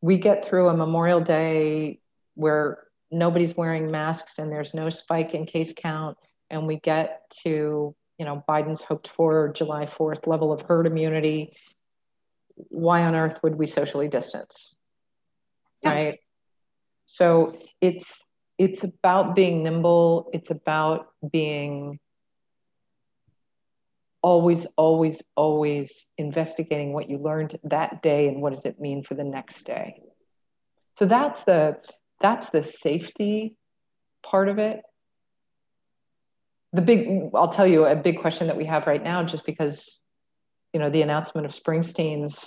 we 0.00 0.18
get 0.18 0.48
through 0.48 0.68
a 0.68 0.76
Memorial 0.76 1.20
Day 1.20 2.00
where 2.34 2.78
nobody's 3.10 3.56
wearing 3.56 3.90
masks 3.90 4.38
and 4.38 4.50
there's 4.50 4.74
no 4.74 4.90
spike 4.90 5.34
in 5.34 5.46
case 5.46 5.72
count, 5.76 6.16
and 6.50 6.66
we 6.66 6.80
get 6.80 7.22
to 7.42 7.94
you 8.18 8.24
know 8.24 8.42
Biden's 8.48 8.82
hoped 8.82 9.08
for 9.14 9.52
July 9.52 9.86
4th 9.86 10.26
level 10.26 10.52
of 10.52 10.62
herd 10.62 10.86
immunity. 10.86 11.52
Why 12.54 13.02
on 13.02 13.14
earth 13.14 13.38
would 13.42 13.56
we 13.56 13.66
socially 13.66 14.08
distance? 14.08 14.74
Yeah. 15.82 15.90
Right. 15.90 16.18
So 17.06 17.58
it's 17.80 18.24
it's 18.58 18.84
about 18.84 19.34
being 19.34 19.62
nimble. 19.62 20.30
It's 20.32 20.50
about 20.50 21.08
being 21.30 21.98
always, 24.22 24.66
always, 24.76 25.22
always 25.36 26.06
investigating 26.18 26.92
what 26.92 27.08
you 27.08 27.18
learned 27.18 27.58
that 27.64 28.02
day 28.02 28.26
and 28.28 28.42
what 28.42 28.52
does 28.52 28.64
it 28.64 28.80
mean 28.80 29.02
for 29.02 29.14
the 29.14 29.22
next 29.22 29.64
day. 29.64 30.00
So 30.98 31.04
that's 31.04 31.44
the 31.44 31.76
that's 32.20 32.48
the 32.48 32.64
safety 32.64 33.56
part 34.24 34.48
of 34.48 34.58
it. 34.58 34.80
The 36.72 36.82
big, 36.82 37.30
I'll 37.34 37.52
tell 37.52 37.66
you, 37.66 37.86
a 37.86 37.94
big 37.94 38.18
question 38.20 38.48
that 38.48 38.56
we 38.56 38.64
have 38.64 38.86
right 38.86 39.02
now, 39.02 39.22
just 39.22 39.46
because, 39.46 40.00
you 40.72 40.80
know, 40.80 40.90
the 40.90 41.02
announcement 41.02 41.46
of 41.46 41.52
Springsteen's 41.52 42.44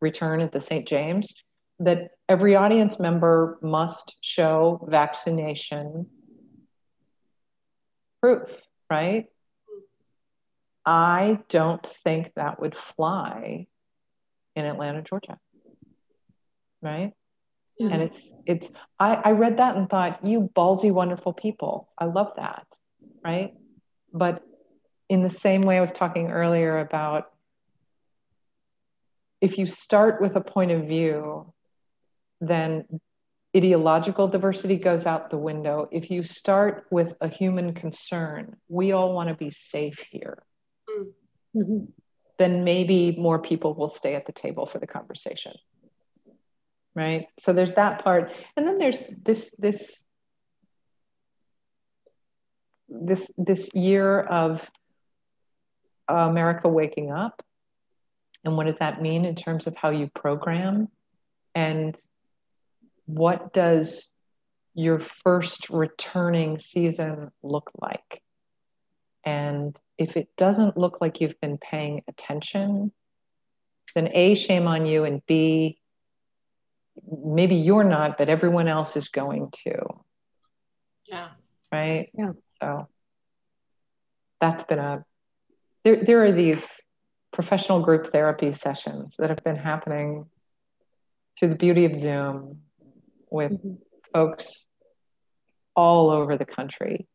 return 0.00 0.40
at 0.40 0.52
the 0.52 0.60
St. 0.60 0.86
James, 0.86 1.32
that 1.80 2.12
every 2.28 2.54
audience 2.54 2.98
member 2.98 3.58
must 3.62 4.14
show 4.20 4.86
vaccination 4.88 6.06
proof, 8.20 8.48
right? 8.88 9.26
I 10.84 11.38
don't 11.48 11.84
think 11.86 12.32
that 12.36 12.60
would 12.60 12.76
fly 12.76 13.66
in 14.56 14.64
Atlanta, 14.64 15.02
Georgia. 15.02 15.38
Right? 16.82 17.12
Mm-hmm. 17.80 17.92
And 17.92 18.02
it's 18.02 18.28
it's 18.46 18.70
I, 18.98 19.14
I 19.14 19.30
read 19.32 19.58
that 19.58 19.76
and 19.76 19.88
thought, 19.88 20.24
you 20.24 20.50
ballsy, 20.54 20.92
wonderful 20.92 21.32
people. 21.32 21.90
I 21.98 22.06
love 22.06 22.32
that. 22.36 22.66
Right. 23.24 23.54
But 24.12 24.42
in 25.08 25.22
the 25.22 25.30
same 25.30 25.62
way 25.62 25.78
I 25.78 25.80
was 25.80 25.92
talking 25.92 26.30
earlier 26.30 26.78
about 26.78 27.30
if 29.40 29.56
you 29.56 29.66
start 29.66 30.20
with 30.20 30.36
a 30.36 30.40
point 30.40 30.70
of 30.70 30.86
view, 30.86 31.52
then 32.40 32.84
ideological 33.56 34.28
diversity 34.28 34.76
goes 34.76 35.06
out 35.06 35.30
the 35.30 35.36
window. 35.36 35.88
If 35.90 36.10
you 36.10 36.22
start 36.22 36.86
with 36.90 37.14
a 37.20 37.28
human 37.28 37.74
concern, 37.74 38.56
we 38.68 38.92
all 38.92 39.12
want 39.12 39.28
to 39.28 39.34
be 39.34 39.50
safe 39.50 40.04
here. 40.10 40.42
Mm-hmm. 41.56 41.84
then 42.38 42.64
maybe 42.64 43.16
more 43.18 43.38
people 43.40 43.74
will 43.74 43.88
stay 43.88 44.14
at 44.14 44.24
the 44.24 44.32
table 44.32 44.66
for 44.66 44.78
the 44.78 44.86
conversation. 44.86 45.52
Right? 46.94 47.26
So 47.38 47.52
there's 47.52 47.74
that 47.74 48.04
part. 48.04 48.32
And 48.56 48.66
then 48.66 48.78
there's 48.78 49.04
this 49.22 49.54
this 49.58 50.02
this 52.88 53.30
this 53.36 53.68
year 53.74 54.20
of 54.20 54.68
america 56.08 56.68
waking 56.68 57.12
up. 57.12 57.42
And 58.44 58.56
what 58.56 58.66
does 58.66 58.78
that 58.78 59.02
mean 59.02 59.24
in 59.24 59.36
terms 59.36 59.66
of 59.66 59.76
how 59.76 59.90
you 59.90 60.10
program? 60.14 60.88
And 61.54 61.96
what 63.14 63.52
does 63.52 64.10
your 64.74 65.00
first 65.00 65.68
returning 65.70 66.58
season 66.58 67.30
look 67.42 67.70
like 67.80 68.22
and 69.24 69.78
if 69.98 70.16
it 70.16 70.28
doesn't 70.36 70.76
look 70.76 70.98
like 71.00 71.20
you've 71.20 71.40
been 71.40 71.58
paying 71.58 72.02
attention, 72.08 72.92
then 73.94 74.08
A, 74.14 74.34
shame 74.34 74.66
on 74.66 74.86
you, 74.86 75.04
and 75.04 75.24
B, 75.26 75.78
maybe 77.24 77.56
you're 77.56 77.84
not, 77.84 78.16
but 78.16 78.28
everyone 78.28 78.68
else 78.68 78.96
is 78.96 79.08
going 79.08 79.50
to. 79.64 79.76
Yeah. 81.06 81.28
Right? 81.70 82.10
Yeah. 82.14 82.32
So 82.62 82.88
that's 84.40 84.64
been 84.64 84.78
a, 84.78 85.04
there, 85.84 86.02
there 86.02 86.24
are 86.24 86.32
these 86.32 86.80
professional 87.32 87.80
group 87.80 88.12
therapy 88.12 88.52
sessions 88.52 89.14
that 89.18 89.30
have 89.30 89.44
been 89.44 89.56
happening 89.56 90.26
through 91.38 91.48
the 91.48 91.54
beauty 91.56 91.84
of 91.84 91.96
Zoom 91.96 92.60
with 93.30 93.52
mm-hmm. 93.52 93.74
folks 94.12 94.66
all 95.74 96.10
over 96.10 96.36
the 96.36 96.44
country 96.44 97.06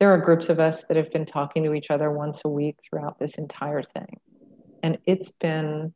there 0.00 0.12
are 0.12 0.18
groups 0.18 0.48
of 0.48 0.58
us 0.58 0.84
that 0.84 0.96
have 0.96 1.12
been 1.12 1.26
talking 1.26 1.64
to 1.64 1.72
each 1.72 1.90
other 1.90 2.10
once 2.10 2.40
a 2.44 2.48
week 2.48 2.76
throughout 2.88 3.18
this 3.18 3.36
entire 3.36 3.82
thing. 3.82 4.20
And 4.82 4.98
it's 5.06 5.30
been, 5.40 5.94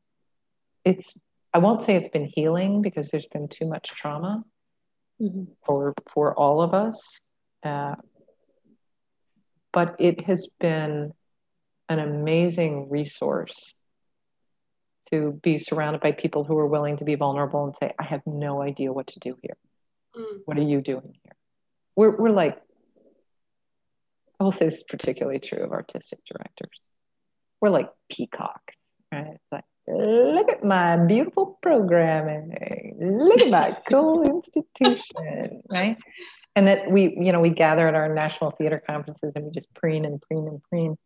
it's, 0.85 1.15
I 1.53 1.59
won't 1.59 1.83
say 1.83 1.97
it's 1.97 2.09
been 2.09 2.31
healing 2.33 2.81
because 2.81 3.11
there's 3.11 3.27
been 3.27 3.49
too 3.49 3.67
much 3.67 3.89
trauma 3.89 4.45
mm-hmm. 5.21 5.45
for, 5.67 5.95
for 6.09 6.35
all 6.35 6.63
of 6.63 6.75
us. 6.75 7.19
Uh, 7.63 7.97
but 9.73 9.97
it 9.99 10.25
has 10.25 10.49
been 10.61 11.13
an 11.89 11.99
amazing 11.99 12.89
resource 12.89 13.75
to 15.13 15.39
be 15.43 15.59
surrounded 15.59 16.01
by 16.01 16.13
people 16.13 16.45
who 16.45 16.57
are 16.59 16.67
willing 16.67 16.99
to 16.99 17.05
be 17.05 17.15
vulnerable 17.15 17.65
and 17.65 17.75
say, 17.77 17.93
I 17.99 18.05
have 18.05 18.23
no 18.27 18.63
idea 18.63 18.93
what 18.93 19.09
to 19.09 19.21
do 19.21 19.37
here. 19.43 19.57
Mm. 20.17 20.41
What 20.45 20.59
are 20.59 20.63
you 20.63 20.81
doing 20.81 21.15
here? 21.23 21.33
We're, 21.97 22.17
we're 22.17 22.31
like 22.31 22.59
I 24.41 24.45
will 24.45 24.53
say 24.53 24.67
this 24.67 24.77
is 24.77 24.85
particularly 24.85 25.41
true 25.41 25.65
of 25.65 25.73
artistic 25.73 26.21
directors. 26.25 26.81
We're 27.61 27.71
like 27.71 27.89
peacocks, 28.11 28.77
right? 29.13 29.33
It's 29.35 29.45
like, 29.51 29.65
look 29.89 30.51
at 30.51 30.63
my 30.63 30.97
beautiful 30.97 31.59
programming. 31.61 32.97
Look 33.01 33.41
at 33.41 33.51
my 33.51 33.77
cool 33.91 34.23
institution, 34.31 35.63
right? 35.69 35.97
And 36.55 36.69
that 36.69 36.91
we, 36.91 37.17
you 37.19 37.33
know, 37.33 37.41
we 37.41 37.51
gather 37.51 37.89
at 37.89 37.95
our 37.95 38.15
national 38.15 38.53
theater 38.53 38.83
conferences 38.85 39.33
and 39.35 39.47
we 39.47 39.51
just 39.51 39.73
preen 39.75 40.05
and 40.05 40.21
preen 40.23 40.47
and 40.47 40.63
preen. 40.63 40.97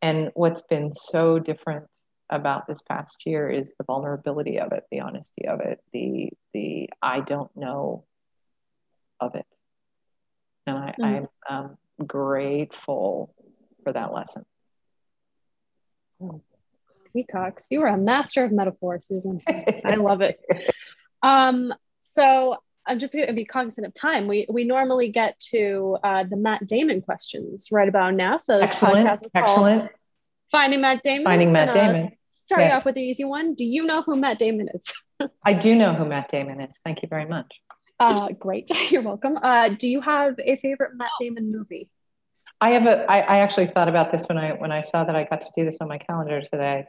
And 0.00 0.32
what's 0.34 0.62
been 0.62 0.92
so 0.92 1.38
different 1.38 1.86
about 2.32 2.66
this 2.66 2.80
past 2.80 3.22
year 3.26 3.48
is 3.50 3.72
the 3.78 3.84
vulnerability 3.84 4.58
of 4.58 4.72
it, 4.72 4.84
the 4.90 5.00
honesty 5.00 5.46
of 5.46 5.60
it, 5.60 5.80
the 5.92 6.30
the 6.54 6.88
I 7.00 7.20
don't 7.20 7.54
know 7.54 8.04
of 9.20 9.34
it. 9.34 9.46
And 10.66 10.78
I, 10.78 10.94
mm. 10.98 11.28
I'm 11.48 11.64
um, 11.64 12.06
grateful 12.06 13.34
for 13.84 13.92
that 13.92 14.12
lesson. 14.12 14.44
Oh, 16.22 16.40
peacocks, 17.12 17.66
you 17.70 17.82
are 17.82 17.88
a 17.88 17.98
master 17.98 18.44
of 18.44 18.52
metaphor, 18.52 18.98
Susan. 19.00 19.40
I 19.46 19.94
love 19.96 20.22
it. 20.22 20.40
Um, 21.24 21.72
so 22.00 22.56
I'm 22.84 22.98
just 22.98 23.12
going 23.12 23.28
to 23.28 23.32
be 23.32 23.44
cognizant 23.44 23.86
of 23.86 23.94
time. 23.94 24.26
We 24.26 24.44
we 24.50 24.64
normally 24.64 25.08
get 25.12 25.38
to 25.52 25.96
uh, 26.02 26.24
the 26.24 26.34
Matt 26.34 26.66
Damon 26.66 27.00
questions 27.00 27.68
right 27.70 27.88
about 27.88 28.14
now. 28.14 28.36
So 28.38 28.58
excellent, 28.58 29.08
excellent. 29.32 29.92
Finding 30.50 30.80
Matt 30.80 31.04
Damon. 31.04 31.24
Finding 31.24 31.52
Matt 31.52 31.72
Damon. 31.72 32.10
Starting 32.52 32.68
yes. 32.68 32.76
off 32.76 32.84
with 32.84 32.96
the 32.96 33.00
easy 33.00 33.24
one. 33.24 33.54
Do 33.54 33.64
you 33.64 33.82
know 33.86 34.02
who 34.02 34.14
Matt 34.14 34.38
Damon 34.38 34.68
is? 34.74 34.92
I 35.46 35.54
do 35.54 35.74
know 35.74 35.94
who 35.94 36.04
Matt 36.04 36.30
Damon 36.30 36.60
is. 36.60 36.78
Thank 36.84 37.00
you 37.00 37.08
very 37.08 37.24
much. 37.24 37.50
Uh, 37.98 38.28
great. 38.38 38.68
You're 38.90 39.00
welcome. 39.00 39.38
Uh, 39.42 39.70
do 39.70 39.88
you 39.88 40.02
have 40.02 40.34
a 40.38 40.56
favorite 40.56 40.90
Matt 40.94 41.12
Damon 41.18 41.50
movie? 41.50 41.88
I 42.60 42.72
have 42.72 42.84
a. 42.84 43.10
I, 43.10 43.20
I 43.20 43.38
actually 43.38 43.68
thought 43.68 43.88
about 43.88 44.12
this 44.12 44.24
when 44.26 44.36
I 44.36 44.50
when 44.52 44.70
I 44.70 44.82
saw 44.82 45.02
that 45.02 45.16
I 45.16 45.24
got 45.24 45.40
to 45.40 45.46
do 45.56 45.64
this 45.64 45.78
on 45.80 45.88
my 45.88 45.96
calendar 45.96 46.42
today. 46.42 46.84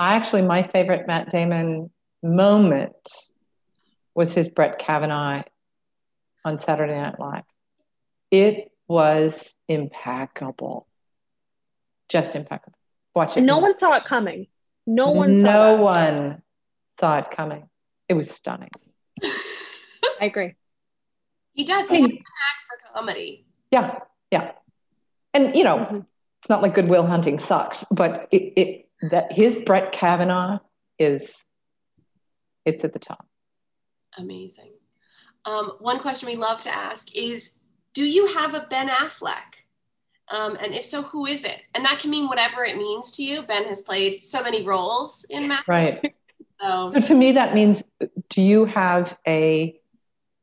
I 0.00 0.16
actually 0.16 0.42
my 0.42 0.64
favorite 0.64 1.06
Matt 1.06 1.30
Damon 1.30 1.88
moment 2.24 2.96
was 4.16 4.32
his 4.32 4.48
Brett 4.48 4.80
Kavanaugh 4.80 5.44
on 6.44 6.58
Saturday 6.58 6.96
Night 6.96 7.20
Live. 7.20 7.44
It 8.32 8.72
was 8.88 9.54
impeccable. 9.68 10.88
Just 12.08 12.34
impeccable. 12.34 12.76
Watch 13.14 13.30
it. 13.30 13.36
And 13.36 13.46
no 13.46 13.58
one 13.58 13.76
saw 13.76 13.92
it 13.92 14.04
coming. 14.04 14.48
No 14.86 15.10
one 15.10 15.34
saw 15.34 15.40
No 15.42 15.76
that. 15.76 15.82
one 15.82 16.42
saw 17.00 17.18
it 17.18 17.30
coming. 17.30 17.68
It 18.08 18.14
was 18.14 18.30
stunning. 18.30 18.70
I 19.22 20.26
agree. 20.26 20.54
He 21.52 21.64
does. 21.64 21.88
He 21.88 21.96
has 21.96 22.04
an 22.04 22.10
knack 22.10 22.22
for 22.68 22.94
comedy. 22.94 23.46
Yeah, 23.70 23.98
yeah. 24.30 24.52
And 25.34 25.54
you 25.56 25.64
know, 25.64 25.78
Mhm. 25.78 26.06
it's 26.40 26.48
not 26.48 26.62
like 26.62 26.74
Good 26.74 26.88
Will 26.88 27.06
Hunting 27.06 27.38
sucks, 27.38 27.84
but 27.90 28.28
it, 28.30 28.52
it 28.56 28.88
that 29.10 29.32
his 29.32 29.56
Brett 29.56 29.92
Kavanaugh 29.92 30.58
is 30.98 31.44
it's 32.64 32.84
at 32.84 32.92
the 32.92 32.98
top. 32.98 33.26
Amazing. 34.18 34.72
Um, 35.44 35.72
one 35.80 35.98
question 36.00 36.28
we 36.28 36.36
love 36.36 36.60
to 36.62 36.74
ask 36.74 37.14
is 37.14 37.58
Do 37.92 38.04
you 38.04 38.26
have 38.26 38.54
a 38.54 38.66
Ben 38.70 38.88
Affleck? 38.88 39.64
Um, 40.28 40.56
and 40.60 40.74
if 40.74 40.84
so, 40.84 41.02
who 41.02 41.26
is 41.26 41.44
it? 41.44 41.62
And 41.74 41.84
that 41.84 41.98
can 42.00 42.10
mean 42.10 42.26
whatever 42.28 42.64
it 42.64 42.76
means 42.76 43.12
to 43.12 43.22
you. 43.22 43.42
Ben 43.42 43.64
has 43.66 43.82
played 43.82 44.16
so 44.16 44.42
many 44.42 44.64
roles 44.64 45.24
in 45.30 45.46
math. 45.48 45.68
Right. 45.68 46.14
So, 46.60 46.90
So 46.90 47.00
to 47.00 47.14
me, 47.14 47.32
that 47.32 47.54
means 47.54 47.82
do 48.30 48.42
you 48.42 48.64
have 48.64 49.16
a 49.26 49.78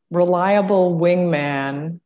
reliable 0.10 0.98
wingman 0.98 2.00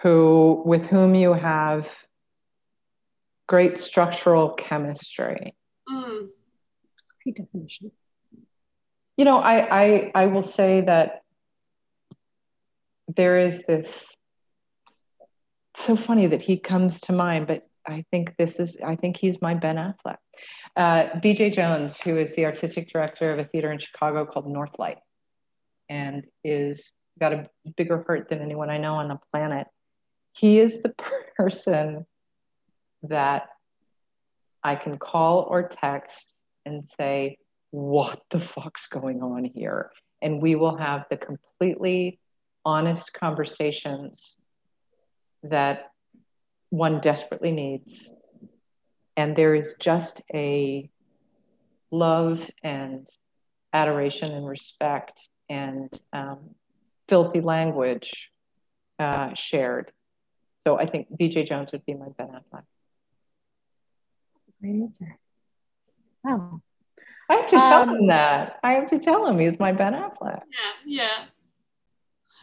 who 0.00 0.62
with 0.66 0.86
whom 0.86 1.14
you 1.14 1.32
have 1.32 1.88
great 3.46 3.78
structural 3.78 4.50
chemistry? 4.50 5.54
mm, 5.88 6.28
Great 7.24 7.36
definition. 7.36 7.92
You 9.16 9.24
know, 9.24 9.38
I 9.38 9.84
I, 9.84 10.12
I 10.14 10.26
will 10.26 10.42
say 10.42 10.82
that 10.82 11.22
there 13.16 13.38
is 13.38 13.62
this 13.62 14.15
so 15.78 15.96
funny 15.96 16.26
that 16.26 16.42
he 16.42 16.58
comes 16.58 17.00
to 17.02 17.12
mind, 17.12 17.46
but 17.46 17.66
I 17.86 18.04
think 18.10 18.34
this 18.36 18.58
is 18.58 18.76
I 18.84 18.96
think 18.96 19.16
he's 19.16 19.40
my 19.40 19.54
Ben 19.54 19.76
Affleck. 19.76 20.16
Uh, 20.76 21.04
BJ 21.20 21.52
Jones, 21.52 21.98
who 22.00 22.18
is 22.18 22.34
the 22.34 22.44
artistic 22.44 22.90
director 22.90 23.32
of 23.32 23.38
a 23.38 23.44
theater 23.44 23.72
in 23.72 23.78
Chicago 23.78 24.26
called 24.26 24.46
Northlight, 24.46 24.96
and 25.88 26.24
is 26.44 26.92
got 27.18 27.32
a 27.32 27.48
bigger 27.76 28.02
heart 28.06 28.28
than 28.28 28.40
anyone 28.40 28.70
I 28.70 28.78
know 28.78 28.94
on 28.94 29.08
the 29.08 29.18
planet. 29.32 29.66
He 30.32 30.58
is 30.58 30.82
the 30.82 30.94
person 31.36 32.06
that 33.04 33.48
I 34.62 34.74
can 34.74 34.98
call 34.98 35.46
or 35.48 35.68
text 35.68 36.34
and 36.64 36.84
say, 36.84 37.38
What 37.70 38.20
the 38.30 38.40
fuck's 38.40 38.88
going 38.88 39.22
on 39.22 39.44
here? 39.44 39.90
And 40.20 40.42
we 40.42 40.56
will 40.56 40.76
have 40.76 41.04
the 41.08 41.16
completely 41.16 42.18
honest 42.64 43.12
conversations 43.12 44.36
that 45.50 45.90
one 46.70 47.00
desperately 47.00 47.52
needs. 47.52 48.10
And 49.16 49.34
there 49.36 49.54
is 49.54 49.74
just 49.80 50.22
a 50.34 50.90
love 51.90 52.48
and 52.62 53.08
adoration 53.72 54.32
and 54.32 54.46
respect 54.46 55.28
and 55.48 55.90
um, 56.12 56.50
filthy 57.08 57.40
language 57.40 58.30
uh, 58.98 59.34
shared. 59.34 59.92
So 60.66 60.78
I 60.78 60.86
think 60.86 61.08
BJ 61.18 61.46
Jones 61.46 61.72
would 61.72 61.84
be 61.86 61.94
my 61.94 62.08
Ben 62.18 62.28
Affleck. 62.28 62.64
Great 64.60 64.82
answer. 64.82 65.18
Wow. 66.24 66.60
I 67.28 67.34
have 67.34 67.48
to 67.48 67.60
tell 67.60 67.82
Um, 67.82 67.90
him 67.90 68.06
that. 68.08 68.58
I 68.62 68.74
have 68.74 68.88
to 68.90 68.98
tell 68.98 69.26
him 69.26 69.38
he's 69.38 69.58
my 69.58 69.72
Ben 69.72 69.92
Affleck. 69.94 70.42
yeah, 70.86 71.04
yeah. 71.04 71.24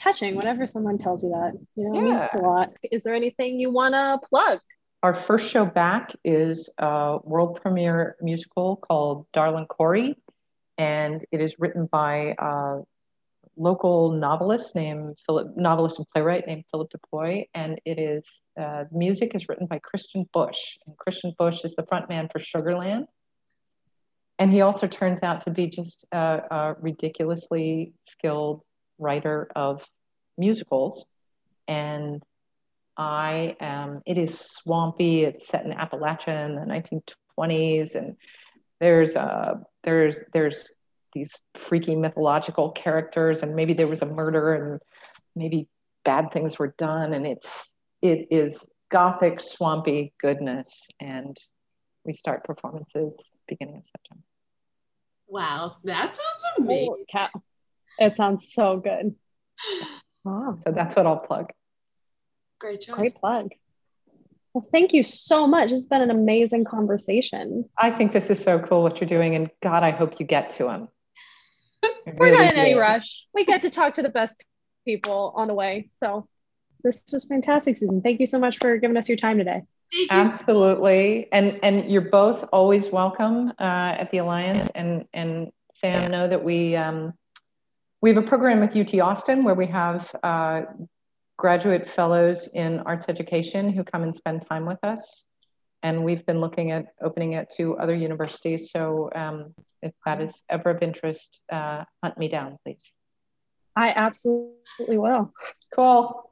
Touching 0.04 0.36
whenever 0.36 0.68
someone 0.68 0.97
tells 0.97 1.24
you 1.24 1.30
that. 1.30 1.54
You 1.76 1.89
know, 1.89 1.97
it 1.97 2.01
means 2.04 2.22
a 2.34 2.38
lot. 2.39 2.74
Is 2.91 3.04
there 3.04 3.16
anything 3.16 3.58
you 3.58 3.72
want 3.72 3.93
to 3.93 4.20
plug? 4.28 4.60
Our 5.01 5.14
first 5.14 5.49
show 5.49 5.66
back 5.66 6.14
is 6.26 6.70
a 6.78 7.20
world 7.24 7.60
premiere 7.62 8.18
musical 8.22 8.76
called 8.76 9.28
Darlin 9.34 9.66
Corey, 9.66 10.18
and 10.78 11.26
it 11.32 11.39
is 11.39 11.56
written 11.58 11.86
by 11.86 12.36
a 12.38 12.82
local 13.56 14.12
novelist 14.12 14.76
named 14.76 15.18
Philip, 15.26 15.56
novelist 15.56 15.99
and 15.99 16.08
playwright 16.14 16.47
named 16.47 16.66
Phillip 16.70 16.91
DePoy, 16.91 17.45
and 17.54 17.80
it 17.86 17.97
is 17.97 18.41
uh, 18.60 18.84
the 18.91 18.97
music 18.97 19.36
is 19.36 19.47
written 19.47 19.68
by 19.68 19.80
Christian 19.80 20.28
Bush, 20.34 20.78
and 20.86 20.97
Christian 20.97 21.34
Bush 21.38 21.64
is 21.64 21.76
the 21.76 21.84
frontman 21.84 22.30
for 22.32 22.39
Sugarland, 22.39 23.06
and 24.38 24.51
he 24.51 24.62
also 24.62 24.86
turns 24.86 25.24
out 25.24 25.45
to 25.45 25.51
be 25.51 25.68
just 25.68 26.06
a, 26.12 26.41
a 26.51 26.76
ridiculously 26.82 27.93
skilled 28.04 28.64
writer 29.04 29.49
of 29.56 29.84
musicals, 30.38 31.06
and 31.68 32.24
I 32.97 33.56
am, 33.60 34.01
it 34.06 34.18
is 34.18 34.39
swampy. 34.39 35.24
It's 35.24 35.47
set 35.47 35.66
in 35.66 35.72
Appalachia 35.72 36.45
in 36.45 36.56
the 36.56 36.62
1920s. 36.62 37.95
And 37.95 38.16
there's, 38.80 39.16
uh, 39.16 39.56
there's, 39.84 40.24
there's 40.34 40.70
these 41.14 41.39
freaky 41.56 41.95
mythological 41.95 42.72
characters 42.72 43.41
and 43.41 43.56
maybe 43.56 43.74
there 43.74 43.88
was 43.88 44.01
a 44.01 44.06
murder 44.06 44.54
and 44.54 44.82
maybe 45.36 45.68
bad 46.04 46.32
things 46.32 46.60
were 46.60 46.76
done. 46.78 47.14
And 47.14 47.26
it's, 47.26 47.72
it 48.01 48.28
is 48.30 48.68
gothic, 48.89 49.39
swampy 49.39 50.14
goodness. 50.22 50.88
And 50.99 51.36
we 52.06 52.14
start 52.14 52.43
performances 52.43 53.18
beginning 53.47 53.78
of 53.78 53.86
September. 53.86 54.24
Wow, 55.28 55.78
that 55.86 56.16
sounds 56.16 56.43
amazing. 56.60 56.86
Holy 56.86 57.06
cow. 57.12 57.30
It 57.98 58.16
sounds 58.16 58.52
so 58.54 58.78
good. 58.78 59.16
Wow. 60.24 60.60
So 60.66 60.72
that's 60.72 60.96
what 60.96 61.06
I'll 61.06 61.18
plug. 61.18 61.52
Great 62.60 62.82
choice. 62.82 62.96
Great 62.96 63.16
plug. 63.16 63.52
Well, 64.54 64.68
thank 64.72 64.94
you 64.94 65.04
so 65.04 65.48
much. 65.48 65.72
It's 65.72 65.88
been 65.88 66.02
an 66.02 66.12
amazing 66.12 66.66
conversation. 66.66 67.68
I 67.78 67.89
think 67.89 68.14
this 68.14 68.30
is 68.30 68.41
so 68.41 68.60
cool 68.60 68.84
what 68.84 69.02
you're 69.02 69.10
doing. 69.10 69.36
And 69.36 69.50
God, 69.62 69.84
I 69.84 69.91
hope 69.91 70.20
you 70.20 70.26
get 70.26 70.56
to 70.58 70.70
him. 70.70 70.88
We're 72.18 72.32
not 72.32 72.54
in 72.54 72.60
any 72.60 72.76
rush. 72.76 73.26
We 73.34 73.46
get 73.46 73.64
to 73.64 73.70
talk 73.70 73.96
to 73.96 74.04
the 74.04 74.10
best 74.10 74.44
people 74.86 75.34
on 75.36 75.48
the 75.48 75.54
way. 75.54 75.88
So 75.89 76.28
this 76.84 77.04
was 77.12 77.24
fantastic, 77.26 77.78
Susan. 77.78 78.02
Thank 78.02 78.20
you 78.20 78.28
so 78.28 78.39
much 78.39 78.58
for 78.62 78.78
giving 78.78 78.96
us 78.96 79.10
your 79.10 79.18
time 79.18 79.39
today. 79.39 79.64
Thank 79.91 80.12
you. 80.12 80.18
Absolutely. 80.18 81.28
And 81.32 81.60
and 81.64 81.91
you're 81.91 82.02
both 82.02 82.46
always 82.54 82.89
welcome 82.89 83.50
uh, 83.60 83.96
at 84.00 84.12
the 84.12 84.20
Alliance. 84.20 84.70
And 84.76 85.06
and 85.14 85.52
Sam, 85.74 86.12
know 86.12 86.28
that 86.28 86.44
we 86.44 86.76
um, 86.76 87.14
we 88.04 88.10
have 88.10 88.22
a 88.22 88.28
program 88.28 88.60
with 88.60 88.76
UT 88.76 88.99
Austin 88.99 89.45
where 89.45 89.56
we 89.56 89.66
have 89.68 90.14
uh, 90.24 90.64
graduate 91.38 91.89
fellows 91.89 92.49
in 92.54 92.80
arts 92.80 93.06
education 93.08 93.70
who 93.70 93.86
come 93.86 94.04
and 94.04 94.14
spend 94.14 94.45
time 94.45 94.66
with 94.66 94.84
us. 94.84 95.24
And 95.84 96.04
we've 96.04 96.26
been 96.26 96.41
looking 96.41 96.72
at 96.72 96.88
opening 97.01 97.32
it 97.32 97.47
to 97.56 97.78
other 97.78 97.95
universities. 97.95 98.72
So 98.72 99.10
um, 99.16 99.54
if 99.82 99.93
that 100.06 100.20
is 100.20 100.43
ever 100.49 100.72
of 100.72 100.84
interest, 100.84 101.39
uh, 101.49 101.86
hunt 102.04 102.18
me 102.18 102.28
down, 102.28 102.58
please. 102.66 102.91
I 103.74 103.93
absolutely 103.95 104.97
will. 104.97 105.32
Cool. 105.74 106.30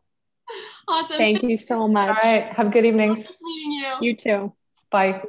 Awesome. 0.89 1.17
Thank 1.17 1.41
you 1.41 1.55
so 1.55 1.87
much. 1.87 2.17
right. 2.21 2.51
Have 2.51 2.73
good 2.73 2.85
evenings. 2.85 3.19
Nice 3.19 3.33
meeting 3.41 3.71
you. 3.71 4.09
You 4.09 4.15
too. 4.17 4.53
Bye. 4.91 5.21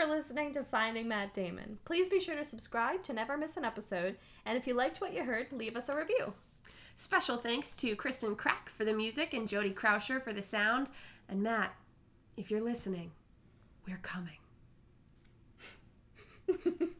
for 0.00 0.06
listening 0.06 0.50
to 0.50 0.64
Finding 0.64 1.08
Matt 1.08 1.34
Damon. 1.34 1.76
Please 1.84 2.08
be 2.08 2.20
sure 2.20 2.34
to 2.36 2.42
subscribe 2.44 3.02
to 3.02 3.12
never 3.12 3.36
miss 3.36 3.58
an 3.58 3.66
episode. 3.66 4.16
And 4.46 4.56
if 4.56 4.66
you 4.66 4.72
liked 4.72 5.02
what 5.02 5.12
you 5.12 5.24
heard, 5.24 5.52
leave 5.52 5.76
us 5.76 5.90
a 5.90 5.96
review. 5.96 6.32
Special 6.96 7.36
thanks 7.36 7.76
to 7.76 7.94
Kristen 7.96 8.34
Crack 8.34 8.70
for 8.70 8.86
the 8.86 8.94
music 8.94 9.34
and 9.34 9.46
Jody 9.46 9.72
Krauscher 9.72 10.24
for 10.24 10.32
the 10.32 10.40
sound. 10.40 10.88
And 11.28 11.42
Matt, 11.42 11.74
if 12.38 12.50
you're 12.50 12.62
listening, 12.62 13.10
we're 13.86 14.00
coming. 14.02 14.38